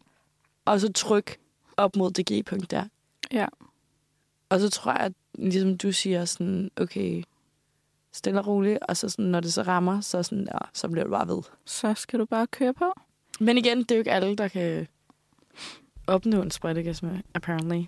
og 0.65 0.81
så 0.81 0.93
tryk 0.93 1.37
op 1.77 1.97
mod 1.97 2.11
det 2.11 2.27
G-punkt 2.33 2.71
der. 2.71 2.85
Ja. 3.33 3.47
Og 4.49 4.61
så 4.61 4.71
tror 4.71 4.93
jeg, 4.93 5.01
at, 5.01 5.13
ligesom 5.35 5.79
du 5.79 5.93
siger, 5.93 6.25
sådan, 6.25 6.71
okay, 6.77 7.23
stille 8.13 8.41
og 8.41 8.47
roligt, 8.47 8.79
og 8.89 8.97
så 8.97 9.09
sådan, 9.09 9.25
når 9.25 9.41
det 9.41 9.53
så 9.53 9.63
rammer, 9.63 10.01
så, 10.01 10.23
sådan, 10.23 10.49
ja, 10.53 10.59
så 10.73 10.89
bliver 10.89 11.05
det 11.05 11.11
bare 11.11 11.29
ved. 11.29 11.43
Så 11.65 11.95
skal 11.95 12.19
du 12.19 12.25
bare 12.25 12.47
køre 12.47 12.75
på. 12.75 12.93
Men 13.41 13.59
igen, 13.59 13.79
det 13.79 13.91
er 13.91 13.95
jo 13.95 13.99
ikke 14.01 14.13
alle, 14.13 14.37
der 14.37 14.49
kan 14.49 14.87
opnå 16.07 16.43
en 16.43 16.51
sprøjtegasme, 16.51 17.23
apparently. 17.35 17.83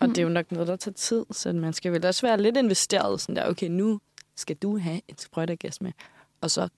Og 0.00 0.08
det 0.08 0.18
er 0.18 0.22
jo 0.22 0.28
nok 0.28 0.52
noget, 0.52 0.68
der 0.68 0.76
tager 0.76 0.92
tid, 0.94 1.24
så 1.30 1.52
man 1.52 1.72
skal 1.72 1.92
vel 1.92 2.06
også 2.06 2.26
være 2.26 2.40
lidt 2.42 2.56
investeret, 2.56 3.20
sådan 3.20 3.36
der, 3.36 3.48
okay, 3.50 3.68
nu 3.68 4.00
skal 4.36 4.56
du 4.56 4.78
have 4.78 5.00
en 5.08 5.18
sprøjtegasme, 5.18 5.92
og 6.40 6.50
så 6.50 6.68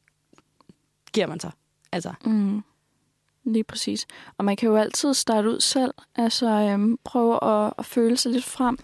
giver 1.12 1.26
man 1.26 1.40
sig. 1.40 1.50
Altså, 1.92 2.14
Mm. 2.24 2.62
Lige 3.44 3.64
præcis. 3.64 4.07
Og 4.38 4.44
man 4.44 4.57
kan 4.57 4.68
jo 4.68 4.76
altid 4.76 5.14
starte 5.14 5.50
ud 5.50 5.61
selv. 5.61 5.94
Altså 6.16 6.46
øhm, 6.48 6.98
prøve 7.04 7.44
at, 7.44 7.72
at 7.78 7.87
føle 7.87 8.16
sig 8.16 8.33
lidt 8.33 8.44
frem. 8.44 8.78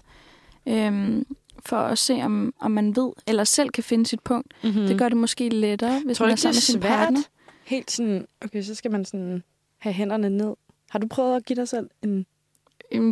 Øhm, 0.67 1.27
for 1.67 1.77
at 1.77 1.99
se, 1.99 2.15
om, 2.15 2.55
om 2.61 2.71
man 2.71 2.97
ved, 2.97 3.13
eller 3.27 3.45
selv 3.45 3.71
kan 3.71 3.85
finde 3.85 4.07
sit 4.07 4.21
punkt. 4.21 4.55
mm-hmm. 4.65 4.81
Mm. 4.81 4.87
Det 4.87 4.99
gør 4.99 5.09
det 5.09 5.17
måske 5.17 5.49
lettere, 5.49 6.01
hvis 6.05 6.17
Tror 6.17 6.27
man 6.27 6.33
er 6.33 6.37
sammen 6.37 6.55
med 6.57 6.61
sin 6.61 6.81
svært? 6.81 6.83
partner. 6.99 7.21
helt 7.65 7.91
sådan... 7.91 8.27
Okay, 8.45 8.63
så 8.63 8.75
skal 8.75 8.91
man 8.91 9.05
sådan 9.05 9.43
have 9.79 9.93
hænderne 9.93 10.31
ned. 10.31 10.55
Har 10.91 10.99
du 10.99 11.07
prøvet 11.09 11.37
at 11.37 11.45
give 11.45 11.57
dig 11.57 11.69
selv 11.69 11.91
en... 12.03 12.27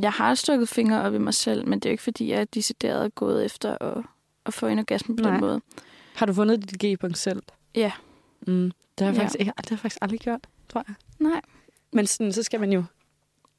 Jeg 0.03 0.13
har 0.13 0.35
stukket 0.35 0.69
fingre 0.69 1.03
op 1.03 1.15
i 1.15 1.19
mig 1.19 1.35
selv, 1.35 1.67
men 1.69 1.79
det 1.81 1.87
er 1.87 1.91
jo 1.91 1.93
ikke, 1.93 2.03
fordi 2.03 2.29
jeg 2.31 2.41
er 2.41 2.45
decideret 2.45 3.15
gået 3.15 3.45
efter 3.45 3.79
at, 3.81 4.05
at 4.47 4.55
få 4.55 4.67
en 4.67 4.79
orgasme 4.79 5.17
på 5.17 5.23
Nej. 5.23 5.31
den 5.33 5.41
måde. 5.41 5.61
Har 6.15 6.27
du 6.27 6.33
fundet 6.33 6.71
dit 6.71 6.85
G-punkt 6.85 7.19
selv? 7.19 7.43
Ja. 7.75 7.93
Mm. 8.47 8.73
Det 8.99 9.07
har 9.07 9.07
jeg 9.07 9.15
Ja. 9.15 9.21
faktisk, 9.23 9.41
ikke, 9.41 9.53
det 9.57 9.69
har 9.69 9.75
jeg 9.75 9.79
faktisk 9.79 9.99
aldrig 10.03 10.21
gjort, 10.21 10.41
tror 10.69 10.85
jeg. 10.89 10.95
Nej. 11.19 11.41
Men 11.93 12.07
sådan, 12.07 12.33
så 12.33 12.43
skal 12.43 12.61
man 12.61 12.73
jo 12.73 12.85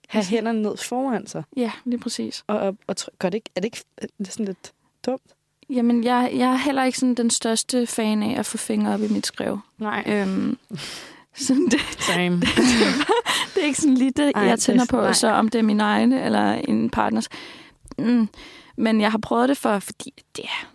have 0.08 0.20
Altså- 0.20 0.32
hænderne 0.32 0.62
ned 0.62 0.78
foran 0.78 1.28
sig. 1.28 1.44
Ja, 1.58 1.72
lige 1.86 2.00
præcis. 2.00 2.44
Og, 2.48 2.60
og, 2.60 2.78
og 2.88 2.96
gør 3.20 3.30
det 3.30 3.36
ikke, 3.38 3.50
er 3.56 3.62
det 3.62 3.66
ikke 3.66 3.84
er 3.98 4.08
det 4.18 4.28
sådan 4.32 4.46
lidt 4.46 4.72
dumt? 5.06 5.22
Jamen, 5.70 6.04
jeg, 6.04 6.32
jeg 6.36 6.52
er 6.52 6.56
heller 6.56 6.84
ikke 6.84 6.98
sådan 7.00 7.16
den 7.16 7.30
største 7.30 7.88
fan 7.88 8.24
af 8.24 8.40
at 8.40 8.46
få 8.46 8.58
fingre 8.58 8.94
op 8.94 9.02
i 9.02 9.08
mit 9.08 9.26
skrev. 9.28 9.60
Nej. 9.80 10.04
Øhm, 10.08 10.58
sådan 11.36 11.66
det, 11.66 11.80
Same. 12.00 12.36
det 13.56 13.62
er 13.62 13.66
ikke 13.66 13.82
sådan 13.82 13.96
lige 13.96 14.12
det, 14.12 14.32
Ej, 14.36 14.42
jeg 14.42 14.60
tænder 14.60 14.82
det- 14.84 14.90
på, 14.90 14.98
nej. 15.02 15.14
så 15.14 15.28
om 15.28 15.50
det 15.50 15.60
er 15.60 15.64
min 15.64 15.80
egne 15.80 16.24
eller 16.26 16.52
en 16.54 16.90
partners. 16.90 17.30
Mm. 17.98 18.30
Men 18.78 19.02
jeg 19.02 19.12
har 19.12 19.18
prøvet 19.18 19.50
det 19.50 19.58
for, 19.58 19.80
fordi 19.80 20.14
det 20.36 20.44
er, 20.46 20.68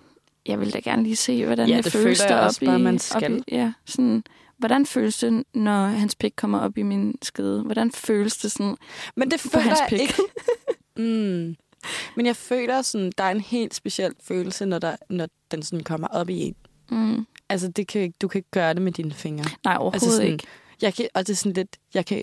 jeg 0.47 0.61
vil 0.61 0.73
da 0.73 0.79
gerne 0.79 1.03
lige 1.03 1.17
se, 1.17 1.45
hvordan 1.47 1.69
Ja, 1.69 1.77
det, 1.77 1.85
det 1.85 1.93
føles 1.93 2.19
føler 2.23 2.29
jeg 2.35 2.39
deroppe 2.39 2.47
også 2.49 2.65
bare, 2.65 2.79
i, 2.81 2.83
man 2.83 2.95
op 2.95 3.01
skal. 3.01 3.37
I, 3.39 3.43
ja, 3.55 3.73
sådan, 3.87 4.25
hvordan 4.59 4.87
føles 4.87 5.19
det, 5.19 5.45
når 5.55 5.87
hans 5.87 6.15
pik 6.15 6.33
kommer 6.37 6.59
op 6.59 6.79
i 6.79 6.83
min 6.83 7.15
skede? 7.23 7.63
Hvordan 7.63 7.93
føles 7.93 8.37
det 8.37 8.53
sådan 8.53 8.77
Men 9.17 9.31
det 9.31 9.41
føler 9.41 9.61
hans 9.65 9.79
jeg 9.91 10.01
ikke. 10.01 10.15
Mm. 10.97 11.57
Men 12.17 12.27
jeg 12.27 12.37
føler 12.37 12.83
sådan, 12.83 13.13
der 13.19 13.25
er 13.25 13.31
en 13.31 13.41
helt 13.41 13.75
speciel 13.75 14.15
følelse, 14.21 14.67
når, 14.67 14.79
der, 14.79 14.97
når 15.11 15.29
den 15.51 15.63
sådan 15.63 15.85
kommer 15.85 16.09
op 16.09 16.29
i 16.31 16.41
en. 16.41 16.57
Mm. 16.91 17.27
Altså, 17.49 17.69
det 17.69 17.89
kan, 17.89 18.15
du 18.23 18.29
kan 18.29 18.39
ikke 18.39 18.51
gøre 18.51 18.75
det 18.75 18.83
med 18.83 18.93
dine 18.93 19.13
fingre. 19.13 19.45
Nej, 19.65 19.75
overhovedet 19.75 19.95
Altså 19.95 20.17
sådan, 20.17 20.33
ikke. 20.33 20.47
Jeg 20.83 20.95
kan, 20.95 21.09
og 21.15 21.27
det 21.27 21.33
er 21.33 21.37
sådan 21.37 21.53
lidt, 21.53 21.77
jeg 21.95 22.07
kan, 22.07 22.23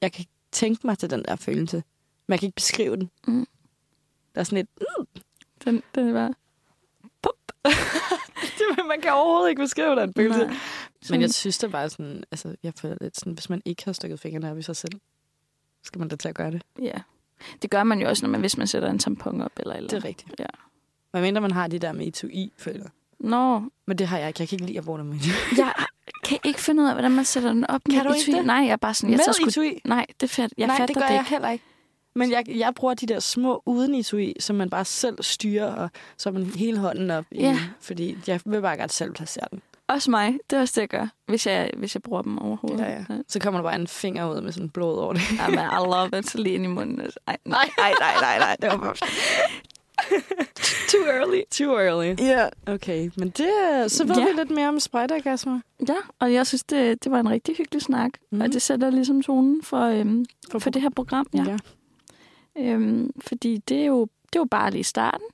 jeg 0.00 0.12
kan 0.12 0.24
tænke 0.52 0.86
mig 0.86 0.98
til 0.98 1.10
den 1.10 1.24
der 1.24 1.36
følelse. 1.36 1.82
Men 2.26 2.32
jeg 2.32 2.40
kan 2.40 2.46
ikke 2.46 2.56
beskrive 2.56 2.96
den. 2.96 3.10
Mm. 3.26 3.46
Der 4.34 4.40
er 4.40 4.44
sådan 4.44 4.56
lidt, 4.56 4.88
Den, 5.64 5.82
den 5.94 6.08
er 6.08 6.12
bare... 6.12 6.34
det, 8.58 8.86
man 8.88 9.00
kan 9.00 9.12
overhovedet 9.12 9.50
ikke 9.50 9.62
beskrive 9.62 9.96
den 10.00 10.14
følelse. 10.14 10.46
Nej. 10.46 10.56
Men 11.10 11.20
jeg 11.20 11.34
synes 11.34 11.58
det 11.58 11.70
bare 11.70 11.90
sådan, 11.90 12.24
altså, 12.30 12.56
jeg 12.62 12.72
føler 12.76 12.96
lidt 13.00 13.16
sådan, 13.16 13.32
hvis 13.32 13.50
man 13.50 13.62
ikke 13.64 13.84
har 13.84 13.92
stukket 13.92 14.20
fingrene 14.20 14.50
op 14.50 14.58
i 14.58 14.62
sig 14.62 14.76
selv, 14.76 15.00
skal 15.82 15.98
man 15.98 16.08
da 16.08 16.16
til 16.16 16.28
at 16.28 16.34
gøre 16.34 16.50
det. 16.50 16.62
Ja. 16.82 17.00
Det 17.62 17.70
gør 17.70 17.82
man 17.84 18.00
jo 18.00 18.08
også, 18.08 18.26
når 18.26 18.30
man, 18.30 18.40
hvis 18.40 18.56
man 18.58 18.66
sætter 18.66 18.90
en 18.90 18.98
tampon 18.98 19.40
op. 19.40 19.52
Eller, 19.56 19.74
eller. 19.74 19.88
Det 19.88 19.96
er 19.96 20.04
rigtigt. 20.04 20.34
Ja. 20.38 20.46
Men 21.12 21.22
mindre 21.22 21.40
man 21.40 21.50
har 21.50 21.68
de 21.68 21.78
der 21.78 21.92
med 21.92 22.06
etui, 22.06 22.52
føler 22.58 22.80
jeg. 22.80 22.90
Nå, 23.20 23.62
Men 23.86 23.98
det 23.98 24.06
har 24.06 24.18
jeg 24.18 24.28
ikke. 24.28 24.40
Jeg 24.40 24.48
kan 24.48 24.56
ikke 24.56 24.66
lide 24.66 24.78
at 24.78 24.84
bruge 24.84 24.98
dem 24.98 25.06
med. 25.06 25.16
jeg 25.56 25.72
kan 26.24 26.38
ikke 26.44 26.60
finde 26.60 26.82
ud 26.82 26.86
af, 26.88 26.94
hvordan 26.94 27.12
man 27.12 27.24
sætter 27.24 27.48
den 27.52 27.66
op 27.70 27.80
Kan 27.84 27.94
med 27.94 28.04
du 28.04 28.12
ikke 28.12 28.22
etui. 28.30 28.34
det? 28.38 28.46
Nej, 28.46 28.56
jeg 28.56 28.68
er 28.72 28.76
bare 28.76 28.94
sådan... 28.94 29.10
Jeg 29.10 29.20
med 29.26 29.34
sgu... 29.34 29.48
etui? 29.48 29.80
Nej, 29.84 30.06
det 30.20 30.30
fedt. 30.30 30.54
Jeg 30.58 30.66
Nej, 30.66 30.76
fatter 30.76 30.86
det 30.94 31.02
gør 31.02 31.06
det 31.08 31.14
jeg 31.14 31.20
ikke. 31.20 31.30
heller 31.30 31.50
ikke. 31.50 31.64
Men 32.16 32.30
jeg, 32.30 32.44
jeg 32.48 32.72
bruger 32.76 32.94
de 32.94 33.06
der 33.06 33.20
små 33.20 33.62
uden 33.66 33.94
etui, 33.94 34.34
som 34.40 34.56
man 34.56 34.70
bare 34.70 34.84
selv 34.84 35.22
styrer, 35.22 35.72
og 35.74 35.90
så 36.16 36.30
man 36.30 36.44
hele 36.44 36.78
hånden 36.78 37.10
op 37.10 37.24
i. 37.30 37.40
Ja. 37.40 37.58
Fordi 37.80 38.18
jeg 38.26 38.40
vil 38.44 38.60
bare 38.60 38.76
godt 38.76 38.92
selv 38.92 39.12
placere 39.12 39.46
den. 39.50 39.62
Også 39.88 40.10
mig. 40.10 40.38
Det 40.50 40.56
er 40.56 40.60
også 40.60 40.72
det, 40.76 40.80
jeg 40.80 40.88
gør, 40.88 41.06
hvis 41.26 41.46
jeg, 41.46 41.70
hvis 41.76 41.94
jeg 41.94 42.02
bruger 42.02 42.22
dem 42.22 42.38
overhovedet. 42.38 42.84
Ja, 42.84 42.90
ja. 42.90 43.04
Så 43.28 43.40
kommer 43.40 43.60
der 43.60 43.68
bare 43.70 43.80
en 43.80 43.86
finger 43.86 44.30
ud 44.34 44.40
med 44.40 44.52
sådan 44.52 44.70
blod 44.70 44.98
over 44.98 45.12
det. 45.12 45.22
Jamen, 45.38 45.58
I 45.58 45.86
love 45.94 46.18
it. 46.18 46.34
Lige 46.34 46.54
ind 46.54 46.64
i 46.64 46.66
munden. 46.66 47.00
Ej, 47.00 47.06
nej, 47.26 47.68
nej, 47.78 47.92
nej, 48.00 48.14
nej, 48.20 48.38
nej. 48.38 48.56
Det 48.62 48.70
var 48.70 48.76
bare... 48.76 48.94
Too 50.90 51.04
early. 51.06 51.40
Too 51.50 51.78
early. 51.78 52.20
Ja. 52.20 52.24
Yeah. 52.38 52.50
Okay, 52.66 53.10
men 53.16 53.28
det, 53.30 53.48
så 53.88 54.04
ved 54.06 54.16
Ja. 54.16 54.24
vi 54.24 54.30
lidt 54.36 54.50
mere 54.50 54.68
om 54.68 54.80
sprejtergasmer. 54.80 55.60
Ja, 55.88 55.94
og 56.18 56.32
jeg 56.32 56.46
synes, 56.46 56.62
det, 56.64 57.04
det 57.04 57.12
var 57.12 57.20
en 57.20 57.30
rigtig 57.30 57.56
hyggelig 57.56 57.82
snak. 57.82 58.10
Mm. 58.30 58.36
Mhm. 58.36 58.40
Og 58.40 58.52
det 58.52 58.62
sætter 58.62 58.90
ligesom 58.90 59.22
tonen 59.22 59.62
for, 59.62 59.80
øhm, 59.86 60.24
for, 60.50 60.58
for 60.58 60.70
det 60.70 60.82
her 60.82 60.90
program. 60.90 61.26
Ja. 61.34 61.44
ja. 61.48 61.56
Øhm, 62.58 63.10
fordi 63.26 63.56
det 63.68 63.80
er, 63.80 63.84
jo, 63.86 64.00
det 64.02 64.36
er 64.36 64.40
jo 64.40 64.46
bare 64.50 64.70
lige 64.70 64.84
starten 64.84 65.26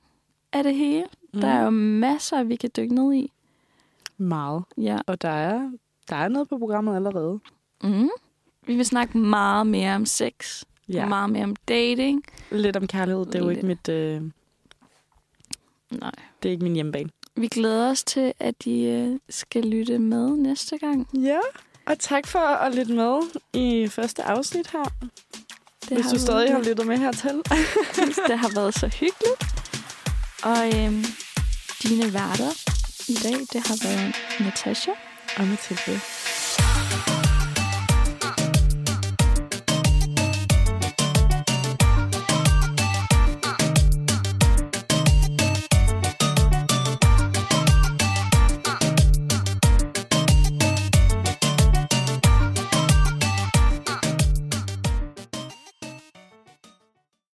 af 0.53 0.63
det 0.63 0.75
hele. 0.75 1.05
Mm. 1.33 1.41
Der 1.41 1.47
er 1.47 1.63
jo 1.63 1.69
masser, 1.69 2.43
vi 2.43 2.55
kan 2.55 2.69
dykke 2.77 2.95
ned 2.95 3.13
i. 3.13 3.31
meget. 4.21 4.63
Ja. 4.77 4.97
Og 5.07 5.21
der 5.21 5.29
er, 5.29 5.71
der 6.09 6.15
er 6.15 6.27
noget 6.27 6.49
på 6.49 6.57
programmet 6.57 6.95
allerede. 6.95 7.39
Mm. 7.83 8.09
Vi 8.67 8.75
vil 8.75 8.85
snakke 8.85 9.17
meget 9.17 9.67
mere 9.67 9.95
om 9.95 10.05
sex. 10.05 10.63
Ja. 10.89 11.05
Meget 11.05 11.29
mere 11.29 11.43
om 11.43 11.55
dating. 11.67 12.23
Lidt 12.51 12.77
om 12.77 12.87
kærlighed. 12.87 13.25
Det 13.25 13.35
er 13.35 13.39
jo 13.39 13.47
Lidt. 13.47 13.57
ikke 13.57 13.67
mit, 13.67 13.89
øh, 13.89 14.21
Nej. 15.91 16.11
det 16.43 16.49
er 16.49 16.51
ikke 16.51 16.63
min 16.63 16.73
hjemmebane. 16.73 17.09
Vi 17.35 17.47
glæder 17.47 17.89
os 17.89 18.03
til, 18.03 18.33
at 18.39 18.65
I 18.65 18.85
øh, 18.85 19.19
skal 19.29 19.63
lytte 19.63 19.99
med 19.99 20.29
næste 20.29 20.77
gang. 20.77 21.07
Ja, 21.13 21.39
og 21.85 21.99
tak 21.99 22.27
for 22.27 22.39
at 22.39 22.75
lytte 22.75 22.93
med 22.93 23.21
i 23.53 23.87
første 23.87 24.23
afsnit 24.23 24.67
her. 24.71 24.83
Det 25.89 25.97
Hvis 25.97 26.05
du 26.13 26.19
stadig 26.19 26.51
har 26.53 26.63
lyttet 26.63 26.87
med 26.87 26.97
hertil. 26.97 27.35
det 28.29 28.39
har 28.39 28.55
været 28.55 28.73
så 28.73 28.87
hyggeligt. 28.87 29.41
Og 30.43 30.57
øhm, 30.67 31.03
dine 31.83 32.13
værter 32.13 32.51
i 33.07 33.13
dag, 33.13 33.39
det 33.53 33.67
har 33.67 33.87
været 33.87 34.15
Natasha. 34.39 34.91
Og 35.37 35.47
Mathilde. 35.47 35.99